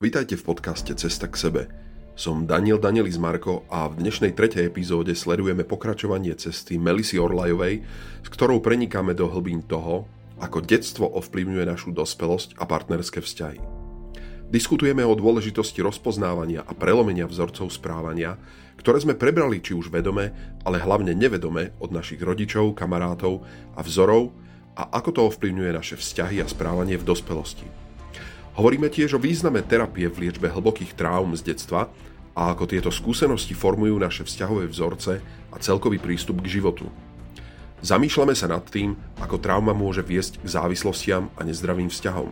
Vítajte 0.00 0.32
v 0.32 0.56
podcaste 0.56 0.96
Cesta 0.96 1.28
k 1.28 1.36
sebe. 1.36 1.62
Som 2.16 2.48
Daniel 2.48 2.80
Danielis 2.80 3.20
Marko 3.20 3.68
a 3.68 3.84
v 3.84 4.00
dnešnej 4.00 4.32
tretej 4.32 4.72
epizóde 4.72 5.12
sledujeme 5.12 5.60
pokračovanie 5.60 6.32
cesty 6.40 6.80
Melisy 6.80 7.20
Orlajovej, 7.20 7.84
s 8.24 8.28
ktorou 8.32 8.64
prenikáme 8.64 9.12
do 9.12 9.28
hlbín 9.28 9.60
toho, 9.60 10.08
ako 10.40 10.64
detstvo 10.64 11.04
ovplyvňuje 11.04 11.68
našu 11.68 11.92
dospelosť 11.92 12.56
a 12.56 12.64
partnerské 12.64 13.20
vzťahy. 13.20 13.60
Diskutujeme 14.48 15.04
o 15.04 15.12
dôležitosti 15.12 15.84
rozpoznávania 15.84 16.64
a 16.64 16.72
prelomenia 16.72 17.28
vzorcov 17.28 17.68
správania, 17.68 18.40
ktoré 18.80 19.04
sme 19.04 19.20
prebrali 19.20 19.60
či 19.60 19.76
už 19.76 19.92
vedome, 19.92 20.32
ale 20.64 20.80
hlavne 20.80 21.12
nevedome 21.12 21.76
od 21.76 21.92
našich 21.92 22.24
rodičov, 22.24 22.72
kamarátov 22.72 23.44
a 23.76 23.84
vzorov 23.84 24.32
a 24.80 24.96
ako 24.96 25.10
to 25.12 25.20
ovplyvňuje 25.28 25.76
naše 25.76 26.00
vzťahy 26.00 26.40
a 26.40 26.48
správanie 26.48 26.96
v 26.96 27.04
dospelosti. 27.04 27.89
Hovoríme 28.58 28.90
tiež 28.90 29.14
o 29.14 29.22
význame 29.22 29.62
terapie 29.62 30.10
v 30.10 30.26
liečbe 30.26 30.50
hlbokých 30.50 30.98
traum 30.98 31.30
z 31.38 31.54
detstva 31.54 31.86
a 32.34 32.50
ako 32.50 32.66
tieto 32.66 32.90
skúsenosti 32.90 33.54
formujú 33.54 33.94
naše 33.98 34.26
vzťahové 34.26 34.66
vzorce 34.66 35.22
a 35.50 35.56
celkový 35.62 36.02
prístup 36.02 36.42
k 36.42 36.58
životu. 36.58 36.90
Zamýšľame 37.80 38.36
sa 38.36 38.50
nad 38.50 38.66
tým, 38.68 38.98
ako 39.22 39.40
trauma 39.40 39.72
môže 39.72 40.04
viesť 40.04 40.42
k 40.44 40.46
závislostiam 40.52 41.32
a 41.38 41.46
nezdravým 41.46 41.88
vzťahom. 41.88 42.28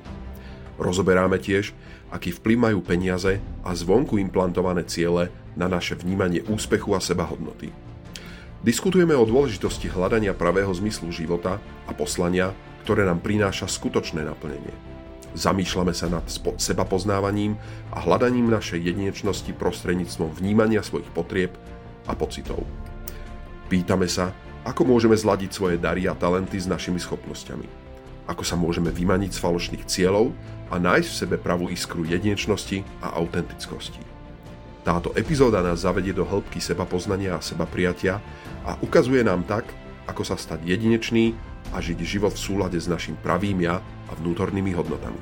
Rozoberáme 0.76 1.40
tiež, 1.40 1.72
aký 2.12 2.36
vplyv 2.36 2.58
majú 2.70 2.78
peniaze 2.84 3.40
a 3.64 3.70
zvonku 3.72 4.20
implantované 4.20 4.84
ciele 4.84 5.32
na 5.56 5.66
naše 5.66 5.96
vnímanie 5.96 6.44
úspechu 6.46 6.92
a 6.94 7.00
sebahodnoty. 7.00 7.72
Diskutujeme 8.58 9.14
o 9.14 9.22
dôležitosti 9.26 9.86
hľadania 9.86 10.34
pravého 10.34 10.70
zmyslu 10.74 11.14
života 11.14 11.62
a 11.86 11.92
poslania, 11.94 12.52
ktoré 12.82 13.06
nám 13.06 13.22
prináša 13.22 13.70
skutočné 13.70 14.26
naplnenie. 14.26 14.87
Zamýšľame 15.36 15.92
sa 15.92 16.08
nad 16.08 16.24
seba 16.56 16.88
poznávaním 16.88 17.60
a 17.92 18.00
hľadaním 18.00 18.48
našej 18.48 18.80
jedinečnosti 18.80 19.52
prostredníctvom 19.52 20.32
vnímania 20.32 20.80
svojich 20.80 21.08
potrieb 21.12 21.52
a 22.08 22.16
pocitov. 22.16 22.64
Pýtame 23.68 24.08
sa, 24.08 24.32
ako 24.64 24.88
môžeme 24.88 25.16
zladiť 25.16 25.50
svoje 25.52 25.76
dary 25.76 26.08
a 26.08 26.16
talenty 26.16 26.56
s 26.56 26.64
našimi 26.64 26.96
schopnosťami. 26.96 27.68
Ako 28.28 28.44
sa 28.44 28.56
môžeme 28.56 28.92
vymaniť 28.92 29.36
z 29.36 29.40
falošných 29.40 29.84
cieľov 29.88 30.32
a 30.68 30.76
nájsť 30.76 31.08
v 31.08 31.18
sebe 31.24 31.36
pravú 31.40 31.68
iskru 31.72 32.04
jedinečnosti 32.04 32.84
a 33.00 33.16
autentickosti. 33.16 34.00
Táto 34.84 35.12
epizóda 35.16 35.60
nás 35.60 35.84
zavedie 35.84 36.16
do 36.16 36.24
hĺbky 36.24 36.60
seba 36.60 36.88
poznania 36.88 37.36
a 37.36 37.44
seba 37.44 37.68
prijatia 37.68 38.24
a 38.64 38.76
ukazuje 38.80 39.20
nám 39.20 39.44
tak, 39.44 39.68
ako 40.08 40.24
sa 40.24 40.36
stať 40.40 40.64
jedinečný 40.64 41.36
a 41.72 41.82
žiť 41.82 41.98
život 42.04 42.32
v 42.32 42.44
súlade 42.44 42.78
s 42.80 42.88
našim 42.88 43.16
pravým 43.20 43.60
ja 43.60 43.80
a 44.08 44.12
vnútornými 44.16 44.72
hodnotami. 44.72 45.20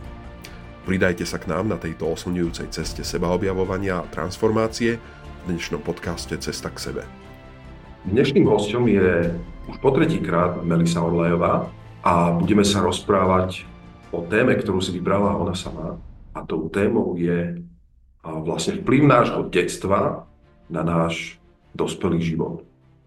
Pridajte 0.86 1.27
sa 1.27 1.42
k 1.42 1.50
nám 1.50 1.66
na 1.66 1.78
tejto 1.83 2.06
oslňujúcej 2.06 2.70
ceste 2.70 3.02
sebaobjavovania 3.02 4.06
a 4.06 4.08
transformácie 4.08 4.98
v 4.98 5.42
dnešnom 5.50 5.83
podcaste 5.83 6.39
Cesta 6.39 6.70
k 6.70 6.78
sebe. 6.78 7.02
Dnešným 8.06 8.47
hostom 8.47 8.86
je 8.86 9.34
už 9.67 9.77
po 9.83 9.91
tretíkrát 9.91 10.62
Melisa 10.62 11.02
Orlejová 11.02 11.67
a 12.06 12.30
budeme 12.39 12.62
sa 12.62 12.86
rozprávať 12.86 13.67
o 14.14 14.22
téme, 14.22 14.55
ktorú 14.55 14.78
si 14.78 14.94
vybrala 14.94 15.34
ona 15.34 15.58
sama. 15.58 15.98
A 16.30 16.47
tou 16.47 16.70
témou 16.70 17.19
je 17.19 17.58
vlastne 18.22 18.78
vplyv 18.78 19.02
nášho 19.11 19.50
detstva 19.50 20.30
na 20.70 20.86
náš 20.86 21.42
dospelý 21.74 22.22
život. 22.22 22.62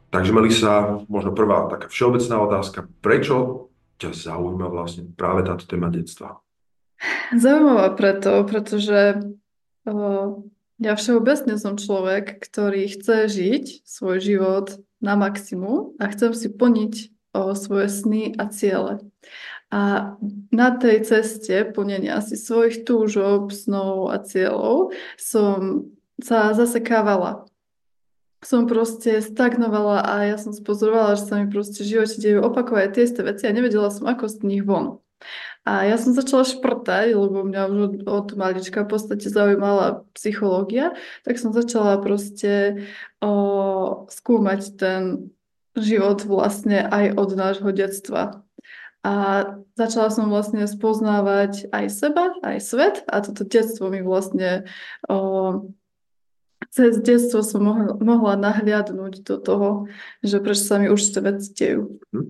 Takže 0.10 0.34
Melisa, 0.34 1.06
možno 1.06 1.38
prvá 1.38 1.70
taká 1.70 1.86
všeobecná 1.86 2.36
otázka, 2.42 2.90
prečo 3.06 3.70
ťa 4.02 4.16
zaujíma 4.16 4.66
vlastne 4.72 5.06
práve 5.14 5.46
táto 5.46 5.70
téma 5.70 5.94
detstva? 5.94 6.42
Zaujímavá 7.36 7.94
preto, 7.94 8.42
pretože 8.50 9.22
uh, 9.86 10.26
ja 10.82 10.94
všeobecne 10.98 11.56
som 11.62 11.78
človek, 11.78 12.42
ktorý 12.42 12.90
chce 12.90 13.30
žiť 13.30 13.66
svoj 13.86 14.18
život 14.18 14.68
na 14.98 15.14
maximum 15.14 15.94
a 16.02 16.10
chcem 16.10 16.34
si 16.34 16.48
plniť 16.50 16.94
uh, 17.36 17.54
svoje 17.54 17.88
sny 17.92 18.34
a 18.34 18.50
ciele. 18.50 19.06
A 19.70 20.16
na 20.50 20.70
tej 20.74 21.06
ceste 21.06 21.62
plnenia 21.70 22.18
si 22.26 22.34
svojich 22.34 22.82
túžob, 22.90 23.54
snov 23.54 24.10
a 24.10 24.18
cieľov 24.18 24.90
som 25.14 25.86
sa 26.18 26.58
zasekávala 26.58 27.46
som 28.40 28.68
proste 28.68 29.20
stagnovala 29.20 30.00
a 30.00 30.14
ja 30.24 30.38
som 30.40 30.56
spozorovala, 30.56 31.20
že 31.20 31.28
sa 31.28 31.36
mi 31.44 31.52
proste 31.52 31.84
v 31.84 31.92
živote 31.92 32.18
dejú 32.24 32.40
opakovať 32.48 32.88
tie 32.96 33.04
isté 33.04 33.22
veci 33.24 33.44
a 33.46 33.56
nevedela 33.56 33.92
som, 33.92 34.08
ako 34.08 34.32
z 34.32 34.36
nich 34.48 34.64
von. 34.64 35.04
A 35.68 35.84
ja 35.84 36.00
som 36.00 36.16
začala 36.16 36.48
šprtať, 36.48 37.12
lebo 37.12 37.44
mňa 37.44 37.62
už 37.68 37.78
od, 37.78 37.94
od 38.08 38.28
malička 38.40 38.88
v 38.88 38.96
podstate 38.96 39.28
zaujímala 39.28 40.08
psychológia, 40.16 40.96
tak 41.28 41.36
som 41.36 41.52
začala 41.52 42.00
proste 42.00 42.88
o, 43.20 44.08
skúmať 44.08 44.62
ten 44.80 45.02
život 45.76 46.24
vlastne 46.24 46.88
aj 46.88 47.20
od 47.20 47.30
nášho 47.36 47.70
detstva. 47.76 48.42
A 49.04 49.46
začala 49.76 50.12
som 50.12 50.32
vlastne 50.32 50.64
spoznávať 50.68 51.72
aj 51.72 51.86
seba, 51.92 52.36
aj 52.44 52.58
svet 52.60 52.96
a 53.08 53.20
toto 53.24 53.44
detstvo 53.44 53.92
mi 53.92 54.00
vlastne 54.00 54.68
o, 55.12 55.72
cez 56.68 57.00
detstvo 57.00 57.40
som 57.40 57.64
mohla, 57.64 57.96
mohla 57.96 58.34
nahliadnúť 58.36 59.24
do 59.24 59.36
toho, 59.40 59.70
že 60.20 60.44
prečo 60.44 60.68
sa 60.68 60.76
mi 60.78 60.92
už 60.92 61.00
tie 61.00 61.22
veci 61.24 61.50
dejú. 61.56 62.00
Hm. 62.12 62.28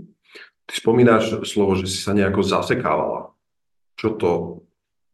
Ty 0.70 0.74
spomínaš 0.78 1.42
slovo, 1.50 1.74
že 1.74 1.90
si 1.90 1.98
sa 1.98 2.14
nejako 2.14 2.46
zasekávala. 2.46 3.34
Čo 3.98 4.14
to 4.14 4.32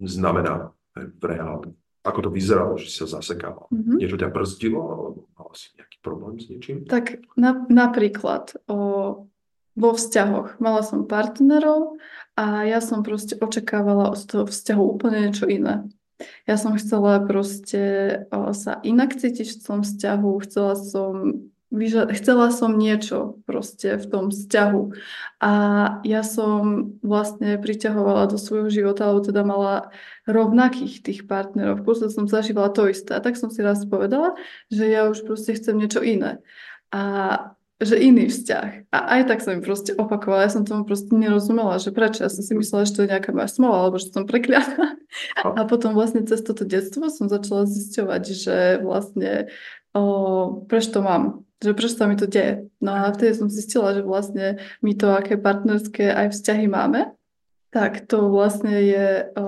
znamená 0.03 0.75
v 0.93 1.23
reáli? 1.23 1.71
Ako 2.05 2.27
to 2.27 2.29
vyzeralo, 2.29 2.77
že 2.77 2.91
si 2.91 3.01
sa 3.01 3.17
zasekávala? 3.17 3.71
Mm-hmm. 3.73 3.97
Niečo 3.97 4.19
ťa 4.19 4.29
brzdilo, 4.29 4.77
alebo 4.83 5.19
mala 5.33 5.53
si 5.57 5.73
nejaký 5.73 5.97
problém 6.05 6.37
s 6.37 6.45
niečím? 6.51 6.85
Tak 6.85 7.23
na, 7.33 7.65
napríklad 7.65 8.61
o, 8.69 8.77
vo 9.73 9.89
vzťahoch. 9.89 10.61
Mala 10.61 10.85
som 10.85 11.09
partnerov 11.09 11.97
a 12.37 12.67
ja 12.69 12.77
som 12.77 13.01
proste 13.01 13.39
očakávala 13.41 14.13
od 14.13 14.21
toho 14.21 14.45
vzťahu 14.45 14.83
úplne 14.85 15.17
niečo 15.25 15.49
iné. 15.49 15.89
Ja 16.47 16.55
som 16.55 16.79
chcela 16.79 17.19
proste 17.23 17.83
sa 18.31 18.79
inak 18.83 19.15
cítiť 19.19 19.55
v 19.55 19.59
tom 19.61 19.79
vzťahu, 19.83 20.31
chcela 20.47 20.73
som 20.79 21.13
chcela 22.13 22.51
som 22.55 22.77
niečo 22.77 23.41
proste 23.43 23.97
v 23.99 24.05
tom 24.07 24.25
vzťahu. 24.31 24.81
A 25.43 25.53
ja 26.05 26.21
som 26.23 26.93
vlastne 27.03 27.59
priťahovala 27.59 28.31
do 28.31 28.37
svojho 28.39 28.69
života, 28.71 29.09
alebo 29.09 29.25
teda 29.25 29.41
mala 29.43 29.91
rovnakých 30.29 31.03
tých 31.03 31.19
partnerov. 31.27 31.83
V 31.83 32.07
som 32.07 32.29
zažívala 32.29 32.71
to 32.71 32.87
isté. 32.87 33.17
A 33.17 33.23
tak 33.23 33.35
som 33.35 33.51
si 33.51 33.59
raz 33.65 33.83
povedala, 33.83 34.39
že 34.71 34.87
ja 34.87 35.09
už 35.09 35.25
proste 35.25 35.57
chcem 35.57 35.75
niečo 35.75 35.99
iné. 35.99 36.39
A 36.93 37.54
že 37.83 37.99
iný 37.99 38.31
vzťah. 38.31 38.87
A 38.95 38.97
aj 39.19 39.21
tak 39.27 39.39
sa 39.43 39.51
mi 39.51 39.59
proste 39.59 39.91
opakovala, 39.91 40.47
ja 40.47 40.51
som 40.55 40.63
tomu 40.63 40.87
proste 40.87 41.11
nerozumela, 41.11 41.75
že 41.75 41.91
prečo. 41.91 42.23
Ja 42.23 42.31
som 42.31 42.39
si 42.39 42.55
myslela, 42.55 42.87
že 42.87 42.95
to 42.95 43.03
je 43.03 43.11
nejaká 43.11 43.35
moja 43.35 43.51
smola, 43.51 43.83
alebo 43.83 43.99
že 43.99 44.15
som 44.15 44.23
prekliatá. 44.23 44.95
A 45.43 45.67
potom 45.67 45.91
vlastne 45.91 46.23
cez 46.23 46.39
toto 46.39 46.63
detstvo 46.63 47.11
som 47.11 47.27
začala 47.27 47.67
zisťovať, 47.67 48.23
že 48.31 48.57
vlastne 48.79 49.51
o, 49.91 50.03
prečo 50.71 50.95
to 50.95 50.99
mám, 51.03 51.43
že 51.59 51.75
prečo 51.75 51.99
sa 51.99 52.07
mi 52.07 52.15
to 52.15 52.31
deje. 52.31 52.71
No 52.79 52.95
a 52.95 53.11
vtedy 53.11 53.35
som 53.35 53.51
zistila, 53.51 53.91
že 53.91 54.07
vlastne 54.07 54.63
my 54.79 54.91
to, 54.95 55.11
aké 55.11 55.35
partnerské 55.35 56.15
aj 56.15 56.31
vzťahy 56.31 56.71
máme, 56.71 57.11
tak 57.75 58.07
to 58.07 58.31
vlastne 58.31 58.71
je 58.71 59.07
o, 59.35 59.45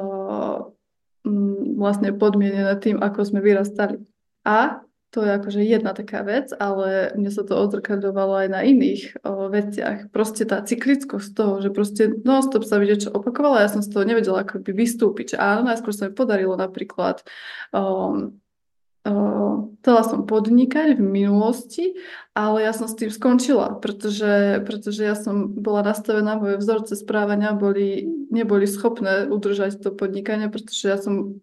vlastne 1.79 2.11
podmienené 2.11 2.75
tým, 2.83 2.99
ako 2.99 3.23
sme 3.23 3.39
vyrastali. 3.39 4.03
A 4.43 4.83
to 5.17 5.25
je 5.25 5.33
akože 5.33 5.65
jedna 5.65 5.97
taká 5.97 6.21
vec, 6.21 6.53
ale 6.53 7.09
mne 7.17 7.33
sa 7.33 7.41
to 7.41 7.57
odzrkadľovalo 7.57 8.45
aj 8.45 8.47
na 8.53 8.61
iných 8.61 9.17
o, 9.25 9.49
veciach. 9.49 10.13
Proste 10.13 10.45
tá 10.45 10.61
cyklickosť 10.61 11.33
toho, 11.33 11.57
že 11.57 11.73
proste 11.73 12.21
non-stop 12.21 12.61
sa 12.61 12.77
mi 12.77 12.85
niečo 12.85 13.09
opakovalo 13.09 13.57
ja 13.57 13.65
som 13.65 13.81
z 13.81 13.89
toho 13.89 14.05
nevedela 14.05 14.45
ako 14.45 14.61
by 14.61 14.77
vystúpiť. 14.77 15.33
Že 15.33 15.37
áno, 15.41 15.61
najskôr 15.73 15.89
sa 15.89 16.05
mi 16.05 16.13
podarilo 16.13 16.53
napríklad 16.53 17.25
um, 17.73 18.37
chcela 19.81 20.03
som 20.03 20.27
podnikať 20.27 20.99
v 20.99 21.01
minulosti, 21.01 21.95
ale 22.35 22.67
ja 22.67 22.75
som 22.75 22.91
s 22.91 22.97
tým 22.99 23.07
skončila, 23.07 23.79
pretože, 23.79 24.61
pretože 24.67 25.01
ja 25.01 25.15
som 25.15 25.47
bola 25.47 25.81
nastavená, 25.81 26.35
moje 26.35 26.59
vzorce 26.59 26.93
správania 26.99 27.55
boli, 27.55 28.03
neboli 28.29 28.67
schopné 28.67 29.31
udržať 29.31 29.79
to 29.79 29.95
podnikanie, 29.95 30.51
pretože 30.51 30.85
ja 30.85 30.99
som 30.99 31.39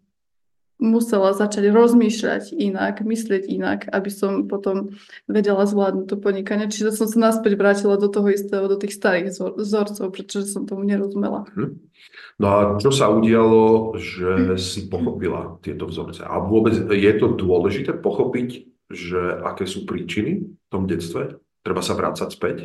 musela 0.84 1.32
začať 1.32 1.72
rozmýšľať 1.72 2.52
inak, 2.52 3.00
myslieť 3.00 3.48
inak, 3.48 3.88
aby 3.88 4.10
som 4.12 4.44
potom 4.44 4.92
vedela 5.24 5.64
zvládnuť 5.64 6.06
to 6.12 6.16
podnikanie. 6.20 6.68
Čiže 6.68 6.92
som 6.92 7.08
sa 7.08 7.32
naspäť 7.32 7.56
vrátila 7.56 7.96
do 7.96 8.12
toho 8.12 8.28
istého, 8.28 8.68
do 8.68 8.76
tých 8.76 8.92
starých 8.92 9.32
vzorcov, 9.56 10.12
pretože 10.12 10.52
som 10.52 10.68
tomu 10.68 10.84
nerozumela. 10.84 11.48
Hm. 11.56 11.80
No 12.36 12.46
a 12.50 12.58
čo 12.76 12.92
sa 12.92 13.08
udialo, 13.08 13.96
že 13.96 14.60
si 14.60 14.90
pochopila 14.92 15.56
tieto 15.64 15.88
vzorce? 15.88 16.26
A 16.26 16.36
vôbec 16.42 16.76
je 16.76 17.12
to 17.16 17.32
dôležité 17.32 17.96
pochopiť, 17.96 18.68
že 18.92 19.40
aké 19.40 19.64
sú 19.64 19.88
príčiny 19.88 20.44
v 20.44 20.68
tom 20.68 20.84
detstve? 20.84 21.40
Treba 21.64 21.80
sa 21.80 21.96
vrácať 21.96 22.28
späť? 22.28 22.56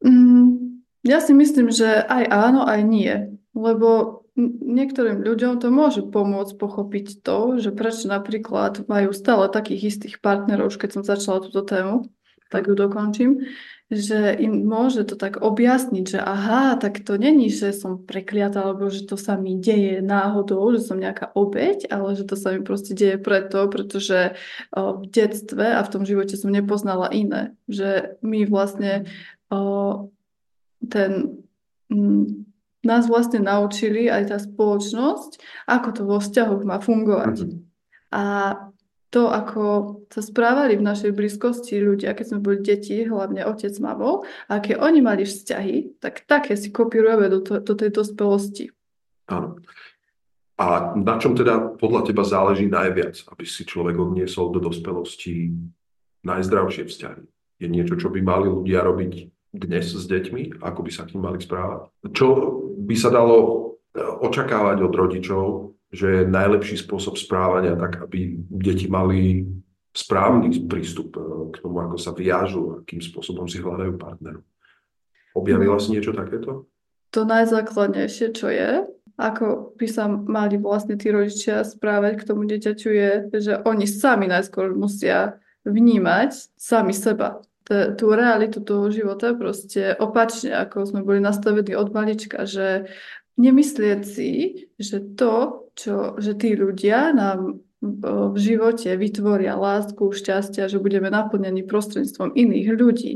Mm, 0.00 0.80
ja 1.04 1.18
si 1.20 1.36
myslím, 1.36 1.68
že 1.68 2.00
aj 2.00 2.24
áno, 2.30 2.64
aj 2.64 2.80
nie. 2.86 3.12
Lebo 3.52 4.21
niektorým 4.38 5.20
ľuďom 5.20 5.60
to 5.60 5.68
môže 5.68 6.02
pomôcť 6.08 6.56
pochopiť 6.56 7.20
to, 7.20 7.60
že 7.60 7.70
prečo 7.72 8.08
napríklad 8.08 8.88
majú 8.88 9.12
stále 9.12 9.52
takých 9.52 9.92
istých 9.92 10.24
partnerov, 10.24 10.72
už 10.72 10.80
keď 10.80 10.90
som 10.96 11.02
začala 11.04 11.44
túto 11.44 11.60
tému, 11.60 12.08
tak 12.48 12.68
ju 12.68 12.76
dokončím, 12.76 13.44
že 13.92 14.32
im 14.40 14.64
môže 14.64 15.04
to 15.04 15.20
tak 15.20 15.44
objasniť, 15.44 16.16
že 16.16 16.20
aha, 16.20 16.80
tak 16.80 17.04
to 17.04 17.20
není, 17.20 17.52
že 17.52 17.76
som 17.76 18.00
prekliata, 18.00 18.64
alebo 18.64 18.88
že 18.88 19.04
to 19.04 19.20
sa 19.20 19.36
mi 19.36 19.60
deje 19.60 20.00
náhodou, 20.00 20.72
že 20.72 20.80
som 20.80 20.96
nejaká 20.96 21.28
obeď, 21.36 21.92
ale 21.92 22.16
že 22.16 22.24
to 22.24 22.36
sa 22.36 22.56
mi 22.56 22.64
proste 22.64 22.96
deje 22.96 23.20
preto, 23.20 23.68
pretože 23.68 24.36
v 24.72 25.04
detstve 25.12 25.76
a 25.76 25.84
v 25.84 25.92
tom 25.92 26.08
živote 26.08 26.40
som 26.40 26.48
nepoznala 26.48 27.12
iné. 27.12 27.52
Že 27.68 28.16
my 28.24 28.48
vlastne 28.48 29.04
ten... 30.88 31.12
nás 32.82 33.06
vlastne 33.06 33.42
naučili 33.42 34.10
aj 34.10 34.34
tá 34.34 34.38
spoločnosť, 34.42 35.38
ako 35.70 35.88
to 35.94 36.02
vo 36.02 36.18
vzťahoch 36.18 36.62
má 36.66 36.82
fungovať. 36.82 37.34
Mm-hmm. 37.46 37.60
A 38.12 38.22
to, 39.12 39.28
ako 39.28 39.62
sa 40.08 40.24
správali 40.24 40.80
v 40.80 40.88
našej 40.88 41.12
blízkosti 41.12 41.76
ľudia, 41.84 42.16
keď 42.16 42.26
sme 42.32 42.40
boli 42.40 42.58
deti, 42.64 43.04
hlavne 43.04 43.44
otec 43.44 43.76
mamou, 43.84 44.24
a 44.48 44.56
aké 44.56 44.80
oni 44.80 45.04
mali 45.04 45.28
vzťahy, 45.28 46.00
tak 46.00 46.24
také 46.24 46.56
si 46.56 46.72
kopírujeme 46.72 47.28
do, 47.28 47.44
to, 47.44 47.60
do 47.60 47.76
tej 47.76 47.92
dospelosti. 47.92 48.72
Áno. 49.28 49.60
A 50.56 50.96
na 50.96 51.20
čom 51.20 51.36
teda 51.36 51.76
podľa 51.76 52.08
teba 52.08 52.24
záleží 52.24 52.68
najviac, 52.68 53.20
aby 53.28 53.44
si 53.44 53.68
človek 53.68 54.00
odniesol 54.00 54.48
do 54.48 54.64
dospelosti 54.64 55.52
najzdravšie 56.24 56.88
vzťahy? 56.88 57.22
Je 57.60 57.68
niečo, 57.68 58.00
čo 58.00 58.08
by 58.08 58.20
mali 58.24 58.48
ľudia 58.48 58.80
robiť 58.80 59.12
dnes 59.52 59.92
s 59.92 60.04
deťmi? 60.08 60.64
Ako 60.64 60.80
by 60.80 60.90
sa 60.90 61.04
k 61.04 61.14
ním 61.14 61.28
mali 61.28 61.38
správať? 61.38 61.92
Čo 62.16 62.26
by 62.82 62.96
sa 62.96 63.12
dalo 63.12 63.36
eh, 63.92 64.00
očakávať 64.02 64.76
od 64.80 64.92
rodičov, 64.96 65.44
že 65.92 66.24
je 66.24 66.32
najlepší 66.32 66.80
spôsob 66.80 67.20
správania, 67.20 67.76
tak 67.76 68.00
aby 68.00 68.40
deti 68.48 68.88
mali 68.88 69.44
správny 69.92 70.64
prístup 70.66 71.14
eh, 71.20 71.24
k 71.52 71.56
tomu, 71.60 71.84
ako 71.84 71.96
sa 72.00 72.16
viažu, 72.16 72.80
akým 72.80 73.04
spôsobom 73.04 73.44
si 73.44 73.60
hľadajú 73.60 74.00
partneru. 74.00 74.40
Objavila 75.36 75.76
si 75.80 75.96
niečo 75.96 76.12
takéto? 76.12 76.68
To 77.12 77.28
najzákladnejšie, 77.28 78.32
čo 78.32 78.48
je, 78.48 78.88
ako 79.20 79.76
by 79.76 79.86
sa 79.88 80.08
mali 80.08 80.56
vlastne 80.56 80.96
tí 80.96 81.12
rodičia 81.12 81.60
správať 81.60 82.24
k 82.24 82.26
tomu 82.26 82.48
dieťaťu 82.48 82.88
je, 82.88 83.12
že 83.36 83.52
oni 83.68 83.84
sami 83.84 84.28
najskôr 84.28 84.72
musia 84.72 85.36
vnímať 85.68 86.56
sami 86.56 86.96
seba. 86.96 87.44
Tú 87.70 88.06
realitu 88.10 88.58
toho 88.58 88.90
života 88.90 89.38
proste 89.38 89.94
opačne, 89.94 90.50
ako 90.56 90.82
sme 90.82 91.06
boli 91.06 91.22
nastavení 91.22 91.78
od 91.78 91.94
malička, 91.94 92.42
že 92.42 92.90
nemyslieť 93.38 94.00
si, 94.02 94.30
že 94.76 94.98
to, 95.14 95.66
čo, 95.78 96.18
že 96.18 96.34
tí 96.34 96.58
ľudia 96.58 97.14
nám 97.14 97.62
v 97.82 98.36
živote 98.38 98.94
vytvoria 98.94 99.58
lásku, 99.58 100.14
šťastia, 100.14 100.70
že 100.70 100.78
budeme 100.78 101.10
naplnení 101.10 101.66
prostredníctvom 101.66 102.34
iných 102.38 102.68
ľudí. 102.78 103.12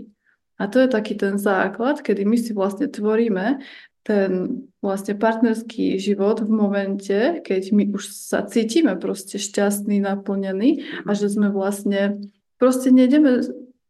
A 0.59 0.67
to 0.67 0.83
je 0.83 0.89
taký 0.91 1.15
ten 1.15 1.39
základ, 1.39 2.03
kedy 2.03 2.27
my 2.27 2.37
si 2.41 2.51
vlastne 2.57 2.91
tvoríme 2.91 3.63
ten 4.07 4.63
vlastne 4.79 5.19
partnerský 5.19 5.99
život 5.99 6.39
v 6.39 6.51
momente, 6.51 7.43
keď 7.43 7.63
my 7.75 7.91
už 7.91 8.15
sa 8.15 8.47
cítime 8.47 8.95
proste 8.95 9.35
šťastný, 9.35 9.99
naplnený 9.99 10.87
a 11.03 11.11
že 11.11 11.27
sme 11.27 11.51
vlastne 11.51 12.31
proste 12.55 12.95
nejdeme 12.95 13.43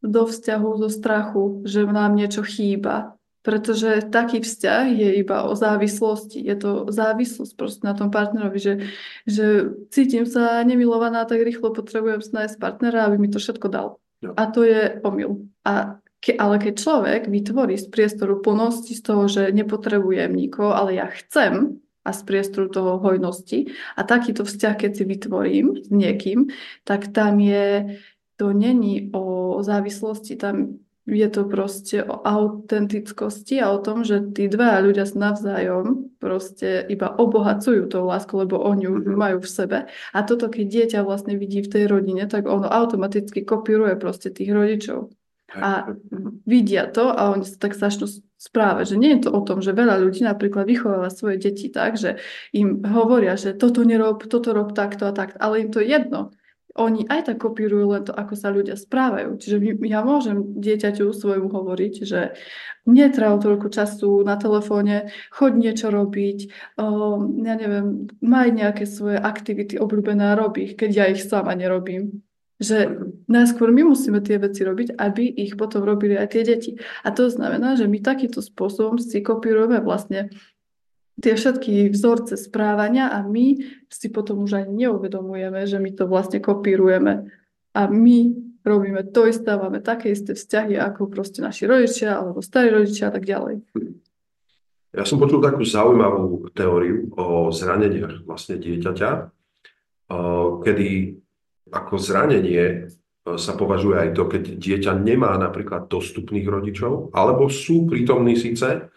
do 0.06 0.22
vzťahu 0.26 0.68
zo 0.80 0.88
strachu, 0.88 1.44
že 1.66 1.84
nám 1.84 2.14
niečo 2.14 2.46
chýba, 2.46 3.18
pretože 3.46 4.10
taký 4.10 4.42
vzťah 4.42 4.84
je 4.90 5.08
iba 5.22 5.46
o 5.46 5.54
závislosti. 5.54 6.42
Je 6.42 6.56
to 6.58 6.90
závislosť 6.90 7.52
proste 7.54 7.82
na 7.86 7.94
tom 7.94 8.10
partnerovi, 8.10 8.58
že, 8.58 8.74
že 9.22 9.70
cítim 9.94 10.26
sa 10.26 10.66
nemilovaná, 10.66 11.22
tak 11.30 11.46
rýchlo 11.46 11.70
potrebujem 11.70 12.22
nájsť 12.26 12.58
partnera, 12.58 13.06
aby 13.06 13.22
mi 13.22 13.30
to 13.30 13.38
všetko 13.38 13.70
dal. 13.70 14.02
No. 14.22 14.34
A 14.34 14.50
to 14.50 14.66
je 14.66 14.98
omyl. 15.06 15.46
A 15.62 16.02
ke, 16.18 16.34
ale 16.34 16.58
keď 16.58 16.74
človek 16.74 17.22
vytvorí 17.30 17.78
z 17.78 17.86
priestoru 17.86 18.42
plnosti 18.42 18.98
z 18.98 19.02
toho, 19.04 19.30
že 19.30 19.54
nepotrebujem 19.54 20.34
nikoho, 20.34 20.74
ale 20.74 20.98
ja 20.98 21.06
chcem 21.06 21.78
a 22.06 22.10
z 22.14 22.20
priestoru 22.22 22.70
toho 22.70 23.02
hojnosti 23.02 23.74
a 23.98 24.06
takýto 24.06 24.46
vzťah, 24.46 24.74
keď 24.78 24.90
si 24.94 25.04
vytvorím 25.06 25.66
s 25.82 25.90
niekým, 25.90 26.50
tak 26.86 27.10
tam 27.10 27.42
je, 27.42 27.98
to 28.38 28.54
není 28.54 29.10
o 29.10 29.25
závislosti, 29.62 30.36
tam 30.36 30.80
je 31.06 31.28
to 31.30 31.46
proste 31.46 32.02
o 32.02 32.18
autentickosti 32.26 33.62
a 33.62 33.70
o 33.70 33.78
tom, 33.78 34.02
že 34.02 34.34
tí 34.34 34.50
dva 34.50 34.82
ľudia 34.82 35.06
sa 35.06 35.30
navzájom 35.30 36.10
proste 36.18 36.82
iba 36.90 37.14
obohacujú 37.14 37.86
tou 37.86 38.10
lásku, 38.10 38.34
lebo 38.34 38.58
oni 38.58 38.90
ju 38.90 38.98
mm-hmm. 38.98 39.14
majú 39.14 39.38
v 39.38 39.48
sebe. 39.48 39.78
A 39.86 40.18
toto, 40.26 40.50
keď 40.50 40.66
dieťa 40.66 41.00
vlastne 41.06 41.38
vidí 41.38 41.62
v 41.62 41.70
tej 41.70 41.84
rodine, 41.86 42.26
tak 42.26 42.50
ono 42.50 42.66
automaticky 42.66 43.46
kopíruje 43.46 43.94
proste 43.94 44.34
tých 44.34 44.50
rodičov. 44.50 45.14
A 45.56 45.94
vidia 46.42 46.90
to 46.90 47.14
a 47.14 47.32
oni 47.32 47.46
sa 47.46 47.56
tak 47.56 47.78
začnú 47.78 48.10
správať, 48.36 48.92
že 48.92 48.96
nie 48.98 49.16
je 49.16 49.24
to 49.24 49.30
o 49.32 49.40
tom, 49.46 49.62
že 49.62 49.72
veľa 49.72 50.02
ľudí 50.02 50.26
napríklad 50.26 50.66
vychováva 50.66 51.08
svoje 51.08 51.38
deti 51.38 51.70
tak, 51.70 51.96
že 51.96 52.20
im 52.50 52.82
hovoria, 52.82 53.38
že 53.38 53.54
toto 53.54 53.86
nerob, 53.86 54.26
toto 54.26 54.52
rob 54.52 54.74
takto 54.74 55.06
a 55.08 55.14
tak, 55.14 55.38
ale 55.38 55.64
im 55.64 55.70
to 55.70 55.80
je 55.80 55.96
jedno 55.96 56.34
oni 56.76 57.08
aj 57.08 57.32
tak 57.32 57.42
kopírujú 57.42 57.96
len 57.96 58.04
to, 58.04 58.12
ako 58.12 58.34
sa 58.36 58.52
ľudia 58.52 58.76
správajú. 58.76 59.40
Čiže 59.40 59.56
ja 59.88 60.04
môžem 60.04 60.60
dieťaťu 60.60 61.10
svojmu 61.10 61.48
hovoriť, 61.48 61.94
že 62.04 62.36
netráv 62.86 63.42
toľko 63.42 63.68
času 63.72 64.22
na 64.22 64.38
telefóne, 64.38 65.10
choď 65.34 65.52
niečo 65.56 65.88
robiť, 65.90 66.38
o, 66.78 66.86
ja 67.42 67.54
neviem, 67.58 68.06
maj 68.22 68.54
nejaké 68.54 68.86
svoje 68.86 69.18
aktivity 69.18 69.80
obľúbené 69.80 70.32
a 70.32 70.38
robí 70.38 70.76
keď 70.76 70.90
ja 70.92 71.04
ich 71.08 71.24
sama 71.24 71.56
nerobím. 71.56 72.22
Že 72.56 73.12
najskôr 73.28 73.68
my 73.68 73.92
musíme 73.92 74.24
tie 74.24 74.40
veci 74.40 74.64
robiť, 74.64 74.96
aby 74.96 75.28
ich 75.28 75.60
potom 75.60 75.84
robili 75.84 76.16
aj 76.16 76.32
tie 76.32 76.40
deti. 76.40 76.72
A 77.04 77.12
to 77.12 77.28
znamená, 77.28 77.76
že 77.76 77.84
my 77.84 78.00
takýmto 78.00 78.40
spôsobom 78.40 78.96
si 78.96 79.20
kopírujeme 79.20 79.84
vlastne 79.84 80.32
tie 81.16 81.32
všetky 81.32 81.88
vzorce 81.92 82.36
správania 82.36 83.08
a 83.08 83.24
my 83.24 83.56
si 83.88 84.12
potom 84.12 84.44
už 84.44 84.60
ani 84.60 84.84
neuvedomujeme, 84.86 85.64
že 85.64 85.80
my 85.80 85.90
to 85.96 86.04
vlastne 86.04 86.44
kopírujeme. 86.44 87.32
A 87.76 87.82
my 87.88 88.18
robíme 88.64 89.00
to 89.12 89.24
isté, 89.24 89.56
máme 89.56 89.80
také 89.80 90.12
isté 90.12 90.36
vzťahy 90.36 90.76
ako 90.76 91.08
proste 91.08 91.40
naši 91.40 91.64
rodičia 91.64 92.20
alebo 92.20 92.44
starí 92.44 92.68
rodičia 92.68 93.08
a 93.08 93.14
tak 93.16 93.24
ďalej. 93.24 93.64
Ja 94.96 95.04
som 95.04 95.20
počul 95.20 95.44
takú 95.44 95.60
zaujímavú 95.60 96.48
teóriu 96.56 97.12
o 97.20 97.52
zraneniach 97.52 98.24
vlastne 98.24 98.56
dieťaťa, 98.56 99.10
kedy 100.64 100.88
ako 101.68 101.94
zranenie 102.00 102.88
sa 103.26 103.52
považuje 103.58 103.96
aj 103.98 104.10
to, 104.14 104.24
keď 104.24 104.42
dieťa 104.56 104.92
nemá 104.96 105.36
napríklad 105.36 105.90
dostupných 105.90 106.46
rodičov, 106.46 107.10
alebo 107.12 107.50
sú 107.50 107.84
prítomní 107.84 108.38
síce, 108.38 108.88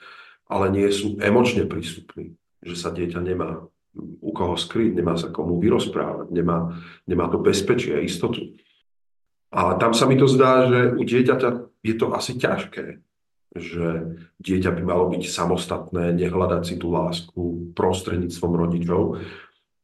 ale 0.49 0.73
nie 0.73 0.89
sú 0.89 1.15
emočne 1.21 1.69
prístupní. 1.69 2.33
Že 2.65 2.75
sa 2.75 2.89
dieťa 2.89 3.21
nemá 3.21 3.69
u 3.99 4.31
koho 4.33 4.57
skryť, 4.57 4.97
nemá 4.97 5.15
sa 5.15 5.29
komu 5.29 5.61
vyrozprávať, 5.61 6.33
nemá, 6.33 6.77
nemá 7.05 7.29
to 7.29 7.37
bezpečie 7.39 7.95
a 7.95 8.03
istotu. 8.03 8.57
A 9.49 9.77
tam 9.81 9.97
sa 9.97 10.05
mi 10.05 10.17
to 10.17 10.29
zdá, 10.29 10.69
že 10.69 10.93
u 10.93 11.01
dieťaťa 11.01 11.49
je 11.81 11.93
to 11.97 12.13
asi 12.13 12.37
ťažké, 12.37 13.01
že 13.57 13.85
dieťa 14.37 14.71
by 14.77 14.81
malo 14.85 15.09
byť 15.09 15.25
samostatné, 15.25 16.13
nehľadať 16.13 16.61
si 16.65 16.75
tú 16.77 16.93
lásku 16.93 17.73
prostredníctvom 17.73 18.53
rodičov, 18.53 19.01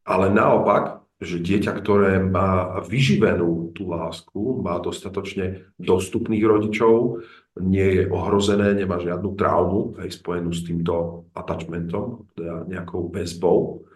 ale 0.05 0.29
naopak, 0.29 0.94
že 1.24 1.39
dieťa, 1.39 1.72
ktoré 1.79 2.19
má 2.19 2.84
vyživenú 2.84 3.72
tú 3.72 3.88
lásku, 3.88 4.60
má 4.60 4.84
dostatočne 4.84 5.63
dostupných 5.79 6.43
rodičov, 6.43 7.24
nie 7.55 8.03
je 8.03 8.03
ohrozené, 8.12 8.75
nemá 8.75 9.00
žiadnu 9.00 9.31
traumu 9.39 9.95
aj 9.95 10.12
spojenú 10.12 10.51
s 10.51 10.67
týmto 10.67 11.27
attachmentom, 11.31 12.27
teda 12.36 12.67
nejakou 12.67 13.07
väzbou, 13.07 13.88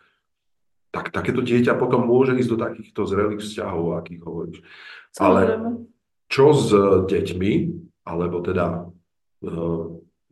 tak 0.90 1.12
takéto 1.12 1.44
dieťa 1.44 1.76
potom 1.76 2.08
môže 2.08 2.34
ísť 2.40 2.50
do 2.50 2.58
takýchto 2.58 3.02
zrelých 3.04 3.44
vzťahov, 3.44 4.00
akých 4.00 4.22
hovoríš. 4.24 4.60
Ale 5.20 5.42
čo 6.32 6.56
s 6.56 6.72
deťmi, 7.06 7.52
alebo 8.08 8.42
teda 8.42 8.90
e, 9.44 9.52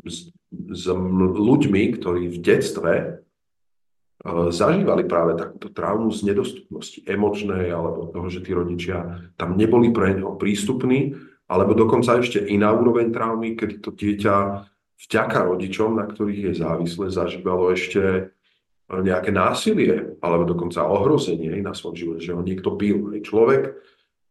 s, 0.08 0.32
s 0.72 0.84
ľuďmi, 1.36 2.00
ktorí 2.00 2.32
v 2.32 2.38
detstve 2.41 3.16
zažívali 4.25 5.05
práve 5.05 5.38
takúto 5.38 5.69
traumu 5.69 6.09
z 6.09 6.33
nedostupnosti 6.33 7.05
emočnej, 7.05 7.69
alebo 7.69 8.09
toho, 8.09 8.27
že 8.33 8.41
tí 8.41 8.51
rodičia 8.51 9.29
tam 9.38 9.53
neboli 9.53 9.93
pre 9.93 10.17
neho 10.17 10.33
prístupní, 10.36 11.13
alebo 11.47 11.77
dokonca 11.77 12.19
ešte 12.19 12.43
iná 12.43 12.74
úroveň 12.75 13.13
traumy, 13.13 13.55
kedy 13.55 13.79
to 13.79 13.95
dieťa 13.95 14.36
vďaka 14.97 15.39
rodičom, 15.47 15.95
na 15.95 16.05
ktorých 16.09 16.51
je 16.51 16.53
závislé, 16.59 17.05
zažívalo 17.13 17.71
ešte 17.71 18.01
e, 18.03 18.21
nejaké 18.91 19.31
násilie, 19.31 20.17
alebo 20.19 20.43
dokonca 20.43 20.83
ohrozenie 20.83 21.62
na 21.63 21.71
svoj 21.71 21.95
život, 21.95 22.17
že 22.19 22.36
ho 22.36 22.41
niekto 22.43 22.75
pil. 22.75 23.15
Človek, 23.21 23.79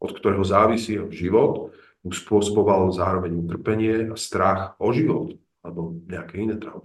od 0.03 0.11
ktorého 0.13 0.45
závisí 0.45 0.99
jeho 0.99 1.09
život, 1.09 1.73
mu 2.05 2.13
spôsoboval 2.13 2.93
zároveň 2.93 3.33
utrpenie 3.39 4.13
a 4.13 4.17
strach 4.19 4.77
o 4.77 4.93
život, 4.93 5.39
alebo 5.65 5.97
nejaké 6.05 6.43
iné 6.43 6.61
traumy. 6.61 6.85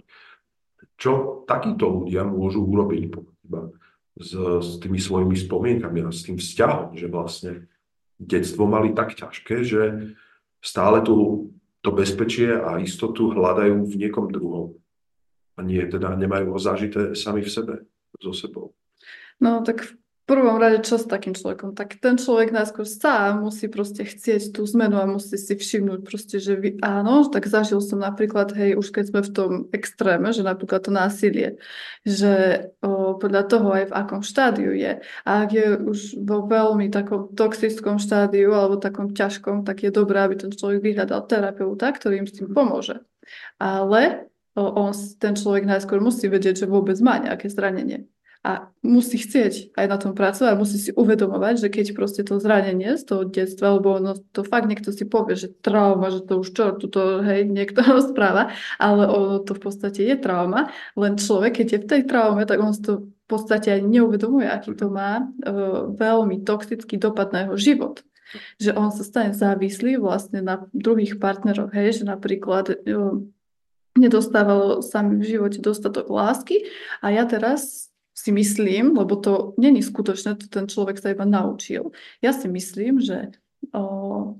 Čo 1.02 1.42
takíto 1.50 1.90
ľudia 1.90 2.22
môžu 2.22 2.62
urobiť 2.62 3.10
s, 4.22 4.30
s 4.38 4.68
tými 4.78 5.02
svojimi 5.02 5.34
spomienkami 5.34 6.06
a 6.06 6.14
s 6.14 6.22
tým 6.22 6.38
vzťahom, 6.38 6.94
že 6.94 7.10
vlastne 7.10 7.66
detstvo 8.22 8.70
mali 8.70 8.94
tak 8.94 9.18
ťažké, 9.18 9.66
že 9.66 10.14
stále 10.62 11.02
tu 11.02 11.50
to 11.82 11.90
bezpečie 11.90 12.54
a 12.54 12.78
istotu 12.78 13.34
hľadajú 13.34 13.82
v 13.82 13.94
niekom 13.98 14.30
druhom. 14.30 14.78
A 15.58 15.66
nie, 15.66 15.82
teda 15.90 16.14
nemajú 16.14 16.54
ho 16.54 16.58
zažité 16.62 17.18
sami 17.18 17.42
v 17.42 17.50
sebe, 17.50 17.74
so 18.22 18.30
sebou. 18.30 18.70
No 19.42 19.66
tak 19.66 19.98
prvom 20.26 20.56
rade 20.56 20.86
čo 20.86 21.02
s 21.02 21.10
takým 21.10 21.34
človekom? 21.34 21.74
Tak 21.74 21.98
ten 21.98 22.14
človek 22.14 22.54
najskôr 22.54 22.86
sám 22.86 23.42
musí 23.42 23.66
proste 23.66 24.06
chcieť 24.06 24.54
tú 24.54 24.62
zmenu 24.70 25.00
a 25.02 25.10
musí 25.10 25.34
si 25.34 25.58
všimnúť 25.58 26.00
proste, 26.06 26.38
že 26.38 26.54
vy, 26.54 26.78
áno, 26.78 27.26
tak 27.26 27.50
zažil 27.50 27.82
som 27.82 27.98
napríklad, 27.98 28.54
hej, 28.54 28.78
už 28.78 28.94
keď 28.94 29.04
sme 29.10 29.20
v 29.26 29.30
tom 29.34 29.50
extréme, 29.74 30.30
že 30.30 30.46
napríklad 30.46 30.86
to 30.86 30.94
násilie, 30.94 31.58
že 32.06 32.66
o, 32.84 33.18
podľa 33.18 33.42
toho 33.50 33.68
aj 33.74 33.84
v 33.90 33.96
akom 33.98 34.22
štádiu 34.22 34.70
je. 34.76 35.02
A 35.26 35.30
ak 35.42 35.50
je 35.50 35.66
už 35.80 35.98
vo 36.22 36.46
veľmi 36.46 36.86
takom 36.94 37.34
toxickom 37.34 37.98
štádiu 37.98 38.54
alebo 38.54 38.78
takom 38.78 39.10
ťažkom, 39.10 39.66
tak 39.66 39.82
je 39.82 39.90
dobré, 39.90 40.22
aby 40.22 40.38
ten 40.38 40.54
človek 40.54 40.86
vyhľadal 40.86 41.26
terapeuta, 41.26 41.90
ktorý 41.90 42.22
im 42.22 42.28
s 42.30 42.38
tým 42.38 42.52
pomôže. 42.54 43.02
Ale 43.58 44.30
on, 44.54 44.92
ten 45.16 45.32
človek 45.32 45.64
najskôr 45.64 45.98
musí 45.98 46.28
vedieť, 46.28 46.62
že 46.62 46.70
vôbec 46.70 47.00
má 47.00 47.16
nejaké 47.16 47.48
zranenie 47.48 48.11
a 48.42 48.74
musí 48.82 49.22
chcieť 49.22 49.78
aj 49.78 49.86
na 49.86 49.96
tom 50.02 50.18
pracovať 50.18 50.58
musí 50.58 50.74
si 50.74 50.90
uvedomovať, 50.90 51.62
že 51.62 51.68
keď 51.70 51.86
proste 51.94 52.22
to 52.26 52.42
zranenie 52.42 52.98
z 52.98 53.06
toho 53.06 53.22
detstva, 53.22 53.70
alebo 53.70 54.02
no, 54.02 54.18
to 54.18 54.42
fakt 54.42 54.66
niekto 54.66 54.90
si 54.90 55.06
povie, 55.06 55.38
že 55.38 55.54
trauma, 55.62 56.10
že 56.10 56.26
to 56.26 56.42
už 56.42 56.50
čo, 56.50 56.74
tuto 56.74 57.22
hej, 57.22 57.46
niekto 57.46 57.86
rozpráva, 57.94 58.50
ale 58.82 59.06
ono 59.06 59.38
to 59.46 59.54
v 59.54 59.62
podstate 59.62 60.02
je 60.02 60.18
trauma, 60.18 60.74
len 60.98 61.14
človek, 61.14 61.62
keď 61.62 61.66
je 61.70 61.82
v 61.86 61.88
tej 61.88 62.02
traume, 62.10 62.42
tak 62.42 62.58
on 62.58 62.74
si 62.74 62.82
to 62.82 63.06
v 63.06 63.26
podstate 63.30 63.70
ani 63.70 64.02
neuvedomuje, 64.02 64.50
aký 64.50 64.74
to 64.74 64.90
má 64.90 65.22
uh, 65.22 65.86
veľmi 65.94 66.42
toxický 66.42 66.98
dopad 66.98 67.30
na 67.30 67.46
jeho 67.46 67.56
život. 67.56 68.02
Že 68.58 68.74
on 68.74 68.90
sa 68.90 69.06
stane 69.06 69.32
závislý 69.32 70.02
vlastne 70.02 70.42
na 70.42 70.66
druhých 70.74 71.22
partneroch, 71.22 71.70
hej, 71.70 72.02
že 72.02 72.04
napríklad 72.04 72.74
uh, 72.74 73.22
nedostávalo 73.94 74.82
sa 74.82 75.00
mi 75.06 75.20
v 75.20 75.38
živote 75.38 75.62
dostatok 75.62 76.10
lásky. 76.10 76.66
A 77.04 77.14
ja 77.14 77.28
teraz 77.28 77.91
si 78.22 78.30
myslím, 78.30 78.94
lebo 78.94 79.18
to 79.18 79.58
není 79.58 79.82
skutočné, 79.82 80.38
to 80.38 80.46
ten 80.46 80.70
človek 80.70 81.02
sa 81.02 81.10
iba 81.10 81.26
naučil. 81.26 81.90
Ja 82.22 82.30
si 82.30 82.46
myslím, 82.46 83.02
že 83.02 83.34
o, 83.74 84.38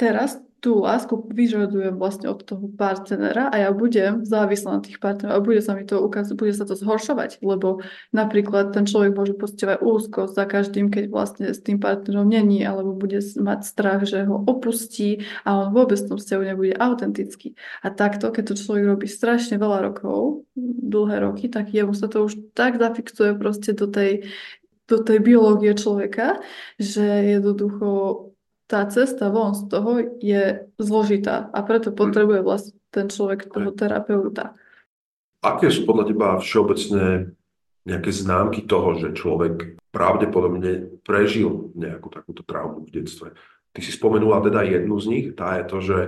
teraz 0.00 0.40
tú 0.64 0.80
lásku 0.80 1.12
vyžadujem 1.28 2.00
vlastne 2.00 2.32
od 2.32 2.40
toho 2.40 2.72
partnera 2.72 3.52
a 3.52 3.68
ja 3.68 3.68
budem 3.68 4.24
závislá 4.24 4.80
na 4.80 4.82
tých 4.82 4.96
partnerov 4.96 5.36
a 5.36 5.44
bude 5.44 5.60
sa 5.60 5.76
mi 5.76 5.84
to 5.84 6.00
ukázať, 6.00 6.32
bude 6.40 6.56
sa 6.56 6.64
to 6.64 6.72
zhoršovať, 6.72 7.44
lebo 7.44 7.84
napríklad 8.16 8.72
ten 8.72 8.88
človek 8.88 9.12
môže 9.12 9.36
pocitovať 9.36 9.84
úzkosť 9.84 10.32
za 10.32 10.44
každým, 10.48 10.88
keď 10.88 11.12
vlastne 11.12 11.52
s 11.52 11.60
tým 11.60 11.76
partnerom 11.76 12.24
není, 12.24 12.64
alebo 12.64 12.96
bude 12.96 13.20
mať 13.20 13.60
strach, 13.60 14.08
že 14.08 14.24
ho 14.24 14.40
opustí 14.48 15.28
a 15.44 15.68
on 15.68 15.76
vôbec 15.76 16.00
v 16.00 16.16
tom 16.16 16.16
vzťahu 16.16 16.42
nebude 16.48 16.72
autentický. 16.80 17.52
A 17.84 17.92
takto, 17.92 18.32
keď 18.32 18.56
to 18.56 18.64
človek 18.64 18.84
robí 18.88 19.04
strašne 19.04 19.60
veľa 19.60 19.92
rokov, 19.92 20.48
dlhé 20.56 21.28
roky, 21.28 21.52
tak 21.52 21.76
jemu 21.76 21.92
sa 21.92 22.08
to 22.08 22.24
už 22.24 22.56
tak 22.56 22.80
zafixuje 22.80 23.36
proste 23.36 23.76
do 23.76 23.84
tej 23.84 24.24
do 24.84 25.00
tej 25.00 25.16
biológie 25.24 25.72
človeka, 25.72 26.44
že 26.76 27.00
jednoducho 27.40 28.33
tá 28.74 28.82
cesta 28.90 29.30
von 29.30 29.54
z 29.54 29.70
toho 29.70 30.02
je 30.18 30.66
zložitá 30.82 31.46
a 31.54 31.62
preto 31.62 31.94
hm. 31.94 31.96
potrebuje 31.96 32.40
vlastne 32.42 32.74
ten 32.90 33.06
človek 33.06 33.46
toho 33.46 33.70
terapeuta. 33.70 34.58
Aké 35.46 35.70
sú 35.70 35.86
podľa 35.86 36.04
teba 36.10 36.28
všeobecné 36.42 37.30
nejaké 37.84 38.10
známky 38.10 38.64
toho, 38.66 38.96
že 38.96 39.14
človek 39.14 39.78
pravdepodobne 39.92 40.98
prežil 41.04 41.70
nejakú 41.76 42.10
takúto 42.10 42.42
traumu 42.42 42.82
v 42.88 42.90
detstve? 42.90 43.36
Ty 43.74 43.80
si 43.82 43.92
spomenula 43.92 44.40
teda 44.42 44.64
jednu 44.64 44.96
z 44.98 45.06
nich, 45.10 45.26
tá 45.36 45.60
je 45.60 45.64
to, 45.68 45.78
že 45.84 45.98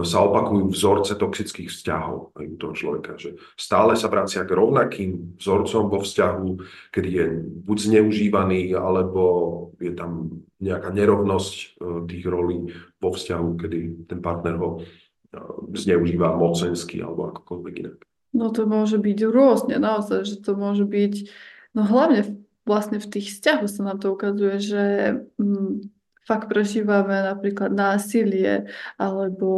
sa 0.00 0.24
opakujú 0.24 0.72
vzorce 0.72 1.12
toxických 1.20 1.68
vzťahov 1.68 2.32
aj 2.32 2.46
u 2.48 2.56
toho 2.56 2.72
človeka. 2.72 3.20
Že 3.20 3.36
stále 3.60 3.92
sa 3.92 4.08
vracia 4.08 4.48
k 4.48 4.56
rovnakým 4.56 5.36
vzorcom 5.36 5.92
vo 5.92 6.00
vzťahu, 6.00 6.48
kedy 6.88 7.08
je 7.12 7.26
buď 7.68 7.76
zneužívaný, 7.92 8.72
alebo 8.72 9.22
je 9.76 9.92
tam 9.92 10.40
nejaká 10.64 10.88
nerovnosť 10.96 11.52
e, 11.52 11.66
tých 12.08 12.24
rolí 12.24 12.72
vo 12.96 13.10
vzťahu, 13.12 13.48
kedy 13.60 13.78
ten 14.08 14.24
partner 14.24 14.56
ho 14.56 14.80
e, 14.80 14.88
zneužíva 15.76 16.32
mocensky 16.40 17.04
alebo 17.04 17.28
akokoľvek 17.36 17.74
inak. 17.84 17.98
No 18.32 18.48
to 18.48 18.64
môže 18.64 18.96
byť 18.96 19.18
rôzne, 19.28 19.76
naozaj, 19.76 20.24
že 20.24 20.40
to 20.40 20.56
môže 20.56 20.88
byť, 20.88 21.28
no 21.76 21.84
hlavne 21.84 22.40
vlastne 22.64 22.96
v 22.96 23.10
tých 23.12 23.36
vzťahoch 23.36 23.68
sa 23.68 23.82
nám 23.84 24.00
to 24.00 24.08
ukazuje, 24.16 24.56
že 24.56 24.84
mm, 25.36 25.91
fakt 26.22 26.46
prežívame 26.46 27.18
napríklad 27.26 27.74
násilie, 27.74 28.70
alebo, 28.94 29.50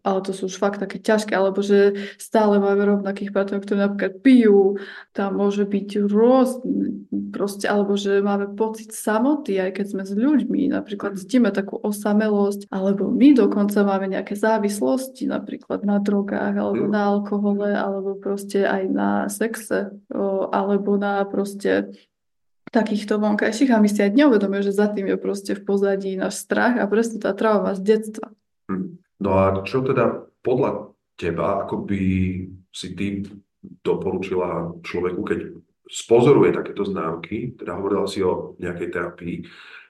ale 0.00 0.18
to 0.24 0.32
sú 0.32 0.48
už 0.48 0.56
fakt 0.56 0.80
také 0.80 0.96
ťažké, 0.96 1.36
alebo 1.36 1.60
že 1.60 1.94
stále 2.16 2.56
máme 2.56 2.80
rovnakých 2.84 3.30
partnerov, 3.32 3.68
ktorí 3.68 3.78
napríklad 3.84 4.14
pijú, 4.24 4.80
tam 5.12 5.36
môže 5.36 5.68
byť 5.68 5.88
rôzne, 6.08 7.04
proste, 7.28 7.68
alebo 7.68 8.00
že 8.00 8.24
máme 8.24 8.56
pocit 8.56 8.96
samoty, 8.96 9.60
aj 9.60 9.76
keď 9.76 9.86
sme 9.92 10.02
s 10.08 10.12
ľuďmi, 10.16 10.72
napríklad 10.72 11.20
cítime 11.20 11.52
takú 11.52 11.76
osamelosť, 11.76 12.72
alebo 12.72 13.12
my 13.12 13.36
dokonca 13.36 13.84
máme 13.84 14.08
nejaké 14.08 14.32
závislosti, 14.32 15.28
napríklad 15.28 15.84
na 15.84 16.00
drogách, 16.00 16.56
alebo 16.56 16.88
na 16.88 17.02
alkohole, 17.04 17.68
alebo 17.76 18.16
proste 18.16 18.64
aj 18.64 18.82
na 18.88 19.10
sexe, 19.28 19.92
alebo 20.52 20.96
na 20.96 21.20
proste 21.28 21.92
takýchto 22.70 23.18
vonkajších 23.18 23.72
a 23.72 23.82
my 23.82 23.88
si 23.88 24.00
aj 24.04 24.12
neuvedomujeme, 24.14 24.64
že 24.64 24.76
za 24.76 24.88
tým 24.92 25.10
je 25.12 25.18
proste 25.18 25.52
v 25.56 25.62
pozadí 25.64 26.14
náš 26.14 26.44
strach 26.44 26.76
a 26.76 26.84
presne 26.86 27.18
tá 27.18 27.32
trauma 27.32 27.74
z 27.74 27.80
detstva. 27.84 28.32
Hm. 28.70 29.00
No 29.18 29.30
a 29.34 29.44
čo 29.66 29.82
teda 29.82 30.30
podľa 30.44 30.94
teba, 31.18 31.66
ako 31.66 31.82
by 31.82 32.02
si 32.70 32.88
ty 32.94 33.26
doporučila 33.82 34.78
človeku, 34.86 35.20
keď 35.26 35.38
spozoruje 35.90 36.54
takéto 36.54 36.86
známky, 36.86 37.58
teda 37.58 37.74
hovorila 37.74 38.06
si 38.06 38.22
o 38.22 38.54
nejakej 38.62 38.88
terapii, 38.92 39.36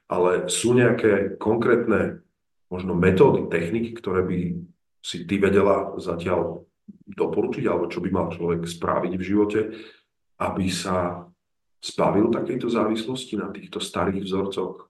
ale 0.08 0.48
sú 0.48 0.72
nejaké 0.72 1.36
konkrétne 1.36 2.24
možno 2.72 2.96
metódy, 2.96 3.52
techniky, 3.52 3.92
ktoré 3.92 4.24
by 4.24 4.38
si 5.04 5.28
ty 5.28 5.36
vedela 5.36 5.92
zatiaľ 6.00 6.64
doporučiť, 7.12 7.64
alebo 7.68 7.92
čo 7.92 8.00
by 8.00 8.08
mal 8.08 8.32
človek 8.32 8.64
spraviť 8.64 9.12
v 9.16 9.26
živote, 9.26 9.60
aby 10.40 10.66
sa 10.72 11.27
zbavil 11.82 12.30
takejto 12.34 12.68
závislosti 12.70 13.34
na 13.38 13.48
týchto 13.50 13.78
starých 13.78 14.24
vzorcoch? 14.26 14.88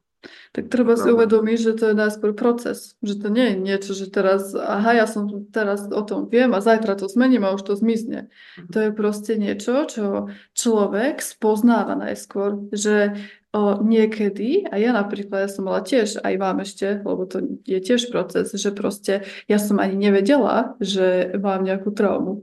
Tak 0.50 0.66
treba 0.66 0.98
si 0.98 1.14
uvedomiť, 1.14 1.58
že 1.62 1.72
to 1.78 1.84
je 1.92 1.94
najskôr 1.94 2.34
proces. 2.34 2.98
Že 3.06 3.14
to 3.22 3.28
nie 3.30 3.46
je 3.52 3.56
niečo, 3.62 3.92
že 3.94 4.10
teraz, 4.10 4.50
aha, 4.50 4.98
ja 4.98 5.06
som 5.06 5.30
teraz 5.54 5.86
o 5.86 6.02
tom 6.02 6.26
viem 6.26 6.50
a 6.58 6.64
zajtra 6.64 6.98
to 6.98 7.06
zmením 7.06 7.46
a 7.46 7.54
už 7.54 7.62
to 7.62 7.78
zmizne. 7.78 8.26
Mhm. 8.58 8.70
To 8.74 8.78
je 8.82 8.90
proste 8.90 9.32
niečo, 9.38 9.86
čo 9.86 10.32
človek 10.58 11.22
spoznáva 11.22 11.94
najskôr, 11.94 12.66
že 12.74 13.14
o, 13.54 13.78
niekedy, 13.78 14.66
a 14.66 14.74
ja 14.82 14.90
napríklad, 14.90 15.46
ja 15.46 15.50
som 15.52 15.70
mala 15.70 15.86
tiež, 15.86 16.18
aj 16.18 16.34
mám 16.34 16.66
ešte, 16.66 16.98
lebo 16.98 17.22
to 17.22 17.38
je 17.62 17.78
tiež 17.78 18.10
proces, 18.10 18.50
že 18.50 18.74
proste 18.74 19.22
ja 19.46 19.58
som 19.62 19.78
ani 19.78 19.94
nevedela, 19.94 20.74
že 20.82 21.30
mám 21.38 21.62
nejakú 21.62 21.94
traumu. 21.94 22.42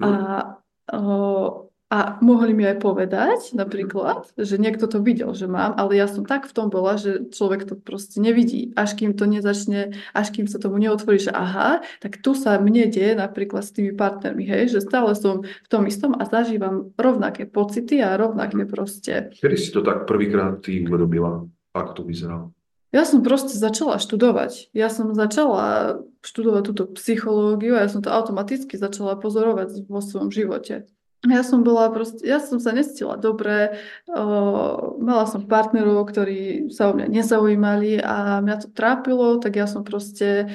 A 0.00 0.56
o, 0.88 1.69
a 1.90 2.22
mohli 2.22 2.54
mi 2.54 2.62
aj 2.62 2.78
povedať 2.78 3.50
napríklad, 3.58 4.30
že 4.38 4.62
niekto 4.62 4.86
to 4.86 5.02
videl, 5.02 5.34
že 5.34 5.50
mám, 5.50 5.74
ale 5.74 5.98
ja 5.98 6.06
som 6.06 6.22
tak 6.22 6.46
v 6.46 6.54
tom 6.54 6.70
bola, 6.70 6.94
že 6.94 7.34
človek 7.34 7.66
to 7.66 7.74
proste 7.74 8.22
nevidí, 8.22 8.70
až 8.78 8.94
kým 8.94 9.18
to 9.18 9.26
nezačne, 9.26 9.98
až 10.14 10.30
kým 10.30 10.46
sa 10.46 10.62
tomu 10.62 10.78
neotvorí, 10.78 11.18
že 11.18 11.34
aha, 11.34 11.82
tak 11.98 12.22
tu 12.22 12.38
sa 12.38 12.62
mne 12.62 12.86
deje 12.86 13.18
napríklad 13.18 13.66
s 13.66 13.74
tými 13.74 13.90
partnermi, 13.90 14.46
hej, 14.46 14.70
že 14.70 14.86
stále 14.86 15.18
som 15.18 15.42
v 15.42 15.68
tom 15.68 15.82
istom 15.90 16.14
a 16.14 16.22
zažívam 16.30 16.94
rovnaké 16.94 17.50
pocity 17.50 17.98
a 17.98 18.14
rovnaké 18.14 18.62
mhm. 18.62 18.70
proste. 18.70 19.34
Kedy 19.42 19.56
si 19.58 19.74
to 19.74 19.82
tak 19.82 20.06
prvýkrát 20.06 20.62
ty 20.62 20.86
uvedomila? 20.86 21.42
Ako 21.74 21.90
to 21.98 22.02
vyzeralo? 22.06 22.54
Ja 22.90 23.06
som 23.06 23.22
proste 23.22 23.54
začala 23.54 24.02
študovať. 24.02 24.74
Ja 24.74 24.90
som 24.90 25.14
začala 25.14 25.98
študovať 26.26 26.62
túto 26.66 26.84
psychológiu 26.98 27.78
a 27.78 27.86
ja 27.86 27.90
som 27.90 28.02
to 28.02 28.10
automaticky 28.10 28.74
začala 28.74 29.14
pozorovať 29.14 29.86
vo 29.86 30.02
svojom 30.02 30.34
živote. 30.34 30.90
Ja 31.20 31.44
som 31.44 31.60
bola 31.60 31.92
proste, 31.92 32.24
ja 32.24 32.40
som 32.40 32.56
sa 32.56 32.72
nestila 32.72 33.20
dobre, 33.20 33.76
o, 34.08 34.96
mala 35.04 35.28
som 35.28 35.44
partnerov, 35.44 36.08
ktorí 36.08 36.72
sa 36.72 36.88
o 36.88 36.96
mňa 36.96 37.12
nezaujímali 37.12 38.00
a 38.00 38.40
mňa 38.40 38.56
to 38.64 38.68
trápilo, 38.72 39.36
tak 39.36 39.60
ja 39.60 39.68
som 39.68 39.84
proste 39.84 40.48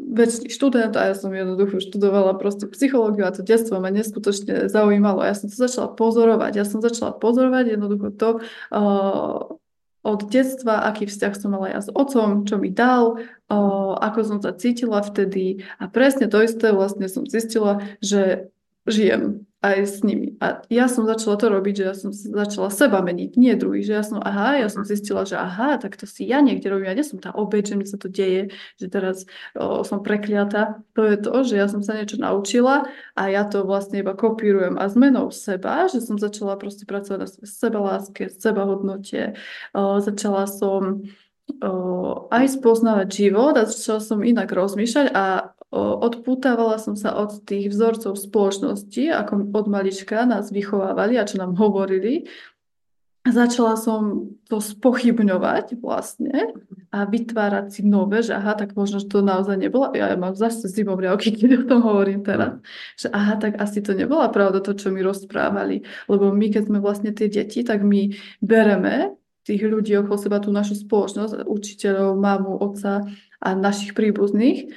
väčší 0.00 0.48
študent 0.48 0.96
a 0.96 1.12
ja 1.12 1.14
som 1.16 1.28
jednoducho 1.32 1.84
študovala 1.84 2.36
proste 2.40 2.64
psychológiu 2.68 3.28
a 3.28 3.32
to 3.32 3.44
detstvo 3.44 3.76
ma 3.76 3.92
neskutočne 3.92 4.72
zaujímalo. 4.72 5.20
Ja 5.20 5.36
som 5.36 5.52
to 5.52 5.56
začala 5.56 5.92
pozorovať. 5.92 6.52
Ja 6.56 6.64
som 6.64 6.80
začala 6.80 7.12
pozorovať 7.16 7.76
jednoducho 7.76 8.08
to 8.16 8.28
o, 8.72 8.82
od 10.00 10.20
detstva, 10.32 10.84
aký 10.88 11.08
vzťah 11.08 11.32
som 11.36 11.52
mala 11.52 11.76
ja 11.76 11.80
s 11.84 11.92
otcom, 11.92 12.48
čo 12.48 12.56
mi 12.56 12.72
dal, 12.72 13.20
o, 13.52 13.58
ako 14.00 14.20
som 14.24 14.38
sa 14.40 14.56
cítila 14.56 15.04
vtedy 15.04 15.64
a 15.76 15.92
presne 15.92 16.28
to 16.28 16.40
isté 16.40 16.72
vlastne 16.72 17.04
som 17.04 17.28
zistila, 17.28 17.84
že 18.00 18.48
žijem 18.84 19.45
aj 19.64 19.78
s 19.88 19.96
nimi. 20.04 20.36
A 20.38 20.60
ja 20.68 20.84
som 20.86 21.08
začala 21.08 21.40
to 21.40 21.48
robiť, 21.48 21.74
že 21.80 21.84
ja 21.84 21.94
som 21.96 22.10
začala 22.12 22.68
seba 22.68 23.00
meniť, 23.00 23.40
nie 23.40 23.56
druhý, 23.56 23.80
že 23.80 23.96
ja 23.96 24.04
som, 24.04 24.20
aha, 24.20 24.60
ja 24.60 24.68
som 24.68 24.84
zistila, 24.84 25.24
že 25.24 25.40
aha, 25.40 25.80
tak 25.80 25.96
to 25.96 26.04
si 26.04 26.28
ja 26.28 26.44
niekde 26.44 26.68
robím, 26.68 26.92
ja 26.92 26.96
nie 26.96 27.06
som 27.06 27.16
tá 27.16 27.32
obeď, 27.32 27.72
že 27.72 27.76
mi 27.80 27.86
sa 27.88 27.96
to 27.96 28.12
deje, 28.12 28.52
že 28.76 28.86
teraz 28.92 29.24
o, 29.56 29.80
som 29.80 30.04
prekliata. 30.04 30.84
To 30.92 31.08
je 31.08 31.16
to, 31.16 31.34
že 31.42 31.54
ja 31.56 31.66
som 31.72 31.80
sa 31.80 31.96
niečo 31.96 32.20
naučila 32.20 32.84
a 33.16 33.22
ja 33.32 33.48
to 33.48 33.64
vlastne 33.64 34.04
iba 34.04 34.12
kopírujem 34.12 34.76
a 34.76 34.84
zmenou 34.92 35.32
seba, 35.32 35.88
že 35.88 36.04
som 36.04 36.20
začala 36.20 36.60
proste 36.60 36.84
pracovať 36.84 37.18
na 37.24 37.28
seba 37.48 37.80
láske, 37.80 38.28
seba 38.28 38.68
hodnote, 38.68 39.40
o, 39.72 39.98
začala 40.04 40.44
som 40.44 41.00
o, 41.64 41.72
aj 42.28 42.60
spoznávať 42.60 43.08
život 43.08 43.56
a 43.56 43.64
začala 43.64 44.04
som 44.04 44.20
inak 44.20 44.52
rozmýšľať 44.52 45.16
a 45.16 45.55
odpútávala 45.74 46.78
som 46.78 46.94
sa 46.94 47.18
od 47.18 47.42
tých 47.42 47.74
vzorcov 47.74 48.14
spoločnosti, 48.14 49.10
ako 49.10 49.50
od 49.50 49.66
malička 49.66 50.22
nás 50.22 50.54
vychovávali 50.54 51.18
a 51.18 51.26
čo 51.26 51.42
nám 51.42 51.58
hovorili. 51.58 52.30
Začala 53.26 53.74
som 53.74 54.30
to 54.46 54.62
spochybňovať 54.62 55.82
vlastne 55.82 56.54
a 56.94 57.02
vytvárať 57.10 57.74
si 57.74 57.82
nové, 57.82 58.22
že 58.22 58.38
aha, 58.38 58.54
tak 58.54 58.78
možno, 58.78 59.02
že 59.02 59.10
to 59.10 59.18
naozaj 59.18 59.58
nebolo. 59.58 59.90
Ja, 59.98 60.14
ja 60.14 60.18
mám 60.18 60.38
zase 60.38 60.70
zimomriavky, 60.70 61.34
keď 61.42 61.50
o 61.58 61.62
tom 61.66 61.80
hovorím 61.82 62.22
teraz. 62.22 62.62
Že 62.94 63.10
aha, 63.10 63.34
tak 63.42 63.58
asi 63.58 63.82
to 63.82 63.98
nebola 63.98 64.30
pravda 64.30 64.62
to, 64.62 64.78
čo 64.78 64.94
mi 64.94 65.02
rozprávali. 65.02 65.82
Lebo 66.06 66.30
my, 66.30 66.46
keď 66.54 66.70
sme 66.70 66.78
vlastne 66.78 67.10
tie 67.10 67.26
deti, 67.26 67.66
tak 67.66 67.82
my 67.82 68.14
bereme 68.38 69.18
tých 69.42 69.62
ľudí 69.62 69.94
okolo 69.98 70.18
seba, 70.18 70.38
tú 70.38 70.54
našu 70.54 70.78
spoločnosť, 70.78 71.46
učiteľov, 71.46 72.18
mamu, 72.18 72.62
otca 72.62 73.10
a 73.42 73.48
našich 73.54 73.94
príbuzných 73.94 74.70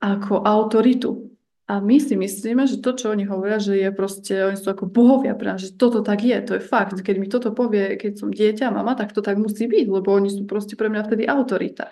ako 0.00 0.42
autoritu. 0.42 1.34
A 1.64 1.80
my 1.80 1.96
si 1.96 2.12
myslíme, 2.12 2.68
že 2.68 2.84
to, 2.84 2.92
čo 2.92 3.08
oni 3.08 3.24
hovoria, 3.24 3.56
že 3.56 3.80
je 3.80 3.88
proste, 3.88 4.36
oni 4.36 4.60
sú 4.60 4.68
ako 4.68 4.84
bohovia 4.84 5.32
pre 5.32 5.56
nás, 5.56 5.64
že 5.64 5.72
toto 5.72 6.04
tak 6.04 6.20
je, 6.20 6.36
to 6.44 6.60
je 6.60 6.62
fakt. 6.62 7.00
Keď 7.00 7.16
mi 7.16 7.24
toto 7.24 7.56
povie, 7.56 7.96
keď 7.96 8.20
som 8.20 8.28
dieťa, 8.28 8.68
mama, 8.68 8.92
tak 8.92 9.16
to 9.16 9.24
tak 9.24 9.40
musí 9.40 9.64
byť, 9.64 9.88
lebo 9.88 10.12
oni 10.12 10.28
sú 10.28 10.44
proste 10.44 10.76
pre 10.76 10.92
mňa 10.92 11.08
vtedy 11.08 11.24
autorita. 11.24 11.88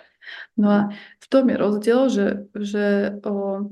No 0.61 0.67
a 0.69 0.79
v 0.93 1.25
tom 1.25 1.49
je 1.49 1.57
rozdiel, 1.57 2.01
že, 2.13 2.27
že 2.53 3.17
o, 3.25 3.65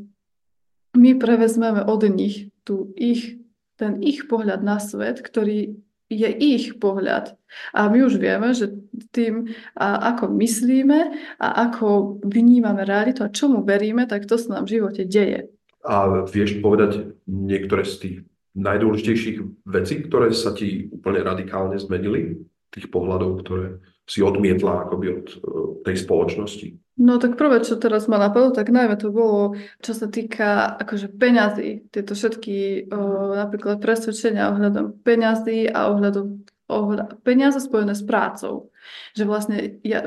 my 0.98 1.12
prevezmeme 1.22 1.86
od 1.86 2.02
nich 2.10 2.50
tú 2.66 2.90
ich, 2.98 3.38
ten 3.78 4.02
ich 4.02 4.26
pohľad 4.26 4.66
na 4.66 4.82
svet, 4.82 5.22
ktorý 5.22 5.78
je 6.12 6.30
ich 6.36 6.76
pohľad. 6.76 7.40
A 7.76 7.88
my 7.88 8.04
už 8.04 8.20
vieme, 8.20 8.52
že 8.52 8.72
tým, 9.16 9.52
a 9.76 10.16
ako 10.16 10.32
myslíme 10.36 11.00
a 11.40 11.48
ako 11.68 12.20
vnímame 12.24 12.84
realitu 12.84 13.24
a 13.24 13.34
čomu 13.34 13.64
veríme, 13.64 14.08
tak 14.08 14.28
to 14.28 14.36
sa 14.36 14.60
nám 14.60 14.68
v 14.68 14.80
živote 14.80 15.04
deje. 15.08 15.52
A 15.82 16.28
vieš 16.30 16.62
povedať 16.62 17.18
niektoré 17.26 17.84
z 17.88 17.96
tých 17.98 18.18
najdôležitejších 18.54 19.66
vecí, 19.66 19.96
ktoré 20.06 20.36
sa 20.36 20.52
ti 20.52 20.92
úplne 20.92 21.24
radikálne 21.24 21.80
zmenili? 21.80 22.44
Tých 22.72 22.88
pohľadov, 22.88 23.44
ktoré 23.44 23.84
si 24.08 24.24
odmietla 24.24 24.88
akoby 24.88 25.06
od 25.12 25.28
e, 25.28 25.36
tej 25.84 25.96
spoločnosti? 26.08 26.68
No 27.00 27.18
tak 27.18 27.40
prvé, 27.40 27.64
čo 27.64 27.80
teraz 27.80 28.12
ma 28.12 28.20
napadlo, 28.20 28.52
tak 28.52 28.68
najmä 28.68 29.00
to 29.00 29.16
bolo, 29.16 29.56
čo 29.80 29.96
sa 29.96 30.12
týka 30.12 30.76
akože 30.76 31.08
peňazí. 31.16 31.88
Tieto 31.88 32.14
všetky 32.14 32.88
o, 32.92 33.32
napríklad 33.40 33.80
presvedčenia 33.80 34.52
ohľadom 34.52 35.00
peňazí 35.02 35.72
a 35.72 35.88
ohľadom 35.88 36.44
ohľad, 36.72 37.20
peniaze 37.28 37.60
spojené 37.60 37.96
s 37.96 38.04
prácou. 38.04 38.72
Že 39.16 39.24
vlastne 39.28 39.58
ja, 39.84 40.04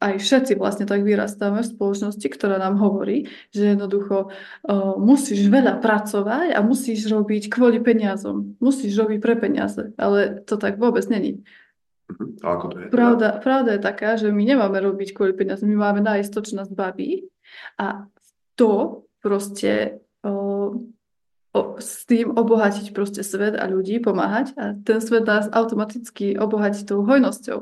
aj 0.00 0.14
všetci 0.20 0.56
vlastne 0.56 0.88
tak 0.88 1.04
vyrastáme 1.04 1.60
v 1.60 1.70
spoločnosti, 1.70 2.26
ktorá 2.32 2.56
nám 2.56 2.80
hovorí, 2.80 3.28
že 3.52 3.76
jednoducho 3.76 4.28
o, 4.28 4.96
musíš 5.00 5.48
veľa 5.48 5.80
pracovať 5.80 6.56
a 6.56 6.60
musíš 6.64 7.08
robiť 7.08 7.52
kvôli 7.52 7.80
peniazom. 7.80 8.56
Musíš 8.60 8.96
robiť 9.00 9.18
pre 9.20 9.34
peniaze. 9.36 9.96
Ale 9.96 10.44
to 10.44 10.60
tak 10.60 10.76
vôbec 10.76 11.04
není. 11.08 11.44
Mhm. 12.08 12.40
A 12.40 12.46
ako 12.56 12.66
to 12.72 12.76
je? 12.80 12.86
Pravda, 12.88 13.28
pravda 13.38 13.70
je 13.76 13.82
taká, 13.84 14.16
že 14.16 14.32
my 14.32 14.44
nemáme 14.44 14.80
robiť 14.80 15.12
kvôli 15.12 15.36
peniazom, 15.36 15.68
my 15.68 15.76
máme 15.76 16.00
nájsť 16.00 16.30
to, 16.32 16.40
čo 16.40 16.52
nás 16.56 16.68
baví 16.72 17.28
a 17.76 18.08
to 18.56 19.04
proste 19.20 20.00
o, 20.24 20.34
o, 21.52 21.60
s 21.78 22.08
tým 22.08 22.32
obohatiť 22.32 22.96
proste 22.96 23.20
svet 23.20 23.54
a 23.54 23.68
ľudí, 23.68 24.00
pomáhať 24.00 24.56
a 24.56 24.72
ten 24.80 24.98
svet 25.04 25.28
nás 25.28 25.46
automaticky 25.52 26.34
obohatí 26.38 26.82
tou 26.88 27.04
hojnosťou. 27.04 27.58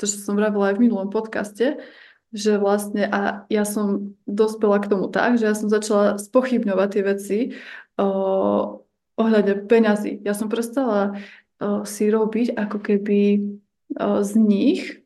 To, 0.00 0.04
čo 0.08 0.16
som 0.16 0.32
vravila 0.32 0.72
aj 0.72 0.80
v 0.80 0.82
minulom 0.88 1.12
podcaste, 1.12 1.76
že 2.30 2.52
vlastne 2.56 3.04
a 3.10 3.44
ja 3.50 3.66
som 3.66 4.16
dospela 4.24 4.78
k 4.80 4.88
tomu 4.88 5.10
tak, 5.10 5.36
že 5.36 5.50
ja 5.50 5.54
som 5.54 5.68
začala 5.68 6.16
spochybňovať 6.16 6.88
tie 6.88 7.02
veci 7.02 7.38
o, 7.98 8.08
ohľadne 9.18 9.66
peňazí. 9.68 10.24
Ja 10.24 10.32
som 10.32 10.48
prestala 10.48 11.20
o, 11.60 11.84
si 11.84 12.06
robiť 12.08 12.54
ako 12.54 12.78
keby 12.80 13.20
z 13.98 14.32
nich 14.36 15.00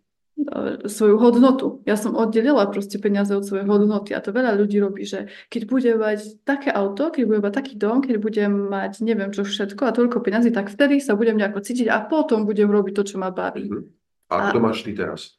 svoju 0.85 1.17
hodnotu. 1.17 1.81
Ja 1.87 1.95
som 1.95 2.19
oddelila 2.19 2.67
proste 2.67 2.99
peniaze 2.99 3.31
od 3.33 3.47
svojej 3.47 3.65
hodnoty 3.65 4.13
a 4.13 4.21
to 4.21 4.35
veľa 4.35 4.59
ľudí 4.59 4.83
robí, 4.83 5.07
že 5.07 5.31
keď 5.47 5.63
budem 5.71 5.97
mať 5.97 6.43
také 6.43 6.75
auto, 6.75 7.15
keď 7.15 7.23
budem 7.25 7.43
mať 7.47 7.55
taký 7.55 7.75
dom, 7.79 8.03
keď 8.03 8.17
budem 8.19 8.53
mať 8.67 8.93
neviem 9.07 9.31
čo 9.31 9.47
všetko 9.47 9.87
a 9.87 9.95
toľko 9.95 10.27
peniazy, 10.27 10.51
tak 10.51 10.75
vtedy 10.75 10.99
sa 10.99 11.15
budem 11.15 11.39
nejako 11.39 11.63
cítiť 11.63 11.87
a 11.87 12.03
potom 12.03 12.43
budem 12.45 12.67
robiť 12.67 12.93
to, 12.99 13.03
čo 13.15 13.17
ma 13.23 13.31
baví. 13.31 13.71
Mhm. 13.71 13.83
A 14.35 14.51
ako 14.51 14.59
to 14.59 14.61
máš 14.61 14.79
ty 14.83 14.93
teraz? 14.93 15.39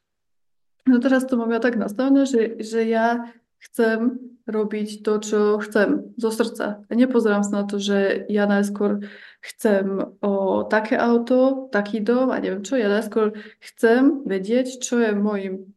No 0.86 1.02
teraz 1.02 1.26
to 1.26 1.34
mám 1.34 1.50
ja 1.50 1.60
tak 1.60 1.76
nastavené, 1.76 2.24
že, 2.24 2.62
že 2.62 2.86
ja 2.86 3.28
chcem 3.66 4.18
robiť 4.46 5.02
to, 5.02 5.12
čo 5.18 5.40
chcem 5.58 6.14
zo 6.14 6.30
srdca. 6.30 6.86
A 6.86 6.92
nepozerám 6.94 7.42
sa 7.42 7.62
na 7.62 7.64
to, 7.66 7.82
že 7.82 8.24
ja 8.30 8.46
najskôr 8.46 9.02
chcem 9.42 10.16
o 10.22 10.62
také 10.66 10.94
auto, 10.94 11.66
taký 11.74 11.98
dom 11.98 12.30
a 12.30 12.38
neviem 12.38 12.62
čo. 12.62 12.78
Ja 12.78 12.86
najskôr 12.86 13.34
chcem 13.58 14.22
vedieť, 14.22 14.78
čo 14.78 15.02
je 15.02 15.12
môjim 15.12 15.74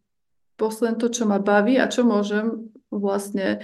poslen 0.59 0.95
to, 1.01 1.09
čo 1.09 1.25
ma 1.25 1.41
baví 1.41 1.79
a 1.81 1.89
čo 1.89 2.05
môžem 2.05 2.69
vlastne 2.93 3.63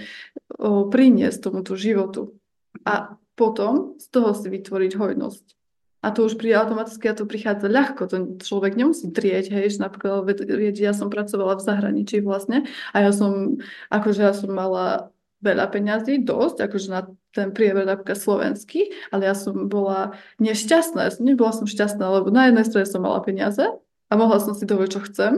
o, 0.56 0.88
priniesť 0.88 1.50
tomuto 1.50 1.78
životu. 1.78 2.38
A 2.82 3.18
potom 3.36 4.00
z 4.00 4.06
toho 4.08 4.32
si 4.32 4.48
vytvoriť 4.48 4.92
hojnosť. 4.96 5.55
A 6.06 6.14
to 6.14 6.30
už 6.30 6.38
príde 6.38 6.54
automaticky 6.54 7.10
a 7.10 7.18
to 7.18 7.26
prichádza 7.26 7.66
ľahko. 7.66 8.06
To 8.06 8.38
človek 8.38 8.78
nemusí 8.78 9.10
trieť, 9.10 9.50
hej, 9.50 9.74
že 9.74 9.78
napríklad, 9.82 10.22
ja 10.78 10.94
som 10.94 11.10
pracovala 11.10 11.58
v 11.58 11.66
zahraničí 11.66 12.22
vlastne 12.22 12.70
a 12.94 13.02
ja 13.02 13.10
som, 13.10 13.58
akože 13.90 14.20
ja 14.22 14.30
som 14.30 14.54
mala 14.54 15.10
veľa 15.42 15.66
peňazí, 15.66 16.22
dosť, 16.22 16.70
akože 16.70 16.88
na 16.94 17.10
ten 17.34 17.50
priemer 17.52 17.84
napríklad 17.84 18.16
slovenský, 18.16 18.94
ale 19.10 19.28
ja 19.28 19.34
som 19.36 19.66
bola 19.66 20.16
nešťastná, 20.40 21.10
ja 21.10 21.12
som, 21.12 21.22
nebola 21.26 21.52
som 21.52 21.66
šťastná, 21.68 22.06
lebo 22.06 22.30
na 22.32 22.48
jednej 22.48 22.64
strane 22.64 22.86
som 22.88 23.02
mala 23.04 23.20
peniaze 23.20 23.66
a 24.06 24.12
mohla 24.14 24.38
som 24.40 24.54
si 24.54 24.64
dovoliť, 24.64 24.90
čo 24.94 25.04
chcem 25.10 25.32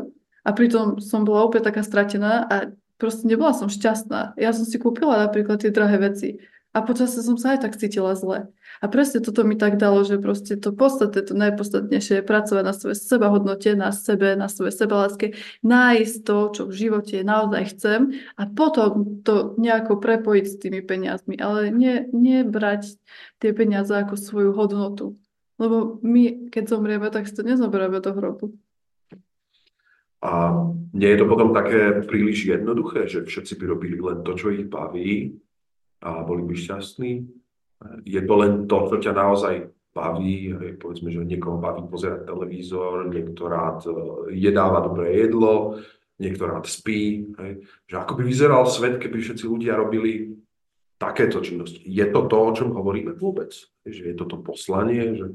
a 0.47 0.51
pritom 0.53 1.03
som 1.03 1.27
bola 1.27 1.49
úplne 1.49 1.67
taká 1.67 1.83
stratená 1.83 2.47
a 2.47 2.71
proste 3.01 3.27
nebola 3.27 3.57
som 3.57 3.67
šťastná. 3.67 4.39
Ja 4.39 4.55
som 4.55 4.69
si 4.69 4.77
kúpila 4.79 5.27
napríklad 5.27 5.65
tie 5.65 5.75
drahé 5.75 5.99
veci 5.99 6.29
a 6.71 6.85
počasie 6.85 7.25
som 7.25 7.35
sa 7.35 7.59
aj 7.59 7.67
tak 7.67 7.75
cítila 7.75 8.15
zle. 8.15 8.47
A 8.79 8.87
presne 8.87 9.19
toto 9.19 9.43
mi 9.43 9.59
tak 9.59 9.75
dalo, 9.75 10.07
že 10.07 10.23
proste 10.23 10.55
to 10.55 10.71
podstatné, 10.71 11.27
to 11.27 11.35
najpodstatnejšie 11.35 12.23
je 12.23 12.29
pracovať 12.29 12.65
na 12.65 12.75
svojej 12.75 12.99
sebahodnote, 12.99 13.71
na 13.75 13.91
sebe, 13.91 14.39
na 14.39 14.47
svojej 14.47 14.75
sebaláske, 14.75 15.27
nájsť 15.67 16.15
to, 16.23 16.39
čo 16.55 16.63
v 16.71 16.77
živote 16.79 17.17
naozaj 17.27 17.75
chcem 17.75 18.01
a 18.39 18.43
potom 18.47 19.23
to 19.27 19.59
nejako 19.59 19.99
prepojiť 19.99 20.45
s 20.47 20.59
tými 20.63 20.81
peniazmi, 20.83 21.35
ale 21.43 21.75
nie, 21.75 22.07
nie 22.15 22.47
brať 22.47 22.95
tie 23.43 23.51
peniaze 23.51 23.91
ako 23.91 24.15
svoju 24.15 24.51
hodnotu. 24.55 25.19
Lebo 25.59 25.99
my, 26.07 26.55
keď 26.55 26.71
zomrieme, 26.71 27.11
tak 27.11 27.27
si 27.27 27.35
to 27.35 27.43
nezoberieme 27.43 27.99
do 27.99 28.15
hrobu. 28.15 28.55
A 30.19 30.51
nie 30.95 31.15
je 31.15 31.19
to 31.23 31.31
potom 31.31 31.55
také 31.55 32.03
príliš 32.03 32.47
jednoduché, 32.47 33.07
že 33.07 33.23
všetci 33.23 33.55
by 33.55 33.65
robili 33.71 33.99
len 34.03 34.27
to, 34.27 34.35
čo 34.35 34.51
ich 34.51 34.67
baví 34.67 35.39
a 36.03 36.27
boli 36.27 36.43
by 36.43 36.55
šťastní? 36.59 37.38
Je 38.03 38.19
to 38.27 38.35
len 38.35 38.67
to, 38.67 38.91
čo 38.91 38.97
ťa 38.99 39.13
naozaj 39.15 39.55
baví, 39.95 40.55
povedzme, 40.79 41.11
že 41.11 41.27
niekoho 41.27 41.59
baví 41.59 41.83
pozerať 41.87 42.27
televízor, 42.27 43.11
niekto 43.11 43.51
rád 43.51 43.83
e, 43.87 43.91
jedáva 44.39 44.79
dobré 44.85 45.27
jedlo, 45.27 45.83
niekto 46.23 46.47
rád 46.47 46.71
spí. 46.71 47.35
Hej. 47.39 47.67
Že 47.91 47.95
ako 47.99 48.13
by 48.19 48.23
vyzeral 48.23 48.63
svet, 48.67 49.03
keby 49.03 49.19
všetci 49.19 49.45
ľudia 49.47 49.75
robili 49.75 50.39
takéto 50.99 51.39
činnosti. 51.39 51.83
Je 51.87 52.07
to 52.11 52.27
to, 52.27 52.37
o 52.39 52.51
čom 52.55 52.75
hovoríme 52.75 53.15
vôbec? 53.15 53.55
Že 53.87 54.03
je 54.13 54.15
to 54.19 54.25
to 54.27 54.37
poslanie? 54.43 55.15
Že... 55.15 55.27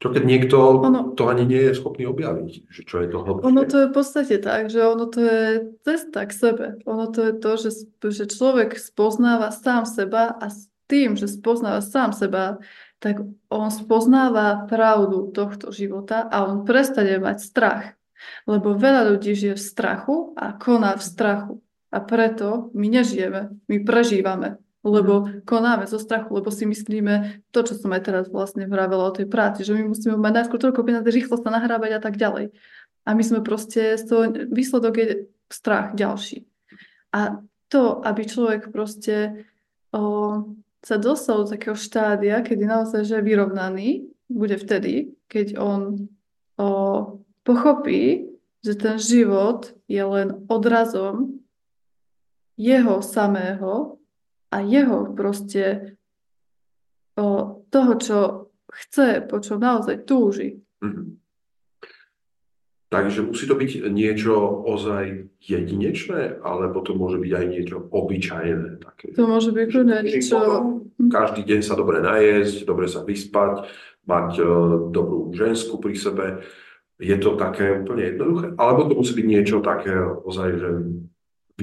Čo 0.00 0.08
keď 0.10 0.24
niekto 0.26 0.56
ono, 0.82 1.14
to 1.14 1.30
ani 1.30 1.46
nie 1.46 1.62
je 1.70 1.78
schopný 1.78 2.08
objaviť? 2.10 2.66
Že 2.72 2.82
čo 2.82 2.96
je 3.04 3.08
to 3.12 3.18
hlbšie? 3.22 3.46
Ono 3.46 3.62
to 3.68 3.76
je 3.76 3.86
v 3.86 3.94
podstate 3.94 4.36
tak, 4.42 4.72
že 4.72 4.80
ono 4.82 5.06
to 5.06 5.20
je 5.20 5.40
cesta 5.86 6.26
k 6.26 6.32
sebe. 6.32 6.66
Ono 6.88 7.06
to 7.12 7.20
je 7.28 7.32
to, 7.38 7.52
že, 7.54 7.70
že 8.10 8.24
človek 8.26 8.74
spoznáva 8.80 9.52
sám 9.54 9.86
seba 9.86 10.32
a 10.32 10.50
tým, 10.92 11.16
že 11.16 11.24
spoznáva 11.24 11.80
sám 11.80 12.12
seba, 12.12 12.60
tak 13.00 13.24
on 13.48 13.72
spoznáva 13.72 14.68
pravdu 14.68 15.32
tohto 15.32 15.72
života 15.72 16.28
a 16.28 16.44
on 16.44 16.68
prestane 16.68 17.16
mať 17.16 17.40
strach. 17.40 17.84
Lebo 18.44 18.76
veľa 18.76 19.08
ľudí 19.08 19.32
žije 19.32 19.56
v 19.56 19.64
strachu 19.64 20.36
a 20.36 20.52
koná 20.52 20.94
v 20.94 21.02
strachu. 21.02 21.54
A 21.88 21.98
preto 22.04 22.68
my 22.76 22.86
nežijeme, 22.92 23.56
my 23.66 23.76
prežívame. 23.82 24.60
lebo 24.82 25.30
konáme 25.46 25.86
zo 25.86 25.98
strachu, 26.02 26.42
lebo 26.42 26.50
si 26.50 26.66
myslíme 26.66 27.46
to, 27.54 27.62
čo 27.62 27.78
som 27.78 27.94
aj 27.94 28.02
teraz 28.02 28.24
vlastne 28.26 28.66
vravela 28.66 29.06
o 29.06 29.14
tej 29.14 29.30
práci, 29.30 29.62
že 29.62 29.78
my 29.78 29.94
musíme 29.94 30.18
mať 30.18 30.42
najskôr 30.42 30.58
toľko 30.58 30.82
peniazy, 30.82 31.08
rýchlo 31.14 31.38
sa 31.38 31.54
nahrábať 31.54 31.90
a 31.98 32.00
tak 32.02 32.18
ďalej. 32.18 32.50
A 33.06 33.10
my 33.14 33.22
sme 33.22 33.46
proste, 33.46 33.94
z 33.94 34.04
toho, 34.06 34.22
výsledok 34.50 34.94
je 34.98 35.08
strach 35.50 35.94
ďalší. 35.94 36.46
A 37.14 37.42
to, 37.70 38.02
aby 38.02 38.26
človek 38.26 38.74
proste 38.74 39.46
o, 39.94 40.42
sa 40.82 40.98
dostal 40.98 41.46
do 41.46 41.50
takého 41.54 41.78
štádia, 41.78 42.42
kedy 42.42 42.66
naozaj 42.66 43.06
že 43.06 43.22
je 43.22 43.26
vyrovnaný, 43.26 43.88
bude 44.26 44.58
vtedy, 44.58 45.14
keď 45.30 45.54
on 45.56 46.10
o, 46.58 46.68
pochopí, 47.46 48.26
že 48.62 48.74
ten 48.74 48.98
život 48.98 49.70
je 49.86 50.02
len 50.02 50.42
odrazom 50.50 51.38
jeho 52.58 52.98
samého 53.02 53.98
a 54.50 54.56
jeho 54.62 55.14
proste 55.14 55.94
o, 57.14 57.58
toho, 57.70 57.92
čo 57.98 58.18
chce, 58.72 59.22
po 59.22 59.38
čom 59.38 59.62
naozaj 59.62 60.02
túži. 60.02 60.58
Mm-hmm. 60.82 61.21
Takže 62.92 63.24
musí 63.24 63.48
to 63.48 63.56
byť 63.56 63.88
niečo 63.88 64.36
ozaj 64.68 65.32
jedinečné, 65.40 66.44
alebo 66.44 66.84
to 66.84 66.92
môže 66.92 67.16
byť 67.24 67.32
aj 67.32 67.46
niečo 67.48 67.76
obyčajné. 67.88 68.84
Také. 68.84 69.16
To 69.16 69.24
môže 69.24 69.48
byť 69.48 69.68
niečo... 70.04 70.38
Každý 71.08 71.42
deň 71.48 71.60
sa 71.64 71.72
dobre 71.72 72.04
najesť, 72.04 72.68
dobre 72.68 72.92
sa 72.92 73.00
vyspať, 73.00 73.64
mať 74.04 74.30
uh, 74.44 74.46
dobrú 74.92 75.32
žensku 75.32 75.80
pri 75.80 75.94
sebe. 75.96 76.26
Je 77.00 77.16
to 77.16 77.40
také 77.40 77.80
úplne 77.80 78.12
jednoduché? 78.12 78.52
Alebo 78.60 78.84
to 78.84 79.00
musí 79.00 79.16
byť 79.16 79.26
niečo 79.26 79.64
také 79.64 79.96
ozaj, 80.28 80.48
že 80.60 80.70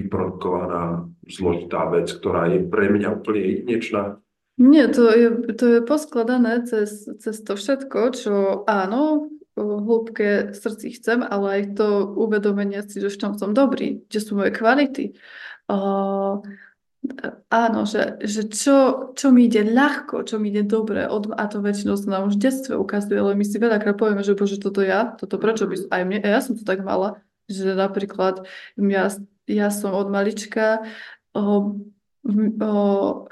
vyprodukovaná 0.01 1.05
zložitá 1.29 1.85
vec, 1.93 2.09
ktorá 2.09 2.49
je 2.49 2.65
pre 2.65 2.89
mňa 2.89 3.21
úplne 3.21 3.41
jedinečná. 3.45 4.17
Nie, 4.59 4.89
to 4.91 5.07
je, 5.13 5.29
to 5.55 5.65
je 5.77 5.79
poskladané 5.85 6.65
cez, 6.67 7.07
cez 7.21 7.37
to 7.45 7.53
všetko, 7.55 7.99
čo 8.11 8.33
áno, 8.67 9.31
hlúbke 9.61 10.55
srdci 10.55 10.95
chcem, 10.95 11.23
ale 11.23 11.47
aj 11.59 11.63
to 11.75 11.87
uvedomenie 12.15 12.81
si, 12.87 13.03
že 13.03 13.11
v 13.11 13.19
čom 13.19 13.31
som 13.35 13.51
dobrý, 13.51 14.03
že 14.07 14.19
sú 14.23 14.39
moje 14.39 14.55
kvality. 14.55 15.17
Uh, 15.69 16.41
áno, 17.47 17.85
že, 17.85 18.19
že 18.25 18.49
čo, 18.49 19.11
čo 19.13 19.31
mi 19.31 19.47
ide 19.47 19.63
ľahko, 19.63 20.25
čo 20.25 20.41
mi 20.41 20.49
ide 20.49 20.65
dobre, 20.65 21.05
od, 21.05 21.31
a 21.35 21.45
to 21.47 21.61
väčšinou 21.63 21.95
sa 21.95 22.19
nám 22.19 22.31
už 22.31 22.39
v 22.39 22.43
detstve 22.49 22.73
ukazuje, 22.75 23.19
ale 23.19 23.37
my 23.37 23.45
si 23.45 23.61
veľakrát 23.61 23.95
povieme, 23.95 24.25
že 24.25 24.35
bože, 24.35 24.59
toto 24.59 24.83
ja, 24.83 25.15
toto 25.15 25.37
prečo 25.37 25.69
by, 25.69 25.75
aj 25.91 26.01
mne, 26.03 26.19
ja 26.25 26.41
som 26.41 26.57
to 26.57 26.65
tak 26.67 26.81
mala, 26.81 27.21
že 27.49 27.73
napríklad 27.73 28.45
ja 28.77 29.09
ja 29.49 29.73
som 29.73 29.97
od 29.97 30.13
malička 30.13 30.85
o, 31.33 31.73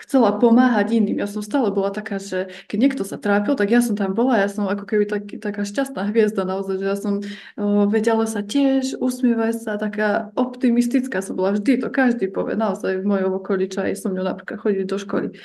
chcela 0.02 0.39
pomáhať 0.39 0.95
iným. 0.95 1.19
Ja 1.19 1.28
som 1.28 1.43
stále 1.43 1.69
bola 1.76 1.91
taká, 1.91 2.23
že 2.23 2.47
keď 2.71 2.78
niekto 2.80 3.04
sa 3.04 3.19
trápil, 3.19 3.60
tak 3.60 3.67
ja 3.67 3.84
som 3.84 4.00
tam 4.00 4.15
bola, 4.15 4.39
ja 4.39 4.47
som 4.47 4.63
ako 4.63 4.88
keby 4.88 5.04
tak, 5.06 5.23
taká 5.43 5.67
šťastná 5.67 6.08
hviezda 6.08 6.47
naozaj, 6.47 6.80
že 6.80 6.88
ja 6.88 6.97
som 6.97 7.19
o, 7.60 7.86
vedela 7.91 8.23
sa 8.23 8.39
tiež, 8.39 8.95
usmievaj 9.04 9.60
sa, 9.60 9.76
taká 9.76 10.32
optimistická 10.39 11.19
som 11.19 11.36
bola 11.36 11.60
vždy, 11.60 11.84
to 11.84 11.91
každý 11.91 12.32
povie, 12.32 12.56
naozaj 12.56 13.04
v 13.04 13.10
mojom 13.10 13.43
okolí, 13.43 13.67
čo 13.67 13.84
aj 13.84 14.00
som 14.00 14.15
ňou 14.15 14.23
napríklad 14.23 14.58
chodili 14.63 14.88
do 14.88 14.95
školy. 14.95 15.36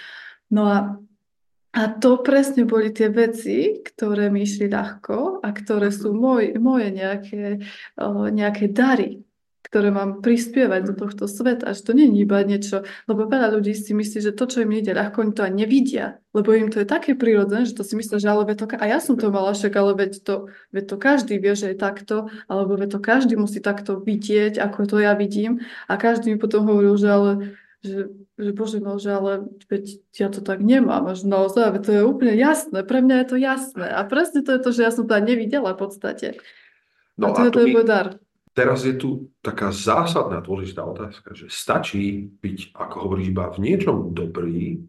No 0.54 0.62
a 0.70 0.78
a 1.72 1.88
to 1.88 2.20
presne 2.20 2.68
boli 2.68 2.92
tie 2.92 3.08
veci, 3.08 3.80
ktoré 3.80 4.28
mi 4.28 4.44
išli 4.44 4.68
ľahko 4.68 5.40
a 5.40 5.48
ktoré 5.56 5.88
sú 5.88 6.12
moj, 6.12 6.52
moje 6.60 6.92
nejaké, 6.92 7.64
nejaké 8.28 8.68
dary, 8.68 9.24
ktoré 9.72 9.88
mám 9.88 10.20
prispievať 10.20 10.92
do 10.92 10.94
tohto 11.00 11.24
sveta, 11.24 11.72
že 11.72 11.80
to 11.80 11.96
nie 11.96 12.12
je 12.12 12.28
iba 12.28 12.44
niečo, 12.44 12.84
lebo 13.08 13.24
veľa 13.24 13.56
ľudí 13.56 13.72
si 13.72 13.96
myslí, 13.96 14.20
že 14.20 14.36
to, 14.36 14.44
čo 14.44 14.68
im 14.68 14.76
ide 14.76 14.92
ľahko, 14.92 15.24
oni 15.24 15.32
to 15.32 15.48
aj 15.48 15.52
nevidia, 15.56 16.20
lebo 16.36 16.52
im 16.52 16.68
to 16.68 16.84
je 16.84 16.92
také 16.92 17.16
prírodzené, 17.16 17.64
že 17.64 17.72
to 17.72 17.80
si 17.80 17.96
myslia, 17.96 18.20
že 18.20 18.28
ale 18.28 18.44
to, 18.52 18.68
a 18.68 18.84
ja 18.84 19.00
som 19.00 19.16
to 19.16 19.32
mala 19.32 19.56
však, 19.56 19.72
ale 19.72 19.96
veď 19.96 20.12
to, 20.28 20.52
veď 20.76 20.84
to 20.92 20.96
každý 21.00 21.40
vie, 21.40 21.56
že 21.56 21.72
je 21.72 21.76
takto, 21.80 22.28
alebo 22.52 22.76
veď 22.76 22.88
to 22.92 23.00
každý 23.00 23.34
musí 23.40 23.64
takto 23.64 23.96
vidieť, 23.96 24.60
ako 24.60 24.84
to 24.84 25.00
ja 25.00 25.16
vidím 25.16 25.64
a 25.88 25.96
každý 25.96 26.36
mi 26.36 26.38
potom 26.38 26.68
hovoril, 26.68 27.00
že 27.00 27.08
ale 27.08 27.32
že, 27.82 28.14
že 28.38 28.50
bože, 28.54 28.78
no, 28.78 28.94
že 28.94 29.10
ale 29.10 29.50
veď 29.66 29.98
ja 30.14 30.30
to 30.30 30.38
tak 30.38 30.62
nemám, 30.62 31.02
až 31.10 31.26
naozaj, 31.26 31.82
to 31.82 31.90
je 31.90 32.02
úplne 32.06 32.36
jasné, 32.38 32.86
pre 32.86 33.02
mňa 33.02 33.24
je 33.24 33.26
to 33.26 33.36
jasné 33.40 33.90
a 33.90 34.06
presne 34.06 34.46
to 34.46 34.54
je 34.54 34.60
to, 34.62 34.70
že 34.70 34.80
ja 34.86 34.92
som 34.94 35.08
to 35.08 35.18
aj 35.18 35.24
nevidela 35.26 35.74
v 35.74 35.80
podstate. 35.82 36.38
No 37.18 37.34
a 37.34 37.34
to, 37.34 37.40
a 37.42 37.44
je 37.48 37.50
to 37.50 37.60
je 37.64 37.66
môj 37.74 37.86
dar. 37.88 38.21
Teraz 38.52 38.84
je 38.84 38.92
tu 38.92 39.32
taká 39.40 39.72
zásadná 39.72 40.44
dôležitá 40.44 40.84
otázka, 40.84 41.32
že 41.32 41.48
stačí 41.48 42.28
byť, 42.36 42.76
ako 42.76 42.96
hovoríš, 43.08 43.32
iba 43.32 43.48
v 43.48 43.58
niečom 43.64 44.12
dobrý, 44.12 44.84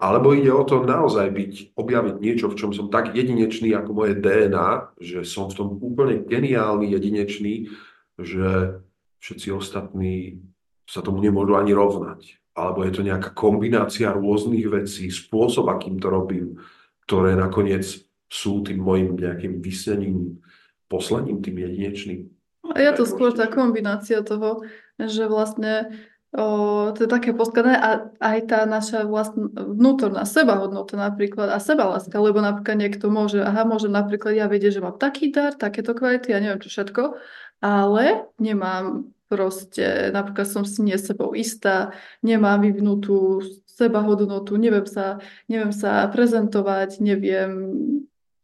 alebo 0.00 0.32
ide 0.32 0.48
o 0.48 0.64
to 0.64 0.84
naozaj 0.84 1.28
byť, 1.28 1.76
objaviť 1.76 2.16
niečo, 2.20 2.48
v 2.48 2.56
čom 2.56 2.72
som 2.72 2.88
tak 2.88 3.12
jedinečný 3.12 3.76
ako 3.76 3.92
moje 3.92 4.16
DNA, 4.16 4.96
že 4.96 5.28
som 5.28 5.52
v 5.52 5.56
tom 5.60 5.68
úplne 5.76 6.24
geniálny, 6.24 6.88
jedinečný, 6.88 7.68
že 8.16 8.80
všetci 9.20 9.48
ostatní 9.52 10.40
sa 10.88 11.04
tomu 11.04 11.20
nemôžu 11.20 11.56
ani 11.56 11.76
rovnať. 11.76 12.40
Alebo 12.56 12.80
je 12.84 12.92
to 12.96 13.04
nejaká 13.04 13.36
kombinácia 13.36 14.08
rôznych 14.12 14.64
vecí, 14.72 15.12
spôsob, 15.12 15.68
akým 15.68 16.00
to 16.00 16.08
robím, 16.08 16.56
ktoré 17.04 17.36
nakoniec 17.36 17.84
sú 18.28 18.64
tým 18.64 18.80
mojim 18.80 19.20
nejakým 19.20 19.60
vysnením, 19.60 20.40
poslaním, 20.88 21.44
tým 21.44 21.60
jedinečným. 21.60 22.39
A 22.70 22.78
je 22.78 22.90
to 22.94 23.04
skôr 23.06 23.34
tá 23.34 23.50
kombinácia 23.50 24.22
toho, 24.22 24.62
že 25.00 25.26
vlastne 25.26 25.90
o, 26.30 26.90
to 26.94 27.06
je 27.06 27.10
také 27.10 27.34
poskladané 27.34 27.76
a 27.78 27.90
aj 28.22 28.38
tá 28.46 28.58
naša 28.68 29.08
vlastná 29.08 29.50
vnútorná 29.50 30.22
sebahodnota 30.22 30.94
napríklad 30.94 31.50
a 31.50 31.58
sebaláska, 31.58 32.14
lebo 32.22 32.38
napríklad 32.38 32.78
niekto 32.78 33.10
môže, 33.10 33.42
aha, 33.42 33.66
môže 33.66 33.90
napríklad 33.90 34.38
ja 34.38 34.46
vedieť, 34.46 34.78
že 34.78 34.84
mám 34.84 34.96
taký 35.00 35.34
dar, 35.34 35.58
takéto 35.58 35.96
kvality, 35.96 36.30
ja 36.30 36.38
neviem 36.38 36.62
čo 36.62 36.70
všetko, 36.70 37.18
ale 37.60 38.30
nemám 38.38 39.10
proste, 39.30 40.10
napríklad 40.10 40.46
som 40.46 40.66
si 40.66 40.82
nie 40.82 40.98
sebou 40.98 41.34
istá, 41.38 41.94
nemám 42.22 42.62
vyvinutú 42.66 43.42
sebahodnotu, 43.66 44.58
neviem 44.58 44.84
sa, 44.84 45.22
neviem 45.46 45.70
sa 45.70 46.04
prezentovať, 46.10 46.98
neviem, 46.98 47.50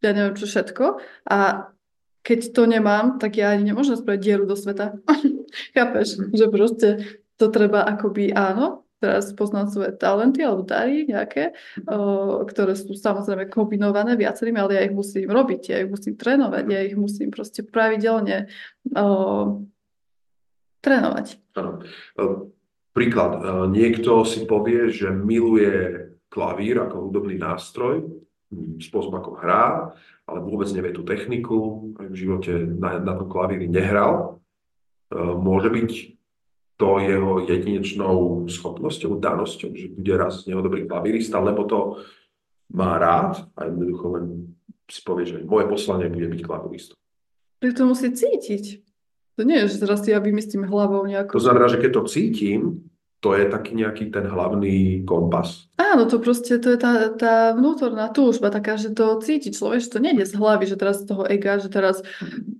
ja 0.01 0.11
neviem 0.15 0.39
čo 0.39 0.47
všetko 0.47 1.03
a 1.27 1.69
keď 2.27 2.41
to 2.51 2.67
nemám, 2.67 3.23
tak 3.23 3.39
ja 3.39 3.55
ani 3.55 3.71
nemôžem 3.71 3.95
spraviť 3.95 4.19
dieru 4.19 4.45
do 4.51 4.59
sveta. 4.59 4.99
Chápeš? 5.79 6.19
Že 6.35 6.47
proste 6.51 6.89
to 7.39 7.55
treba 7.55 7.87
akoby 7.87 8.35
áno, 8.35 8.83
teraz 8.99 9.31
poznať 9.31 9.67
svoje 9.71 9.93
talenty 9.95 10.43
alebo 10.43 10.67
dary 10.67 11.07
nejaké, 11.07 11.55
o, 11.87 12.43
ktoré 12.43 12.75
sú 12.75 12.99
samozrejme 12.99 13.47
kombinované 13.47 14.19
viacerými, 14.19 14.59
ale 14.59 14.75
ja 14.75 14.83
ich 14.83 14.97
musím 14.97 15.31
robiť, 15.31 15.62
ja 15.71 15.79
ich 15.87 15.91
musím 15.93 16.19
trénovať, 16.19 16.65
ja 16.67 16.81
ich 16.83 16.99
musím 16.99 17.31
proste 17.31 17.62
pravidelne 17.62 18.51
o, 18.91 19.07
trénovať. 20.83 21.27
Príklad. 22.97 23.33
Niekto 23.71 24.25
si 24.25 24.49
povie, 24.49 24.89
že 24.89 25.12
miluje 25.12 26.09
klavír 26.33 26.81
ako 26.81 27.07
hudobný 27.07 27.37
nástroj, 27.37 28.09
spôsob 28.81 29.21
ako 29.21 29.31
hrá, 29.37 29.93
ale 30.27 30.39
vôbec 30.43 30.67
nevie 30.75 30.91
tú 30.91 31.07
techniku, 31.07 31.91
v 31.95 32.15
živote 32.15 32.51
na, 32.67 32.99
na 32.99 33.15
tom 33.15 33.31
klavíri 33.31 33.71
nehral. 33.71 34.43
E, 35.11 35.19
môže 35.19 35.71
byť 35.71 35.91
to 36.77 36.89
jeho 37.01 37.41
jedinečnou 37.47 38.45
schopnosťou, 38.51 39.17
danosťou, 39.17 39.73
že 39.73 39.97
bude 39.97 40.15
raz 40.19 40.45
z 40.45 40.53
neho 40.53 40.61
dobrý 40.61 40.85
klavírista, 40.85 41.41
lebo 41.41 41.65
to 41.65 42.05
má 42.75 42.99
rád 43.01 43.49
a 43.57 43.71
jednoducho 43.71 44.07
len 44.19 44.25
si 44.87 45.01
povie, 45.03 45.25
že 45.27 45.43
moje 45.43 45.67
poslanie 45.71 46.11
bude 46.11 46.29
byť 46.31 46.41
klavíristom. 46.43 46.99
to 47.75 47.83
musí 47.87 48.12
cítiť. 48.12 48.85
To 49.37 49.45
nie 49.45 49.65
je, 49.65 49.77
že 49.77 49.83
teraz 49.85 50.01
ja 50.09 50.19
vymyslím 50.19 50.65
hlavou 50.65 51.05
nejakú... 51.05 51.37
To 51.37 51.45
znamená, 51.45 51.69
že 51.69 51.81
keď 51.81 51.91
to 51.93 52.03
cítim, 52.09 52.89
to 53.27 53.35
je 53.35 53.51
taký 53.51 53.75
nejaký 53.75 54.15
ten 54.15 54.23
hlavný 54.31 55.03
kompas. 55.03 55.67
Áno, 55.75 56.07
to 56.07 56.23
proste 56.23 56.62
to 56.62 56.71
je 56.71 56.79
tá, 56.79 57.11
tá 57.11 57.35
vnútorná 57.59 58.07
túžba 58.15 58.55
taká, 58.55 58.79
že 58.79 58.95
to 58.95 59.19
cíti 59.19 59.51
človek, 59.51 59.83
že 59.83 59.91
to 59.91 59.99
nejde 59.99 60.31
z 60.31 60.39
hlavy, 60.39 60.71
že 60.71 60.79
teraz 60.79 61.03
z 61.03 61.11
toho 61.11 61.27
ega, 61.27 61.59
že 61.59 61.67
teraz, 61.67 62.07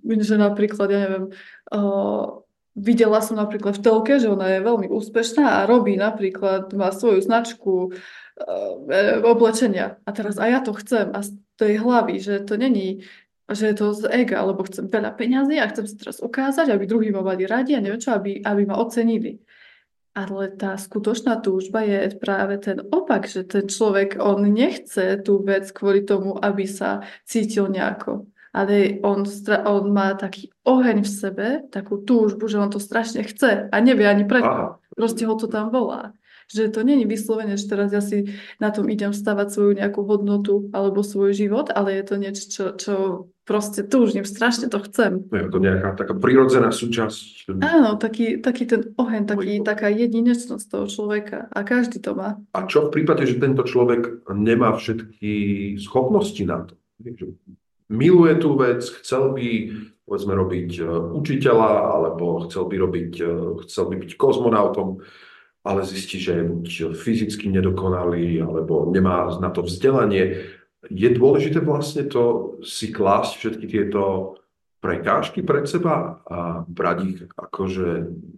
že 0.03 0.35
napríklad, 0.35 0.91
ja 0.91 0.99
neviem, 1.07 1.25
uh, 1.71 2.43
videla 2.75 3.23
som 3.23 3.39
napríklad 3.39 3.79
v 3.79 3.83
telke, 3.87 4.19
že 4.19 4.27
ona 4.27 4.59
je 4.59 4.67
veľmi 4.67 4.91
úspešná 4.91 5.63
a 5.63 5.67
robí 5.71 5.95
napríklad, 5.95 6.75
má 6.75 6.91
svoju 6.91 7.23
značku 7.23 7.95
uh, 7.95 9.23
oblečenia 9.23 10.03
a 10.03 10.09
teraz 10.11 10.35
a 10.35 10.51
ja 10.51 10.59
to 10.59 10.75
chcem 10.75 11.15
a 11.15 11.23
z 11.23 11.31
tej 11.55 11.79
hlavy, 11.79 12.19
že 12.19 12.43
to 12.43 12.59
není 12.59 13.07
že 13.47 13.71
je 13.71 13.75
to 13.79 13.95
z 13.95 14.11
ega, 14.11 14.43
alebo 14.43 14.67
chcem 14.67 14.91
veľa 14.91 15.15
peňazí 15.15 15.55
a 15.55 15.71
chcem 15.71 15.87
sa 15.87 15.95
teraz 15.95 16.19
ukázať, 16.19 16.67
aby 16.67 16.83
druhý 16.83 17.15
ma 17.15 17.23
mali 17.23 17.47
radi 17.47 17.79
a 17.79 17.83
neviem 17.83 17.95
čo, 17.95 18.11
aby, 18.11 18.43
aby 18.43 18.67
ma 18.67 18.75
ocenili. 18.75 19.39
Ale 20.17 20.49
tá 20.57 20.73
skutočná 20.81 21.37
túžba 21.45 21.85
je 21.85 22.09
práve 22.17 22.57
ten 22.57 22.81
opak, 22.89 23.29
že 23.29 23.45
ten 23.45 23.69
človek, 23.69 24.17
on 24.17 24.49
nechce 24.49 25.21
tú 25.21 25.45
vec 25.45 25.69
kvôli 25.69 26.01
tomu, 26.01 26.33
aby 26.41 26.65
sa 26.65 27.05
cítil 27.21 27.69
nejako. 27.69 28.25
Ale 28.49 28.97
on, 29.05 29.29
on 29.69 29.83
má 29.93 30.17
taký 30.17 30.49
oheň 30.65 31.05
v 31.05 31.09
sebe, 31.09 31.47
takú 31.69 32.01
túžbu, 32.01 32.49
že 32.49 32.57
on 32.57 32.73
to 32.73 32.81
strašne 32.81 33.21
chce 33.21 33.69
a 33.69 33.75
nevie 33.77 34.09
ani 34.09 34.25
prečo. 34.25 34.81
Proste 34.97 35.29
ho 35.29 35.37
to 35.37 35.45
tam 35.45 35.69
volá. 35.69 36.16
Že 36.47 36.71
to 36.71 36.79
není 36.87 37.03
vyslovene, 37.03 37.59
že 37.59 37.67
teraz 37.67 37.91
ja 37.91 37.99
si 37.99 38.31
na 38.57 38.71
tom 38.71 38.87
idem 38.87 39.11
stavať 39.11 39.47
svoju 39.51 39.71
nejakú 39.75 40.01
hodnotu 40.07 40.71
alebo 40.71 41.03
svoj 41.03 41.35
život, 41.35 41.67
ale 41.71 41.99
je 41.99 42.03
to 42.07 42.15
niečo, 42.15 42.43
čo, 42.47 42.63
čo 42.79 42.95
proste 43.47 43.83
túžim, 43.83 44.27
strašne 44.27 44.67
to 44.67 44.79
chcem. 44.83 45.23
Je 45.31 45.47
to 45.47 45.59
nejaká 45.59 45.95
taká 45.95 46.13
prirodzená 46.15 46.71
súčasť. 46.75 47.51
Áno, 47.63 47.95
taký, 47.95 48.43
taký 48.43 48.67
ten 48.67 48.91
oheň, 48.99 49.23
taký, 49.23 49.63
taká 49.63 49.87
jedinečnosť 49.87 50.65
toho 50.67 50.85
človeka 50.91 51.47
a 51.51 51.59
každý 51.63 52.03
to 52.03 52.11
má. 52.15 52.39
A 52.51 52.67
čo 52.67 52.91
v 52.91 52.93
prípade, 52.99 53.23
že 53.23 53.39
tento 53.39 53.63
človek 53.63 54.27
nemá 54.31 54.75
všetky 54.75 55.75
schopnosti 55.79 56.43
na 56.43 56.67
to? 56.67 56.75
Miluje 57.87 58.35
tú 58.35 58.59
vec, 58.59 58.83
chcel 58.83 59.31
by 59.31 59.47
povedzme 60.07 60.33
robiť 60.35 60.71
e, 60.79 60.83
učiteľa, 61.19 61.71
alebo 61.99 62.47
chcel 62.47 62.67
by 62.71 62.75
robiť, 62.79 63.11
e, 63.19 63.31
chcel 63.67 63.91
by 63.91 63.95
byť 64.03 64.11
kozmonautom, 64.15 65.03
ale 65.67 65.83
zistí, 65.83 66.15
že 66.15 66.39
je 66.39 66.43
buď 66.47 66.65
fyzicky 66.95 67.51
nedokonalý, 67.51 68.39
alebo 68.39 68.87
nemá 68.87 69.27
na 69.43 69.51
to 69.51 69.67
vzdelanie. 69.67 70.47
Je 70.87 71.09
dôležité 71.11 71.59
vlastne 71.59 72.07
to 72.07 72.55
si 72.63 72.87
klásť 72.87 73.35
všetky 73.35 73.65
tieto 73.67 74.33
prekážky 74.79 75.43
pred 75.43 75.67
seba 75.67 76.23
a 76.23 76.63
brať 76.63 76.97
ich 77.03 77.19
ako, 77.35 77.61
že 77.67 77.87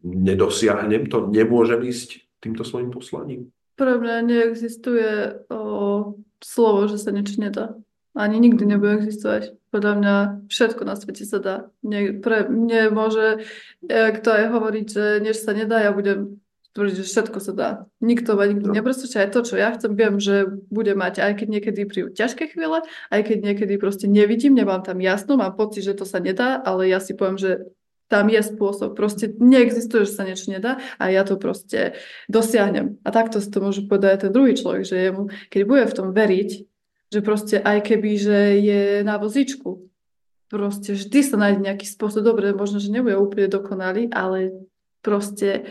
nedosiahnem 0.01 1.05
to, 1.11 1.29
nemôžem 1.29 1.83
ísť 1.85 2.25
týmto 2.41 2.65
svojim 2.65 2.89
poslaním? 2.89 3.53
Pre 3.77 3.93
mňa 3.99 4.15
neexistuje 4.25 5.45
o, 5.51 6.15
slovo, 6.41 6.87
že 6.87 6.97
sa 6.97 7.11
niečo 7.13 7.37
nedá. 7.39 7.75
Ani 8.17 8.41
nikdy 8.41 8.65
nebude 8.65 9.03
existovať. 9.03 9.55
Podľa 9.69 9.93
mňa 10.01 10.15
všetko 10.49 10.81
na 10.83 10.95
svete 10.97 11.23
sa 11.23 11.37
dá. 11.39 11.55
Mne, 11.85 12.19
pre, 12.19 12.49
mne 12.49 12.89
môže 12.91 13.45
kto 13.85 14.27
aj 14.33 14.45
hovoriť, 14.49 14.85
že 14.89 15.05
niečo 15.21 15.45
sa 15.45 15.53
nedá, 15.53 15.85
ja 15.85 15.93
budem 15.93 16.41
tvrdiť, 16.73 16.95
že 17.01 17.05
všetko 17.05 17.37
sa 17.41 17.53
dá. 17.53 17.69
Nikto 17.99 18.37
ma 18.37 18.45
nikdy 18.45 18.69
no. 18.69 18.77
aj 18.77 19.29
to, 19.33 19.41
čo 19.41 19.55
ja 19.57 19.73
chcem. 19.73 19.97
Viem, 19.97 20.21
že 20.21 20.45
bude 20.69 20.93
mať, 20.93 21.21
aj 21.21 21.33
keď 21.41 21.47
niekedy 21.49 21.81
prídu 21.89 22.09
ťažké 22.13 22.53
chvíle, 22.53 22.85
aj 23.09 23.21
keď 23.25 23.37
niekedy 23.41 23.81
proste 23.81 24.05
nevidím, 24.05 24.53
nemám 24.53 24.85
tam 24.85 25.01
jasno, 25.01 25.35
mám 25.35 25.57
pocit, 25.57 25.81
že 25.81 25.97
to 25.97 26.05
sa 26.05 26.21
nedá, 26.21 26.61
ale 26.61 26.87
ja 26.87 27.01
si 27.01 27.17
poviem, 27.17 27.41
že 27.41 27.73
tam 28.09 28.25
je 28.25 28.41
spôsob. 28.41 28.97
Proste 28.97 29.29
neexistuje, 29.37 30.05
že 30.05 30.17
sa 30.17 30.25
niečo 30.25 30.49
nedá 30.49 30.81
a 30.97 31.13
ja 31.13 31.21
to 31.21 31.37
proste 31.37 31.97
dosiahnem. 32.25 32.97
A 33.05 33.09
takto 33.13 33.37
si 33.37 33.49
to 33.53 33.61
môže 33.61 33.85
povedať 33.85 34.27
ten 34.27 34.31
druhý 34.33 34.57
človek, 34.57 34.83
že 34.83 34.97
jemu, 34.97 35.29
keď 35.53 35.61
bude 35.65 35.83
v 35.85 35.95
tom 35.95 36.09
veriť, 36.09 36.49
že 37.09 37.19
proste 37.25 37.61
aj 37.61 37.85
keby, 37.85 38.11
že 38.17 38.37
je 38.61 38.81
na 39.05 39.21
vozíčku, 39.21 39.89
proste 40.49 40.97
vždy 40.97 41.19
sa 41.21 41.37
nájde 41.37 41.61
nejaký 41.61 41.85
spôsob, 41.85 42.25
dobre, 42.25 42.53
možno, 42.57 42.81
že 42.81 42.89
nebude 42.89 43.17
úplne 43.17 43.45
dokonalý, 43.49 44.09
ale 44.09 44.65
proste, 45.05 45.69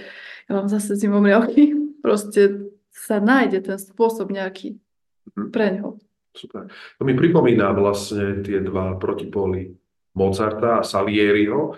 ja 0.49 0.53
mám 0.57 0.69
zase 0.73 0.97
zimom 0.97 1.23
riavky, 1.23 1.77
proste 2.05 2.73
sa 2.89 3.21
nájde 3.21 3.69
ten 3.69 3.79
spôsob 3.79 4.33
nejaký 4.33 4.81
mhm. 5.37 5.49
pre 5.53 5.79
ňo. 5.79 6.01
Super. 6.35 6.71
To 6.71 7.03
mi 7.03 7.19
pripomína 7.19 7.75
vlastne 7.75 8.41
tie 8.47 8.63
dva 8.63 8.95
protipóly 8.95 9.75
Mozarta 10.15 10.83
a 10.83 10.87
Salieriho, 10.87 11.75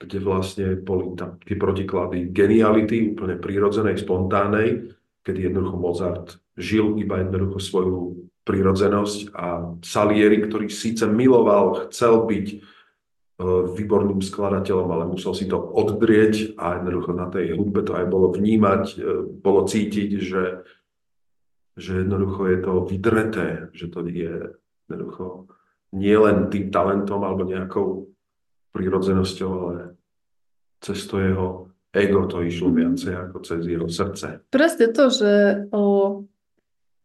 kde 0.00 0.18
vlastne 0.20 0.66
boli 0.80 1.12
tam 1.16 1.36
tie 1.40 1.56
protiklady 1.56 2.32
geniality, 2.32 3.12
úplne 3.16 3.36
prírodzenej, 3.36 4.00
spontánnej, 4.00 4.96
kedy 5.24 5.52
jednoducho 5.52 5.76
Mozart 5.76 6.28
žil 6.56 6.96
iba 7.00 7.20
jednoducho 7.20 7.60
svoju 7.60 7.98
prírodzenosť 8.44 9.36
a 9.36 9.76
Salieri, 9.84 10.44
ktorý 10.44 10.72
síce 10.72 11.04
miloval, 11.04 11.88
chcel 11.88 12.24
byť 12.24 12.46
výborným 13.72 14.20
skladateľom, 14.20 14.88
ale 14.92 15.04
musel 15.08 15.32
si 15.32 15.48
to 15.48 15.56
oddrieť 15.56 16.60
a 16.60 16.80
jednoducho 16.80 17.10
na 17.16 17.26
tej 17.32 17.56
hudbe 17.56 17.80
to 17.82 17.96
aj 17.96 18.06
bolo 18.06 18.32
vnímať, 18.36 18.84
e, 18.96 19.24
bolo 19.40 19.64
cítiť, 19.64 20.10
že, 20.20 20.44
že 21.76 22.04
jednoducho 22.04 22.42
je 22.52 22.58
to 22.60 22.72
vydreté, 22.84 23.48
že 23.72 23.88
to 23.88 24.04
je 24.04 24.54
jednoducho 24.88 25.48
nie 25.90 26.14
len 26.14 26.46
tým 26.52 26.70
talentom 26.70 27.22
alebo 27.26 27.42
nejakou 27.42 28.14
prírodzenosťou, 28.70 29.50
ale 29.50 29.98
cez 30.78 31.02
to 31.10 31.18
jeho 31.18 31.48
ego 31.90 32.30
to 32.30 32.46
išlo 32.46 32.70
viacej 32.70 33.14
ako 33.18 33.36
cez 33.42 33.66
jeho 33.66 33.88
srdce. 33.90 34.46
Presne 34.54 34.86
to, 34.94 35.10
že 35.10 35.30
o, 35.74 35.82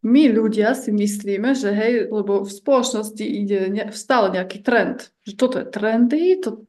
my 0.06 0.30
ľudia 0.30 0.78
si 0.78 0.94
myslíme, 0.94 1.58
že 1.58 1.74
hej, 1.74 2.14
lebo 2.14 2.46
v 2.46 2.52
spoločnosti 2.54 3.26
ide 3.26 3.74
ne, 3.74 3.84
stále 3.90 4.30
nejaký 4.30 4.62
trend, 4.62 5.10
že 5.26 5.34
toto 5.34 5.58
je 5.58 5.66
trendy 5.66 6.38
to, 6.38 6.62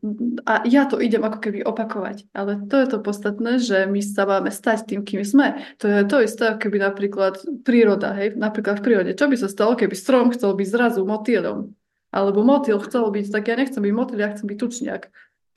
a 0.49 0.65
ja 0.65 0.89
to 0.89 0.97
idem 0.97 1.21
ako 1.21 1.45
keby 1.45 1.61
opakovať. 1.61 2.33
Ale 2.33 2.65
to 2.65 2.81
je 2.81 2.89
to 2.89 2.99
podstatné, 3.05 3.61
že 3.61 3.85
my 3.85 4.01
sa 4.01 4.25
máme 4.25 4.49
stať 4.49 4.89
tým, 4.89 5.05
kým 5.05 5.21
sme. 5.21 5.61
To 5.85 5.85
je 5.85 6.01
to 6.09 6.25
isté, 6.25 6.57
keby 6.57 6.81
napríklad 6.81 7.45
príroda, 7.61 8.17
hej, 8.17 8.41
napríklad 8.41 8.81
v 8.81 8.85
prírode. 8.89 9.13
Čo 9.13 9.29
by 9.29 9.37
sa 9.37 9.53
stalo, 9.53 9.77
keby 9.77 9.93
strom 9.93 10.33
chcel 10.33 10.57
byť 10.57 10.69
zrazu 10.73 11.05
motýlom? 11.05 11.77
Alebo 12.17 12.41
motýl 12.41 12.81
chcel 12.81 13.05
byť, 13.13 13.29
tak 13.29 13.53
ja 13.53 13.61
nechcem 13.61 13.85
byť 13.85 13.93
motýl, 13.93 14.25
ja 14.25 14.33
chcem 14.33 14.49
byť 14.49 14.57
tučniak. 14.57 15.03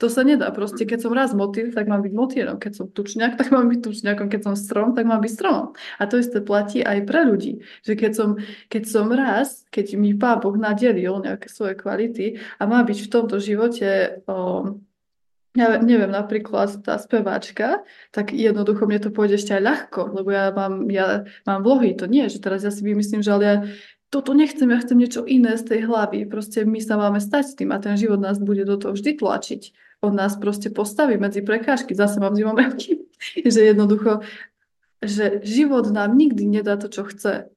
To 0.00 0.08
sa 0.08 0.24
nedá. 0.24 0.48
Proste 0.48 0.88
keď 0.88 1.04
som 1.04 1.12
raz 1.12 1.36
motýl, 1.36 1.76
tak 1.76 1.84
mám 1.84 2.00
byť 2.00 2.12
motýlom. 2.16 2.56
Keď 2.56 2.72
som 2.72 2.86
tučňák, 2.88 3.36
tak 3.36 3.52
mám 3.52 3.68
byť 3.68 3.80
tučňákom. 3.84 4.32
Keď 4.32 4.40
som 4.48 4.54
strom, 4.56 4.96
tak 4.96 5.04
mám 5.04 5.20
byť 5.20 5.32
stromom. 5.36 5.76
A 6.00 6.08
to 6.08 6.16
isté 6.16 6.40
platí 6.40 6.80
aj 6.80 7.04
pre 7.04 7.28
ľudí. 7.28 7.60
Že 7.84 7.92
keď 8.00 8.12
som, 8.16 8.28
keď 8.72 8.82
som 8.88 9.12
raz, 9.12 9.68
keď 9.68 10.00
mi 10.00 10.16
Pán 10.16 10.40
Boh 10.40 10.56
nadelil 10.56 11.20
nejaké 11.20 11.52
svoje 11.52 11.76
kvality 11.76 12.40
a 12.56 12.64
má 12.64 12.80
byť 12.80 12.96
v 12.96 13.12
tomto 13.12 13.36
živote 13.44 14.24
o, 14.24 14.72
ja 15.52 15.76
neviem, 15.76 16.08
napríklad 16.08 16.80
tá 16.80 16.96
speváčka, 16.96 17.84
tak 18.08 18.32
jednoducho 18.32 18.88
mne 18.88 19.04
to 19.04 19.10
pôjde 19.12 19.36
ešte 19.36 19.52
aj 19.52 19.62
ľahko, 19.68 20.00
lebo 20.16 20.32
ja 20.32 20.48
mám, 20.48 20.88
ja 20.88 21.28
mám 21.44 21.60
vlohy, 21.60 21.92
to 21.92 22.08
nie, 22.08 22.24
že 22.32 22.40
teraz 22.40 22.64
ja 22.64 22.72
si 22.72 22.80
vymyslím, 22.80 23.20
že 23.20 23.34
ale 23.36 23.44
ja 23.44 23.56
toto 24.08 24.32
nechcem, 24.32 24.66
ja 24.70 24.80
chcem 24.80 24.96
niečo 24.96 25.22
iné 25.28 25.54
z 25.54 25.70
tej 25.70 25.80
hlavy. 25.86 26.26
Proste 26.26 26.66
my 26.66 26.80
sa 26.82 26.98
máme 26.98 27.22
stať 27.22 27.44
s 27.46 27.54
tým 27.54 27.70
a 27.70 27.78
ten 27.78 27.94
život 28.00 28.18
nás 28.18 28.40
bude 28.40 28.64
do 28.64 28.80
toho 28.80 28.96
vždy 28.96 29.20
tlačiť 29.20 29.89
on 30.00 30.16
nás 30.16 30.36
proste 30.36 30.72
postaví 30.72 31.20
medzi 31.20 31.44
prekážky. 31.44 31.94
Zase 31.94 32.20
mám 32.20 32.36
zimom 32.36 32.56
že 33.54 33.60
jednoducho, 33.60 34.24
že 35.04 35.40
život 35.44 35.92
nám 35.92 36.16
nikdy 36.16 36.60
nedá 36.60 36.76
to, 36.76 36.88
čo 36.88 37.04
chce. 37.04 37.52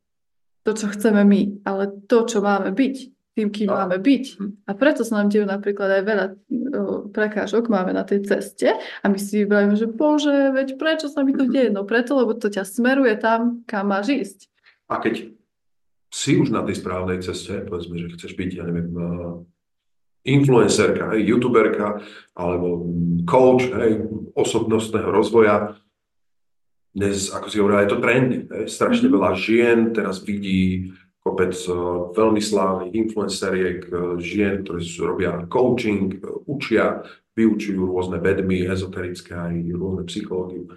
To, 0.64 0.72
čo 0.72 0.88
chceme 0.96 1.28
my, 1.28 1.68
ale 1.68 1.92
to, 2.08 2.24
čo 2.24 2.40
máme 2.40 2.72
byť, 2.72 2.96
tým, 3.36 3.52
kým 3.52 3.68
no. 3.68 3.76
máme 3.76 4.00
byť. 4.00 4.26
A 4.64 4.72
preto 4.80 5.04
sa 5.04 5.20
nám 5.20 5.28
dejú 5.28 5.44
napríklad 5.44 6.00
aj 6.00 6.04
veľa 6.08 6.26
prekážok 7.12 7.68
máme 7.68 7.92
na 7.92 8.08
tej 8.08 8.24
ceste 8.24 8.72
a 8.72 9.06
my 9.12 9.20
si 9.20 9.44
vybavíme, 9.44 9.76
že 9.76 9.92
bože, 9.92 10.56
veď 10.56 10.80
prečo 10.80 11.12
sa 11.12 11.28
mi 11.28 11.36
to 11.36 11.52
deje? 11.52 11.68
No 11.68 11.84
preto, 11.84 12.16
lebo 12.16 12.32
to 12.32 12.48
ťa 12.48 12.64
smeruje 12.64 13.20
tam, 13.20 13.68
kam 13.68 13.92
máš 13.92 14.08
ísť. 14.08 14.40
A 14.88 15.04
keď 15.04 15.36
si 16.14 16.40
už 16.40 16.54
na 16.54 16.64
tej 16.64 16.80
správnej 16.80 17.20
ceste, 17.20 17.60
povedzme, 17.68 18.00
že 18.00 18.14
chceš 18.16 18.40
byť, 18.40 18.50
ja 18.56 18.64
neviem, 18.64 18.90
influencerka, 20.24 21.12
hej, 21.14 21.22
youtuberka 21.28 22.00
alebo 22.34 22.88
coach 23.28 23.68
hej, 23.68 24.08
osobnostného 24.34 25.12
rozvoja. 25.12 25.76
Dnes, 26.94 27.34
ako 27.34 27.48
si 27.50 27.58
hovorila, 27.60 27.84
je 27.84 27.92
to 27.92 28.00
trendy. 28.00 28.38
Hej. 28.48 28.66
Strašne 28.72 29.10
mm-hmm. 29.10 29.18
veľa 29.20 29.32
žien 29.36 29.78
teraz 29.92 30.24
vidí 30.24 30.94
kopec 31.24 31.56
uh, 31.72 32.12
veľmi 32.12 32.44
slávnych 32.44 32.94
influenceriek, 32.94 33.80
uh, 33.88 34.20
žien, 34.20 34.64
ktoré 34.64 34.80
robia 35.02 35.32
coaching, 35.48 36.20
uh, 36.20 36.44
učia, 36.46 37.04
vyučujú 37.34 37.90
rôzne 37.90 38.22
vedmy, 38.22 38.68
ezoterické 38.68 39.34
aj 39.34 39.56
rôzne 39.74 40.04
psychológie. 40.06 40.70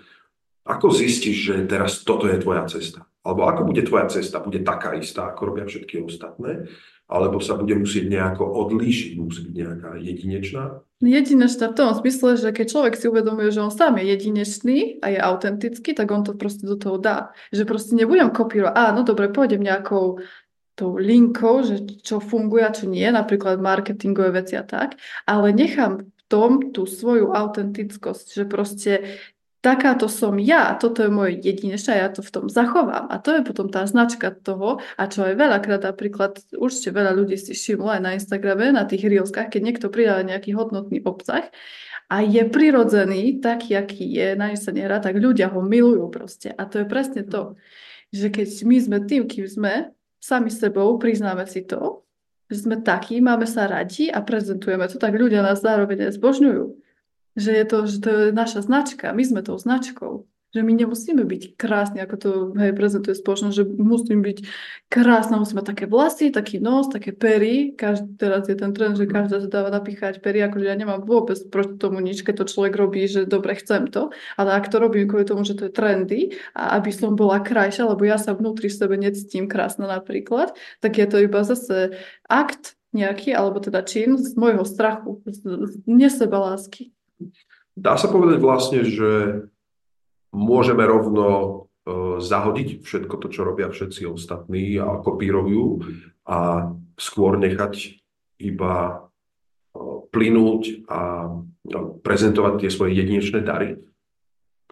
Ako 0.66 0.90
zistíš, 0.90 1.36
že 1.52 1.54
teraz 1.68 2.02
toto 2.02 2.26
je 2.26 2.40
tvoja 2.42 2.66
cesta? 2.66 3.06
Alebo 3.22 3.46
ako 3.46 3.70
bude 3.70 3.82
tvoja 3.82 4.06
cesta? 4.10 4.42
Bude 4.42 4.62
taká 4.62 4.94
istá, 4.98 5.30
ako 5.30 5.54
robia 5.54 5.66
všetky 5.66 6.02
ostatné? 6.02 6.70
Alebo 7.06 7.38
sa 7.38 7.54
bude 7.54 7.78
musieť 7.78 8.10
nejako 8.10 8.42
odlíšiť, 8.66 9.10
musí 9.14 9.46
byť 9.46 9.54
nejaká 9.54 9.90
jedinečná? 10.02 10.82
Jedinečná 10.98 11.70
v 11.70 11.76
tom 11.78 11.94
smysle, 11.94 12.34
že 12.34 12.50
keď 12.50 12.66
človek 12.66 12.94
si 12.98 13.06
uvedomuje, 13.06 13.54
že 13.54 13.62
on 13.62 13.70
sám 13.70 14.02
je 14.02 14.10
jedinečný 14.10 14.98
a 15.04 15.14
je 15.14 15.18
autentický, 15.22 15.94
tak 15.94 16.10
on 16.10 16.26
to 16.26 16.34
proste 16.34 16.66
do 16.66 16.74
toho 16.74 16.98
dá. 16.98 17.30
Že 17.54 17.68
proste 17.68 17.92
nebudem 17.94 18.34
kopírovať, 18.34 18.74
áno, 18.74 19.06
dobre, 19.06 19.30
pôjdem 19.30 19.62
nejakou 19.62 20.18
tou 20.76 20.90
linkou, 21.00 21.64
že 21.64 21.84
čo 22.02 22.20
funguje 22.20 22.62
a 22.66 22.74
čo 22.74 22.90
nie, 22.90 23.08
napríklad 23.08 23.62
marketingové 23.62 24.44
veci 24.44 24.60
a 24.60 24.64
tak, 24.66 25.00
ale 25.24 25.54
nechám 25.54 26.04
v 26.04 26.22
tom 26.28 26.74
tú 26.74 26.84
svoju 26.84 27.32
autentickosť, 27.32 28.26
že 28.36 28.44
proste 28.44 28.92
takáto 29.66 30.06
som 30.06 30.38
ja, 30.38 30.78
toto 30.78 31.02
je 31.02 31.10
moje 31.10 31.42
jedinečné, 31.42 31.98
ja 31.98 32.06
to 32.06 32.22
v 32.22 32.30
tom 32.30 32.46
zachovám. 32.46 33.10
A 33.10 33.18
to 33.18 33.34
je 33.34 33.42
potom 33.42 33.66
tá 33.66 33.82
značka 33.82 34.30
toho, 34.30 34.78
a 34.94 35.10
čo 35.10 35.26
aj 35.26 35.34
veľakrát 35.34 35.82
napríklad, 35.82 36.38
určite 36.54 36.94
veľa 36.94 37.18
ľudí 37.18 37.34
si 37.34 37.50
všimlo 37.50 37.90
aj 37.90 38.00
na 38.06 38.14
Instagrame, 38.14 38.70
na 38.70 38.86
tých 38.86 39.10
reelskách, 39.10 39.50
keď 39.50 39.62
niekto 39.66 39.86
pridáva 39.90 40.22
nejaký 40.22 40.54
hodnotný 40.54 41.02
obsah 41.02 41.50
a 42.06 42.22
je 42.22 42.46
prirodzený, 42.46 43.42
taký, 43.42 43.74
aký 43.74 44.06
je, 44.06 44.38
na 44.38 44.54
sa 44.54 44.70
nehrá, 44.70 45.02
tak 45.02 45.18
ľudia 45.18 45.50
ho 45.50 45.58
milujú 45.58 46.06
proste. 46.14 46.54
A 46.54 46.62
to 46.70 46.78
je 46.78 46.86
presne 46.86 47.26
to, 47.26 47.58
že 48.14 48.30
keď 48.30 48.46
my 48.62 48.76
sme 48.78 48.98
tým, 49.02 49.26
kým 49.26 49.50
sme, 49.50 49.90
sami 50.22 50.54
sebou 50.54 50.94
priznáme 51.02 51.42
si 51.50 51.66
to, 51.66 52.06
že 52.46 52.70
sme 52.70 52.78
takí, 52.78 53.18
máme 53.18 53.50
sa 53.50 53.66
radi 53.66 54.06
a 54.14 54.22
prezentujeme 54.22 54.86
to, 54.86 55.02
tak 55.02 55.18
ľudia 55.18 55.42
nás 55.42 55.58
zároveň 55.58 56.14
zbožňujú 56.14 56.85
že 57.36 57.52
je 57.52 57.64
to, 57.68 57.78
že 57.84 57.96
to 58.00 58.08
je 58.10 58.24
naša 58.32 58.64
značka, 58.64 59.12
my 59.12 59.22
sme 59.22 59.40
tou 59.44 59.60
značkou. 59.60 60.24
Že 60.54 60.64
my 60.64 60.72
nemusíme 60.72 61.20
byť 61.20 61.60
krásni, 61.60 62.00
ako 62.00 62.16
to 62.16 62.30
hej, 62.56 62.72
prezentuje 62.72 63.12
spoločnosť, 63.12 63.56
že 63.60 63.64
musím 63.76 64.24
byť 64.24 64.38
krásna, 64.88 65.36
musím 65.36 65.60
mať 65.60 65.76
také 65.76 65.84
vlasy, 65.84 66.32
taký 66.32 66.64
nos, 66.64 66.88
také 66.88 67.12
pery. 67.12 67.76
Každý, 67.76 68.16
teraz 68.16 68.48
je 68.48 68.56
ten 68.56 68.72
trend, 68.72 68.96
že 68.96 69.04
každá 69.04 69.44
sa 69.44 69.52
dáva 69.52 69.68
napíchať 69.68 70.24
pery, 70.24 70.40
akože 70.48 70.64
ja 70.64 70.72
nemám 70.72 71.04
vôbec 71.04 71.36
proti 71.52 71.76
tomu 71.76 72.00
nič, 72.00 72.24
keď 72.24 72.40
to 72.40 72.56
človek 72.56 72.72
robí, 72.72 73.04
že 73.04 73.28
dobre, 73.28 73.52
chcem 73.60 73.84
to. 73.92 74.08
Ale 74.40 74.56
ak 74.56 74.72
to 74.72 74.80
robím 74.80 75.04
kvôli 75.04 75.28
tomu, 75.28 75.44
že 75.44 75.60
to 75.60 75.68
je 75.68 75.76
trendy 75.76 76.40
a 76.56 76.80
aby 76.80 76.88
som 76.88 77.12
bola 77.12 77.44
krajšia, 77.44 77.84
lebo 77.92 78.08
ja 78.08 78.16
sa 78.16 78.32
vnútri 78.32 78.72
v 78.72 78.78
sebe 78.80 78.96
necítim 78.96 79.52
krásna 79.52 79.84
napríklad, 79.84 80.56
tak 80.80 80.96
je 80.96 81.04
to 81.04 81.20
iba 81.20 81.44
zase 81.44 82.00
akt 82.32 82.80
nejaký, 82.96 83.36
alebo 83.36 83.60
teda 83.60 83.84
čin 83.84 84.16
z 84.16 84.32
môjho 84.40 84.64
strachu, 84.64 85.20
z, 85.28 85.68
z 85.68 85.74
nesebalásky. 85.84 86.95
Dá 87.76 88.00
sa 88.00 88.08
povedať 88.08 88.38
vlastne, 88.40 88.80
že 88.84 89.44
môžeme 90.32 90.84
rovno 90.84 91.28
uh, 91.28 92.20
zahodiť 92.20 92.84
všetko 92.84 93.14
to, 93.20 93.26
čo 93.28 93.44
robia 93.44 93.68
všetci 93.68 94.08
ostatní 94.08 94.80
a 94.80 95.00
kopírujú 95.00 95.84
a 96.24 96.70
skôr 96.96 97.36
nechať 97.36 98.00
iba 98.40 98.74
uh, 98.96 99.98
plynúť 100.08 100.88
a 100.88 101.00
uh, 101.28 101.88
prezentovať 102.00 102.64
tie 102.64 102.70
svoje 102.72 102.96
jedinečné 102.96 103.44
dary, 103.44 103.80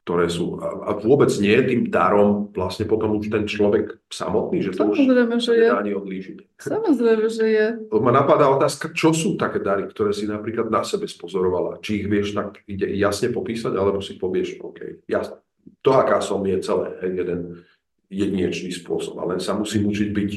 ktoré 0.05 0.29
sú. 0.29 0.61
A, 0.61 0.69
a 0.85 0.90
vôbec 1.01 1.33
nie 1.40 1.57
je 1.57 1.64
tým 1.64 1.88
darom 1.88 2.53
vlastne 2.53 2.85
potom 2.85 3.17
už 3.17 3.33
ten 3.33 3.49
človek 3.49 4.05
samotný, 4.12 4.61
že 4.61 4.77
to 4.77 4.85
Samozrejme, 4.85 5.40
už 5.40 5.45
že 5.49 5.55
je. 5.57 5.69
ani 5.73 5.93
odlížiť. 5.97 6.38
Samozrejme, 6.61 7.27
že 7.33 7.47
je. 7.49 7.67
Ma 7.88 8.12
napadá 8.12 8.53
otázka, 8.53 8.93
čo 8.93 9.17
sú 9.17 9.40
také 9.40 9.64
dary, 9.64 9.88
ktoré 9.88 10.12
si 10.12 10.29
napríklad 10.29 10.69
na 10.69 10.85
sebe 10.85 11.09
spozorovala. 11.09 11.81
Či 11.81 12.05
ich 12.05 12.07
vieš 12.12 12.37
tak 12.37 12.61
ide 12.69 12.93
jasne 13.01 13.33
popísať, 13.33 13.73
alebo 13.73 14.05
si 14.05 14.21
povieš, 14.21 14.61
OK, 14.61 15.09
jasne, 15.09 15.40
to, 15.81 15.90
aká 15.97 16.21
som, 16.21 16.45
je 16.45 16.61
celé 16.61 17.01
jeden 17.09 17.64
jedinečný 18.12 18.77
spôsob. 18.77 19.17
Ale 19.25 19.40
sa 19.40 19.57
musím 19.57 19.88
učiť 19.88 20.09
byť 20.12 20.33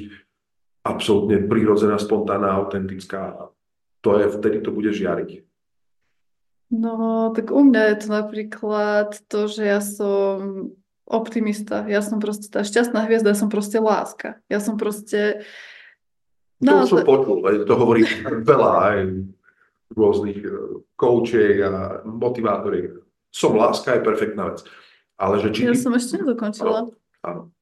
absolútne 0.88 1.44
prírodzená, 1.44 2.00
spontánna, 2.00 2.56
autentická. 2.56 3.52
To 4.00 4.10
je, 4.16 4.32
vtedy 4.32 4.64
to 4.64 4.72
bude 4.72 4.96
žiariť. 4.96 5.44
No, 6.68 7.32
tak 7.32 7.52
u 7.52 7.64
mňa 7.64 7.82
je 7.94 7.96
to 8.04 8.08
napríklad 8.12 9.10
to, 9.32 9.48
že 9.48 9.64
ja 9.64 9.80
som 9.80 10.68
optimista. 11.08 11.88
Ja 11.88 12.04
som 12.04 12.20
proste 12.20 12.52
tá 12.52 12.68
šťastná 12.68 13.08
hviezda, 13.08 13.32
ja 13.32 13.40
som 13.40 13.48
proste 13.48 13.80
láska. 13.80 14.44
Ja 14.52 14.60
som 14.60 14.76
proste... 14.76 15.48
To 16.60 16.84
som 16.90 17.06
počul, 17.08 17.46
to 17.64 17.74
hovorí 17.78 18.04
veľa 18.26 18.72
aj 18.84 18.98
rôznych 19.96 20.44
koučiek 21.00 21.64
a 21.64 22.04
motivátoriek. 22.04 23.00
Som 23.32 23.56
láska 23.56 23.96
je 23.96 24.04
perfektná 24.04 24.52
vec. 24.52 24.66
Ale 25.16 25.40
že 25.40 25.54
či... 25.56 25.64
Ja 25.64 25.78
som 25.78 25.96
ešte 25.96 26.20
nedokončila. 26.20 26.92
Áno. 27.24 27.54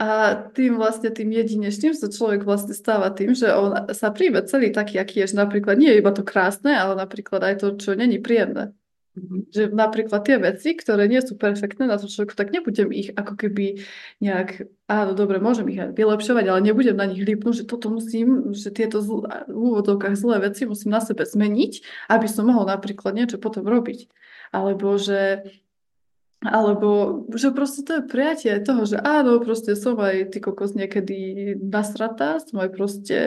A 0.00 0.34
tým 0.56 0.80
vlastne, 0.80 1.12
tým 1.12 1.30
jedinečným 1.30 1.94
sa 1.94 2.08
človek 2.10 2.42
vlastne 2.42 2.74
stáva 2.74 3.12
tým, 3.12 3.36
že 3.36 3.52
on 3.52 3.92
sa 3.92 4.10
príjme 4.10 4.42
celý 4.48 4.72
taký, 4.72 4.98
aký 4.98 5.22
je, 5.22 5.32
že 5.32 5.36
napríklad 5.38 5.78
nie 5.78 5.92
je 5.92 6.00
iba 6.00 6.10
to 6.10 6.26
krásne, 6.26 6.74
ale 6.74 6.98
napríklad 6.98 7.44
aj 7.44 7.54
to, 7.62 7.66
čo 7.78 7.90
není 7.94 8.18
príjemné. 8.18 8.74
Mhm. 9.12 9.52
Že 9.52 9.62
napríklad 9.76 10.24
tie 10.24 10.40
veci, 10.40 10.72
ktoré 10.72 11.04
nie 11.04 11.20
sú 11.20 11.36
perfektné 11.36 11.84
na 11.84 12.00
to 12.00 12.08
človeku, 12.08 12.32
tak 12.32 12.48
nebudem 12.48 12.88
ich 12.96 13.12
ako 13.12 13.36
keby 13.36 13.84
nejak, 14.24 14.64
áno, 14.88 15.12
dobre, 15.12 15.36
môžem 15.36 15.68
ich 15.68 15.84
aj 15.84 15.92
vylepšovať, 15.92 16.44
ale 16.48 16.64
nebudem 16.64 16.96
na 16.96 17.04
nich 17.04 17.20
lípnúť, 17.20 17.62
že 17.62 17.68
toto 17.68 17.92
musím, 17.92 18.56
že 18.56 18.72
tieto 18.72 19.04
zl- 19.04 19.28
v 19.28 19.52
úvodovkách 19.52 20.16
zlé 20.16 20.48
veci 20.48 20.64
musím 20.64 20.96
na 20.96 21.04
sebe 21.04 21.28
zmeniť, 21.28 21.72
aby 22.08 22.24
som 22.24 22.48
mohol 22.48 22.64
napríklad 22.64 23.12
niečo 23.12 23.36
potom 23.36 23.68
robiť. 23.68 24.08
Alebo 24.48 24.96
že 24.96 25.44
alebo 26.42 27.22
že 27.30 27.54
proste 27.54 27.86
to 27.86 28.02
je 28.02 28.02
prijatie 28.02 28.58
toho, 28.58 28.82
že 28.82 28.98
áno, 28.98 29.38
proste 29.38 29.78
som 29.78 29.94
aj 30.02 30.34
ty 30.34 30.38
kokos 30.42 30.74
niekedy 30.74 31.54
nasratá, 31.62 32.42
som 32.42 32.58
aj 32.58 32.70
proste 32.74 33.18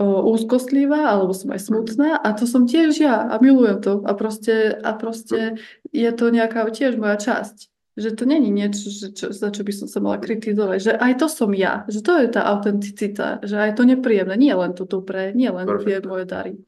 o, 0.00 0.24
úzkostlivá, 0.32 1.12
alebo 1.12 1.36
som 1.36 1.52
aj 1.52 1.60
smutná 1.60 2.16
a 2.16 2.28
to 2.32 2.48
som 2.48 2.64
tiež 2.64 2.96
ja 2.96 3.28
a 3.28 3.36
milujem 3.36 3.84
to 3.84 3.92
a 4.08 4.12
proste, 4.16 4.72
a 4.72 4.90
proste 4.96 5.60
je 5.92 6.10
to 6.16 6.32
nejaká 6.32 6.64
tiež 6.72 6.96
moja 6.96 7.20
časť. 7.20 7.68
Že 7.94 8.10
to 8.18 8.24
není 8.26 8.50
niečo, 8.50 8.90
že 8.90 9.14
čo, 9.14 9.26
za 9.30 9.54
čo 9.54 9.62
by 9.62 9.70
som 9.70 9.86
sa 9.86 10.02
mala 10.02 10.18
kritizovať, 10.18 10.78
že 10.82 10.92
aj 10.98 11.12
to 11.14 11.26
som 11.30 11.54
ja, 11.54 11.86
že 11.86 12.02
to 12.02 12.18
je 12.18 12.26
tá 12.26 12.42
autenticita, 12.42 13.44
že 13.46 13.54
aj 13.54 13.78
to 13.78 13.86
nepríjemné, 13.86 14.34
nie 14.34 14.50
len 14.50 14.74
to 14.74 14.82
dobré, 14.82 15.30
nie 15.30 15.46
len 15.46 15.68
tie 15.84 16.02
moje 16.02 16.26
dary. 16.26 16.58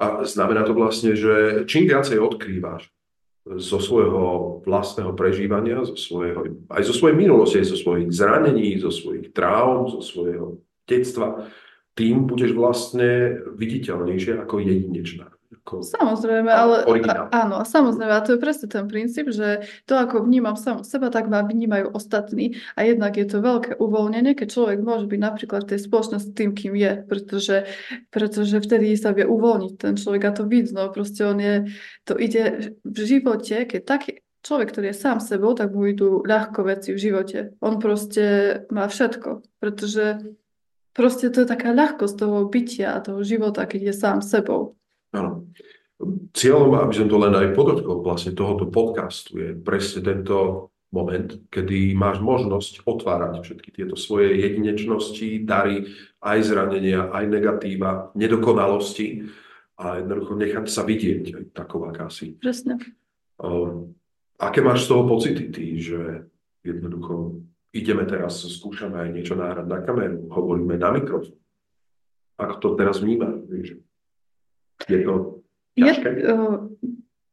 A 0.00 0.24
znamená 0.24 0.64
to 0.64 0.72
vlastne, 0.72 1.12
že 1.12 1.66
čím 1.68 1.86
viacej 1.86 2.16
odkrývaš 2.16 2.88
zo 3.44 3.76
svojho 3.76 4.24
vlastného 4.64 5.12
prežívania, 5.12 5.84
zo 5.84 5.96
svojho, 6.00 6.64
aj 6.72 6.82
zo 6.88 6.94
svojej 6.96 7.16
minulosti, 7.16 7.60
aj 7.60 7.76
zo 7.76 7.78
svojich 7.78 8.08
zranení, 8.08 8.80
zo 8.80 8.88
svojich 8.88 9.36
traum, 9.36 9.84
zo 9.92 10.00
svojho 10.00 10.64
detstva, 10.88 11.44
tým 11.92 12.24
budeš 12.24 12.56
vlastne 12.56 13.36
viditeľnejšie 13.54 14.40
ako 14.40 14.64
jedinečná. 14.64 15.28
Ako 15.64 15.80
samozrejme, 15.80 16.52
ale 16.52 16.84
a, 16.84 17.24
áno, 17.32 17.64
samozrejme, 17.64 18.12
a 18.12 18.20
to 18.20 18.36
je 18.36 18.42
presne 18.44 18.68
ten 18.68 18.84
princíp, 18.84 19.32
že 19.32 19.64
to, 19.88 19.96
ako 19.96 20.20
vnímam 20.20 20.60
sam 20.60 20.84
seba, 20.84 21.08
tak 21.08 21.32
ma 21.32 21.40
vnímajú 21.40 21.88
ostatní 21.96 22.60
a 22.76 22.84
jednak 22.84 23.16
je 23.16 23.24
to 23.24 23.40
veľké 23.40 23.80
uvoľnenie, 23.80 24.36
keď 24.36 24.48
človek 24.52 24.84
môže 24.84 25.08
byť 25.08 25.20
napríklad 25.24 25.64
v 25.64 25.70
tej 25.72 25.80
spoločnosti 25.88 26.36
tým, 26.36 26.52
kým 26.52 26.76
je, 26.76 26.92
pretože, 27.08 27.64
pretože 28.12 28.60
vtedy 28.60 28.92
sa 28.92 29.16
vie 29.16 29.24
uvoľniť 29.24 29.72
ten 29.80 29.96
človek 29.96 30.22
a 30.28 30.36
to 30.36 30.44
vidno, 30.44 30.92
proste 30.92 31.24
on 31.24 31.40
je, 31.40 31.72
to 32.04 32.12
ide 32.20 32.76
v 32.84 32.98
živote, 33.00 33.64
keď 33.64 33.80
taký, 33.88 34.20
človek, 34.44 34.68
ktorý 34.68 34.92
je 34.92 35.00
sám 35.00 35.18
sebou, 35.24 35.56
tak 35.56 35.72
mu 35.72 35.88
idú 35.88 36.20
ľahko 36.28 36.68
veci 36.68 36.92
v 36.92 37.00
živote. 37.00 37.56
On 37.64 37.80
proste 37.80 38.60
má 38.68 38.84
všetko, 38.84 39.48
pretože 39.64 40.20
proste 40.92 41.32
to 41.32 41.42
je 41.42 41.48
taká 41.48 41.72
ľahkosť 41.72 42.14
toho 42.20 42.44
bytia 42.52 42.92
a 42.92 43.00
toho 43.00 43.24
života, 43.24 43.64
keď 43.64 43.90
je 43.90 43.94
sám 43.96 44.20
sebou. 44.20 44.76
Áno. 45.14 45.46
Cieľom, 46.34 46.74
aby 46.82 46.92
som 46.92 47.06
to 47.06 47.16
len 47.22 47.32
aj 47.32 47.54
podotkol, 47.54 48.02
vlastne 48.02 48.34
tohoto 48.34 48.66
podcastu 48.66 49.38
je 49.38 49.50
presne 49.54 50.02
tento 50.02 50.68
moment, 50.90 51.26
kedy 51.50 51.94
máš 51.94 52.18
možnosť 52.22 52.86
otvárať 52.86 53.42
všetky 53.42 53.70
tieto 53.74 53.94
svoje 53.98 54.38
jedinečnosti, 54.42 55.42
dary, 55.42 55.90
aj 56.22 56.38
zranenia, 56.46 57.10
aj 57.10 57.24
negatíva, 57.26 58.14
nedokonalosti 58.14 59.26
a 59.78 59.98
jednoducho 60.02 60.34
nechať 60.38 60.66
sa 60.70 60.86
vidieť 60.86 61.22
aj 61.34 61.44
taková 61.50 61.90
akási. 61.90 62.38
Presne. 62.38 62.78
Um, 63.42 63.98
aké 64.38 64.62
máš 64.62 64.86
z 64.86 64.94
toho 64.94 65.02
pocity 65.10 65.50
ty, 65.50 65.82
že 65.82 66.30
jednoducho 66.62 67.42
ideme 67.74 68.06
teraz, 68.06 68.46
skúšame 68.46 69.02
aj 69.02 69.10
niečo 69.10 69.34
náhrať 69.34 69.66
na 69.66 69.78
kameru, 69.82 70.30
hovoríme 70.30 70.78
na 70.78 70.94
mikrofón. 70.94 71.34
Ako 72.38 72.54
to 72.58 72.68
teraz 72.78 73.02
vnímaš? 73.02 73.78
Je 74.86 74.98
to 75.02 75.14
ťažké? 75.78 76.08
Je, 76.08 76.22
uh, 76.30 76.70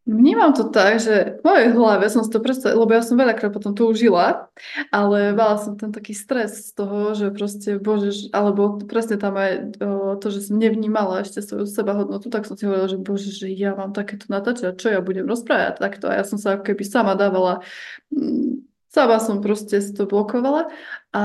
vnímam 0.05 0.53
to 0.53 0.67
tak, 0.67 0.97
že 0.97 1.39
v 1.39 1.41
mojej 1.45 1.67
hlave 1.77 2.05
som 2.09 2.25
si 2.25 2.31
to 2.33 2.41
predstavila, 2.41 2.83
lebo 2.83 2.93
ja 2.97 3.03
som 3.05 3.15
veľakrát 3.15 3.53
potom 3.53 3.77
tu 3.77 3.85
užila, 3.85 4.49
ale 4.89 5.31
mala 5.37 5.61
som 5.61 5.77
ten 5.77 5.93
taký 5.93 6.17
stres 6.17 6.69
z 6.69 6.71
toho, 6.73 7.13
že 7.13 7.29
proste, 7.29 7.77
bože, 7.77 8.33
alebo 8.33 8.81
presne 8.81 9.21
tam 9.21 9.37
aj 9.37 9.77
uh, 9.77 10.13
to, 10.17 10.27
že 10.33 10.49
som 10.49 10.57
nevnímala 10.57 11.21
ešte 11.21 11.45
svoju 11.45 11.69
seba 11.69 11.93
hodnotu, 11.93 12.33
tak 12.33 12.49
som 12.49 12.57
si 12.57 12.65
hovorila, 12.65 12.89
že 12.89 12.97
bože, 12.97 13.29
že 13.29 13.47
ja 13.53 13.77
mám 13.77 13.93
takéto 13.93 14.25
natáčať, 14.27 14.77
čo 14.77 14.89
ja 14.89 14.99
budem 14.99 15.29
rozprávať 15.29 15.77
takto. 15.77 16.09
A 16.09 16.17
ja 16.17 16.23
som 16.25 16.41
sa 16.41 16.57
keby 16.57 16.81
sama 16.81 17.13
dávala 17.13 17.61
mm, 18.09 18.70
Sama 18.91 19.23
som 19.23 19.39
proste 19.39 19.79
to 19.95 20.03
blokovala 20.03 20.67
a 21.15 21.23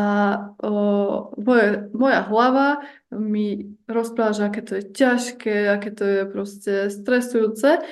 o, 0.63 1.35
moje, 1.35 1.91
moja 1.91 2.23
hlava 2.31 2.87
mi 3.11 3.75
rozpráva, 3.91 4.39
že 4.39 4.47
aké 4.47 4.63
to 4.63 4.73
je 4.79 4.85
ťažké, 4.95 5.57
aké 5.75 5.91
to 5.91 6.05
je 6.07 6.21
proste 6.31 6.73
stresujúce. 6.95 7.83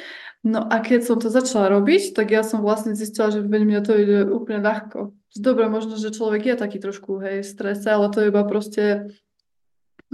No 0.47 0.63
a 0.63 0.79
keď 0.79 1.01
som 1.03 1.17
to 1.19 1.27
začala 1.27 1.75
robiť, 1.75 2.15
tak 2.15 2.31
ja 2.31 2.47
som 2.47 2.63
vlastne 2.63 2.95
zistila, 2.95 3.35
že 3.35 3.43
veď 3.43 3.63
mňa 3.67 3.81
to 3.83 3.93
ide 3.99 4.19
úplne 4.31 4.63
ľahko. 4.63 5.11
Dobre, 5.35 5.67
možno, 5.67 5.99
že 5.99 6.15
človek 6.15 6.55
je 6.55 6.55
taký 6.55 6.79
trošku, 6.79 7.19
hej, 7.19 7.43
v 7.43 7.49
strese, 7.49 7.91
ale 7.91 8.07
to 8.15 8.23
je 8.23 8.31
iba 8.31 8.47
proste, 8.47 8.85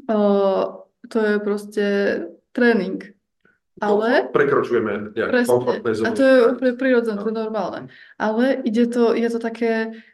o, 0.09 0.21
to 1.05 1.19
je 1.21 1.35
proste 1.37 1.85
tréning. 2.57 3.20
Ale... 3.81 4.29
Prekročujeme 4.29 5.17
nejaké 5.17 5.49
komfortné 5.49 5.91
zóny. 5.97 6.07
A 6.07 6.11
to 6.13 6.23
je 6.23 6.37
úplne 6.53 6.75
prirodzené, 6.77 7.17
to 7.17 7.33
je 7.33 7.41
normálne. 7.41 7.81
Ale 8.21 8.61
ide 8.61 8.85
to, 8.93 9.17
je 9.17 9.29
to 9.33 9.41
také, 9.41 10.05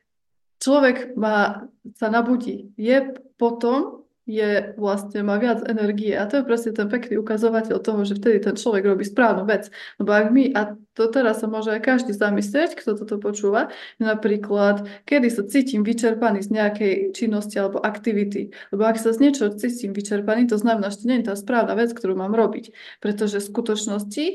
človek 0.63 1.19
má, 1.19 1.67
sa 1.99 2.07
nabudí. 2.07 2.71
Je 2.79 3.11
potom 3.35 4.06
je 4.27 4.75
vlastne, 4.75 5.23
má 5.23 5.39
viac 5.39 5.63
energie. 5.71 6.11
A 6.19 6.27
to 6.27 6.43
je 6.43 6.45
presne 6.45 6.75
ten 6.75 6.91
pekný 6.91 7.23
ukazovateľ 7.23 7.79
toho, 7.79 8.03
že 8.03 8.19
vtedy 8.19 8.43
ten 8.43 8.59
človek 8.59 8.83
robí 8.83 9.07
správnu 9.07 9.47
vec. 9.47 9.71
Lebo 10.03 10.11
ak 10.11 10.27
my, 10.35 10.45
a 10.51 10.75
to 10.99 11.07
teraz 11.07 11.41
sa 11.41 11.47
môže 11.47 11.71
aj 11.71 11.81
každý 11.87 12.11
zamyslieť, 12.11 12.75
kto 12.75 12.99
toto 12.99 13.23
počúva, 13.23 13.71
napríklad, 14.03 14.91
kedy 15.07 15.31
sa 15.31 15.47
cítim 15.47 15.87
vyčerpaný 15.87 16.43
z 16.43 16.51
nejakej 16.51 16.93
činnosti 17.15 17.55
alebo 17.63 17.79
aktivity. 17.79 18.51
Lebo 18.75 18.83
ak 18.83 18.99
sa 18.99 19.15
z 19.15 19.31
niečo 19.31 19.55
cítim 19.55 19.95
vyčerpaný, 19.95 20.51
to 20.51 20.59
znamená, 20.59 20.91
že 20.91 21.07
to 21.07 21.09
nie 21.09 21.23
je 21.23 21.31
tá 21.31 21.39
správna 21.39 21.79
vec, 21.79 21.95
ktorú 21.95 22.19
mám 22.19 22.35
robiť. 22.35 22.75
Pretože 22.99 23.39
v 23.39 23.49
skutočnosti 23.55 24.27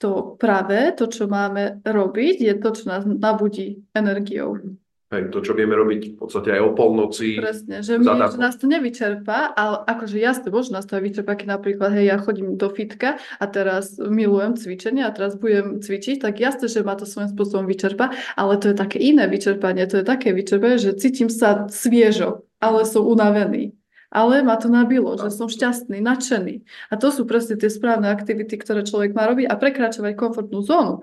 to 0.00 0.38
práve, 0.40 0.94
to, 0.96 1.10
čo 1.10 1.28
máme 1.28 1.82
robiť, 1.84 2.36
je 2.40 2.54
to, 2.56 2.70
čo 2.72 2.84
nás 2.86 3.02
nabudí 3.04 3.84
energiou. 3.92 4.78
Hej, 5.10 5.34
to, 5.34 5.42
čo 5.42 5.58
vieme 5.58 5.74
robiť 5.74 6.14
v 6.14 6.16
podstate 6.22 6.54
aj 6.54 6.62
o 6.62 6.70
polnoci. 6.70 7.34
Presne, 7.34 7.82
že, 7.82 7.98
my, 7.98 8.30
že 8.30 8.38
nás 8.38 8.54
to 8.54 8.70
nevyčerpá, 8.70 9.50
ale 9.58 9.82
akože 9.82 10.14
jasne, 10.22 10.54
možno 10.54 10.78
nás 10.78 10.86
to 10.86 10.94
aj 10.94 11.02
vyčerpá, 11.02 11.34
keď 11.34 11.58
napríklad, 11.58 11.90
hej, 11.98 12.14
ja 12.14 12.16
chodím 12.22 12.54
do 12.54 12.70
fitka 12.70 13.18
a 13.18 13.44
teraz 13.50 13.98
milujem 13.98 14.54
cvičenie 14.54 15.02
a 15.02 15.10
teraz 15.10 15.34
budem 15.34 15.82
cvičiť, 15.82 16.22
tak 16.22 16.38
jasne, 16.38 16.70
že 16.70 16.86
ma 16.86 16.94
to 16.94 17.10
svojím 17.10 17.26
spôsobom 17.34 17.66
vyčerpá, 17.66 18.14
ale 18.38 18.54
to 18.62 18.70
je 18.70 18.78
také 18.78 19.02
iné 19.02 19.26
vyčerpanie, 19.26 19.82
to 19.90 19.98
je 19.98 20.06
také 20.06 20.30
vyčerpanie, 20.30 20.78
že 20.78 20.94
cítim 20.94 21.26
sa 21.26 21.66
sviežo, 21.66 22.46
ale 22.62 22.86
som 22.86 23.02
unavený. 23.02 23.74
Ale 24.14 24.46
ma 24.46 24.54
to 24.62 24.70
nabilo, 24.70 25.18
že 25.18 25.34
som 25.34 25.50
šťastný, 25.50 25.98
nadšený. 25.98 26.62
A 26.90 26.94
to 26.98 27.10
sú 27.10 27.26
presne 27.26 27.58
tie 27.58 27.66
správne 27.66 28.14
aktivity, 28.14 28.58
ktoré 28.62 28.86
človek 28.86 29.10
má 29.10 29.26
robiť 29.26 29.50
a 29.50 29.58
prekračovať 29.58 30.14
komfortnú 30.14 30.62
zónu 30.62 31.02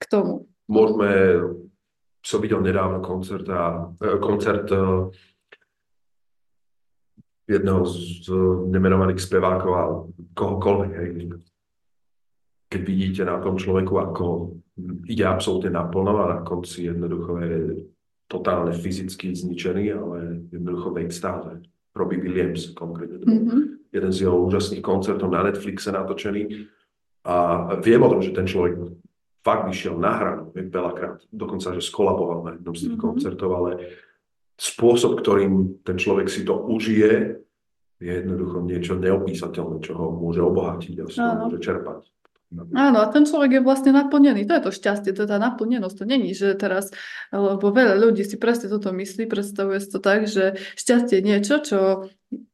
k 0.00 0.04
tomu. 0.08 0.48
Môžeme 0.64 1.08
som 2.24 2.40
videl 2.40 2.64
nedávno 2.64 3.04
koncert, 3.04 3.44
a, 3.52 3.92
e, 4.00 4.16
koncert 4.16 4.72
e, 4.72 4.80
jedného 7.44 7.84
z 7.84 8.32
nemenovaných 8.72 9.20
spevákov 9.20 9.72
a 9.76 9.84
kohokoľvek. 10.32 10.90
Hej. 10.96 11.08
Keď 12.72 12.80
vidíte 12.80 13.22
na 13.28 13.36
tom 13.44 13.60
človeku, 13.60 13.92
ako 14.00 14.24
ide 15.04 15.28
absolútne 15.28 15.76
naplno 15.76 16.16
a 16.24 16.32
na 16.32 16.40
konci 16.40 16.88
jednoducho 16.88 17.32
je 17.44 17.58
totálne 18.24 18.72
fyzicky 18.72 19.36
zničený, 19.36 19.84
ale 19.92 20.48
jednoducho 20.48 20.88
v 20.96 21.00
extáze. 21.04 21.52
Robbie 21.94 22.18
Williams 22.18 22.74
konkrétne. 22.74 23.22
Mm-hmm. 23.22 23.92
Jeden 23.94 24.10
z 24.10 24.26
jeho 24.26 24.34
úžasných 24.48 24.82
koncertov 24.82 25.30
na 25.30 25.46
Netflixe 25.46 25.94
natočený. 25.94 26.66
A 27.28 27.34
viem 27.78 28.02
o 28.02 28.10
tom, 28.10 28.18
že 28.18 28.34
ten 28.34 28.48
človek 28.48 28.74
fakt 29.44 29.68
vyšiel 29.68 30.00
na 30.00 30.12
hranu 30.16 30.44
veľakrát, 30.56 31.28
dokonca, 31.28 31.76
že 31.76 31.84
skolaboval 31.84 32.38
na 32.48 32.50
jednom 32.56 32.74
z 32.74 32.80
tých 32.80 32.96
mm-hmm. 32.96 33.04
koncertov, 33.04 33.50
ale 33.52 33.70
spôsob, 34.56 35.20
ktorým 35.20 35.84
ten 35.84 36.00
človek 36.00 36.32
si 36.32 36.48
to 36.48 36.56
užije, 36.56 37.44
je 38.00 38.10
jednoducho 38.10 38.64
niečo 38.64 38.94
neopísateľné, 38.98 39.84
čo 39.84 39.92
ho 39.94 40.06
môže 40.16 40.42
obohatiť 40.42 40.94
a 40.98 41.04
ho 41.06 41.34
môže 41.46 41.60
čerpať. 41.62 42.08
Áno, 42.54 43.02
a 43.02 43.06
ten 43.10 43.26
človek 43.26 43.58
je 43.58 43.66
vlastne 43.66 43.90
naplnený. 43.90 44.46
To 44.46 44.54
je 44.54 44.64
to 44.70 44.72
šťastie, 44.74 45.10
to 45.10 45.26
je 45.26 45.30
tá 45.30 45.42
naplnenosť. 45.42 45.96
To 45.98 46.04
není, 46.06 46.30
že 46.38 46.54
teraz, 46.54 46.94
lebo 47.34 47.74
veľa 47.74 47.98
ľudí 47.98 48.22
si 48.22 48.38
presne 48.38 48.70
toto 48.70 48.94
myslí, 48.94 49.26
predstavuje 49.26 49.82
si 49.82 49.90
to 49.90 49.98
tak, 49.98 50.30
že 50.30 50.54
šťastie 50.78 51.18
je 51.18 51.26
niečo, 51.26 51.54
čo 51.58 51.78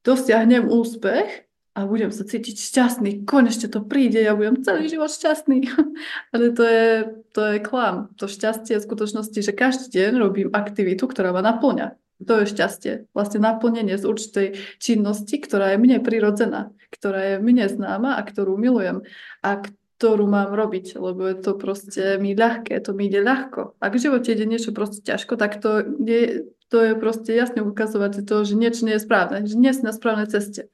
dosiahnem 0.00 0.72
úspech 0.72 1.49
a 1.80 1.88
budem 1.88 2.12
sa 2.12 2.28
cítiť 2.28 2.60
šťastný, 2.60 3.24
konečne 3.24 3.72
to 3.72 3.80
príde, 3.80 4.20
ja 4.20 4.36
budem 4.36 4.60
celý 4.60 4.92
život 4.92 5.08
šťastný. 5.08 5.64
Ale 6.36 6.52
to 6.52 6.64
je, 6.68 6.88
to 7.32 7.40
je 7.40 7.56
klam. 7.64 8.12
To 8.20 8.28
šťastie 8.28 8.76
je 8.76 8.80
v 8.84 8.86
skutočnosti, 8.86 9.40
že 9.40 9.56
každý 9.56 9.88
deň 9.88 10.12
robím 10.20 10.48
aktivitu, 10.52 11.08
ktorá 11.08 11.32
ma 11.32 11.40
naplňa. 11.40 11.96
To 12.20 12.44
je 12.44 12.52
šťastie. 12.52 12.92
Vlastne 13.16 13.40
naplnenie 13.40 13.96
z 13.96 14.04
určitej 14.04 14.46
činnosti, 14.76 15.40
ktorá 15.40 15.72
je 15.72 15.80
mne 15.80 16.04
prirodzená, 16.04 16.68
ktorá 16.92 17.34
je 17.34 17.36
mne 17.40 17.64
známa 17.64 18.20
a 18.20 18.22
ktorú 18.28 18.60
milujem 18.60 19.08
a 19.40 19.64
ktorú 19.64 20.28
mám 20.28 20.52
robiť, 20.52 21.00
lebo 21.00 21.28
je 21.28 21.36
to 21.40 21.56
proste 21.56 22.20
mi 22.20 22.36
ľahké, 22.36 22.76
to 22.84 22.92
mi 22.92 23.08
ide 23.08 23.24
ľahko. 23.24 23.76
Ak 23.80 23.96
v 23.96 24.04
živote 24.04 24.32
ide 24.36 24.44
niečo 24.44 24.76
proste 24.76 25.00
ťažko, 25.00 25.40
tak 25.40 25.60
to 25.64 25.80
je, 26.00 26.48
to 26.68 26.76
je 26.80 26.92
proste 26.96 27.32
jasne 27.32 27.64
ukazovať 27.64 28.24
to, 28.24 28.36
že 28.44 28.56
niečo 28.56 28.84
nie 28.84 28.96
je 28.96 29.04
správne, 29.04 29.44
že 29.48 29.56
nie 29.56 29.72
si 29.72 29.80
na 29.84 29.92
správnej 29.92 30.28
ceste. 30.28 30.68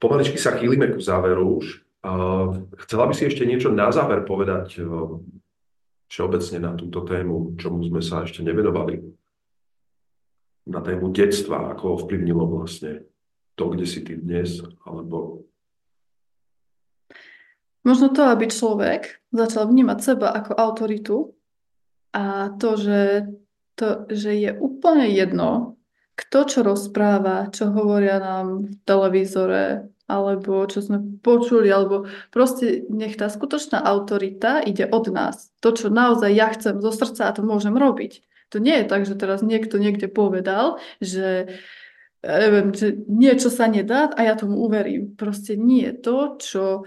Pomaličky 0.00 0.40
sa 0.40 0.56
chýlime 0.56 0.88
ku 0.88 0.98
záveru 0.98 1.60
už. 1.60 1.84
Chcela 2.88 3.04
by 3.04 3.12
si 3.12 3.28
ešte 3.28 3.44
niečo 3.44 3.68
na 3.68 3.92
záver 3.92 4.24
povedať 4.24 4.80
všeobecne 6.08 6.58
na 6.58 6.72
túto 6.72 7.04
tému, 7.04 7.60
čomu 7.60 7.84
sme 7.84 8.00
sa 8.00 8.24
ešte 8.24 8.40
nevenovali? 8.40 8.96
Na 10.72 10.80
tému 10.80 11.12
detstva, 11.12 11.76
ako 11.76 12.00
ovplyvnilo 12.00 12.48
vlastne 12.48 13.04
to, 13.60 13.68
kde 13.68 13.84
si 13.84 14.00
ty 14.00 14.16
dnes, 14.16 14.64
alebo... 14.88 15.44
Možno 17.84 18.12
to, 18.12 18.24
aby 18.28 18.48
človek 18.48 19.20
začal 19.32 19.68
vnímať 19.68 19.98
seba 20.00 20.32
ako 20.32 20.52
autoritu 20.56 21.16
a 22.12 22.52
to, 22.56 22.76
že, 22.76 23.28
to, 23.76 24.04
že 24.08 24.36
je 24.36 24.50
úplne 24.56 25.08
jedno, 25.12 25.79
kto 26.20 26.38
čo 26.44 26.60
rozpráva, 26.60 27.48
čo 27.48 27.72
hovoria 27.72 28.20
nám 28.20 28.68
v 28.68 28.72
televízore, 28.84 29.88
alebo 30.04 30.66
čo 30.66 30.84
sme 30.84 31.00
počuli, 31.22 31.70
alebo 31.72 32.10
proste 32.34 32.84
nech 32.90 33.16
tá 33.16 33.30
skutočná 33.30 33.80
autorita 33.80 34.60
ide 34.60 34.84
od 34.90 35.08
nás. 35.08 35.54
To, 35.64 35.72
čo 35.72 35.88
naozaj 35.88 36.30
ja 36.34 36.50
chcem 36.52 36.82
zo 36.82 36.92
srdca 36.92 37.30
a 37.30 37.34
to 37.34 37.46
môžem 37.46 37.72
robiť. 37.72 38.20
To 38.50 38.58
nie 38.58 38.82
je 38.82 38.90
tak, 38.90 39.06
že 39.06 39.14
teraz 39.14 39.46
niekto 39.46 39.78
niekde 39.78 40.10
povedal, 40.10 40.82
že 40.98 41.54
neviem, 42.20 42.74
že 42.74 42.98
niečo 43.06 43.48
sa 43.48 43.70
nedá 43.70 44.10
a 44.10 44.20
ja 44.26 44.34
tomu 44.34 44.58
uverím. 44.60 45.14
Proste 45.14 45.54
nie. 45.54 45.94
To, 46.02 46.34
čo, 46.36 46.82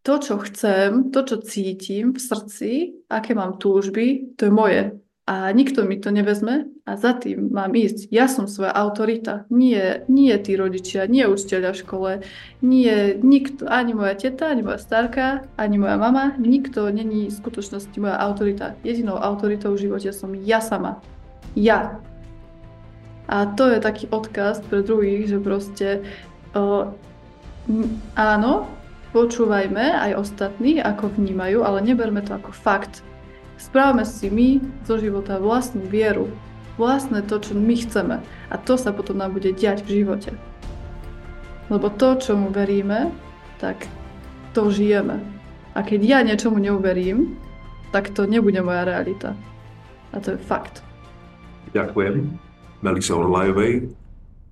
to, 0.00 0.14
čo 0.16 0.40
chcem, 0.48 1.12
to, 1.12 1.20
čo 1.28 1.44
cítim 1.44 2.16
v 2.16 2.20
srdci, 2.20 2.70
aké 3.12 3.36
mám 3.36 3.60
túžby, 3.60 4.34
to 4.40 4.48
je 4.48 4.52
moje 4.52 5.01
a 5.22 5.54
nikto 5.54 5.86
mi 5.86 6.02
to 6.02 6.10
nevezme 6.10 6.66
a 6.82 6.98
za 6.98 7.14
tým 7.14 7.54
mám 7.54 7.70
ísť. 7.78 8.10
Ja 8.10 8.26
som 8.26 8.50
svoja 8.50 8.74
autorita, 8.74 9.46
nie, 9.54 10.02
nie 10.10 10.34
tí 10.42 10.58
rodičia, 10.58 11.06
nie 11.06 11.30
učiteľia 11.30 11.70
v 11.70 11.78
škole, 11.78 12.10
nie 12.58 13.14
nikto, 13.22 13.70
ani 13.70 13.94
moja 13.94 14.18
teta, 14.18 14.50
ani 14.50 14.66
moja 14.66 14.82
starka, 14.82 15.46
ani 15.54 15.78
moja 15.78 15.94
mama, 15.94 16.34
nikto 16.42 16.90
není 16.90 17.30
v 17.30 17.38
skutočnosti 17.38 17.94
moja 18.02 18.18
autorita. 18.18 18.74
Jedinou 18.82 19.14
autoritou 19.14 19.78
v 19.78 19.86
živote 19.86 20.10
som 20.10 20.34
ja 20.34 20.58
sama. 20.58 20.98
Ja. 21.54 22.02
A 23.30 23.46
to 23.46 23.70
je 23.70 23.78
taký 23.78 24.10
odkaz 24.10 24.58
pre 24.66 24.82
druhých, 24.82 25.30
že 25.30 25.38
proste 25.38 26.02
uh, 26.58 26.90
áno, 28.18 28.66
počúvajme 29.14 30.02
aj 30.02 30.18
ostatní, 30.18 30.82
ako 30.82 31.14
vnímajú, 31.14 31.62
ale 31.62 31.78
neberme 31.78 32.26
to 32.26 32.34
ako 32.34 32.50
fakt 32.50 33.06
Správame 33.62 34.02
si 34.02 34.26
my 34.26 34.58
zo 34.82 34.98
života 34.98 35.38
vlastnú 35.38 35.86
vieru, 35.86 36.26
vlastné 36.82 37.22
to, 37.30 37.38
čo 37.38 37.54
my 37.54 37.78
chceme. 37.78 38.18
A 38.50 38.54
to 38.58 38.74
sa 38.74 38.90
potom 38.90 39.22
nám 39.22 39.38
bude 39.38 39.54
diať 39.54 39.86
v 39.86 40.02
živote. 40.02 40.34
Lebo 41.70 41.86
to, 41.94 42.18
čomu 42.18 42.50
veríme, 42.50 43.14
tak 43.62 43.86
to 44.50 44.66
žijeme. 44.66 45.22
A 45.78 45.86
keď 45.86 46.00
ja 46.02 46.18
niečomu 46.26 46.58
neuverím, 46.58 47.38
tak 47.94 48.10
to 48.10 48.26
nebude 48.26 48.58
moja 48.66 48.82
realita. 48.82 49.38
A 50.10 50.18
to 50.18 50.34
je 50.34 50.38
fakt. 50.42 50.82
Ďakujem 51.70 52.34
Melise 52.82 53.14
Orlajovej, 53.14 53.94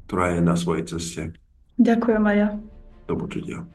ktorá 0.06 0.38
je 0.38 0.40
na 0.40 0.54
svojej 0.54 0.86
ceste. 0.86 1.34
Ďakujem 1.82 2.22
aj 2.30 2.36
ja. 2.38 2.48
Do 3.10 3.18
počutia. 3.18 3.66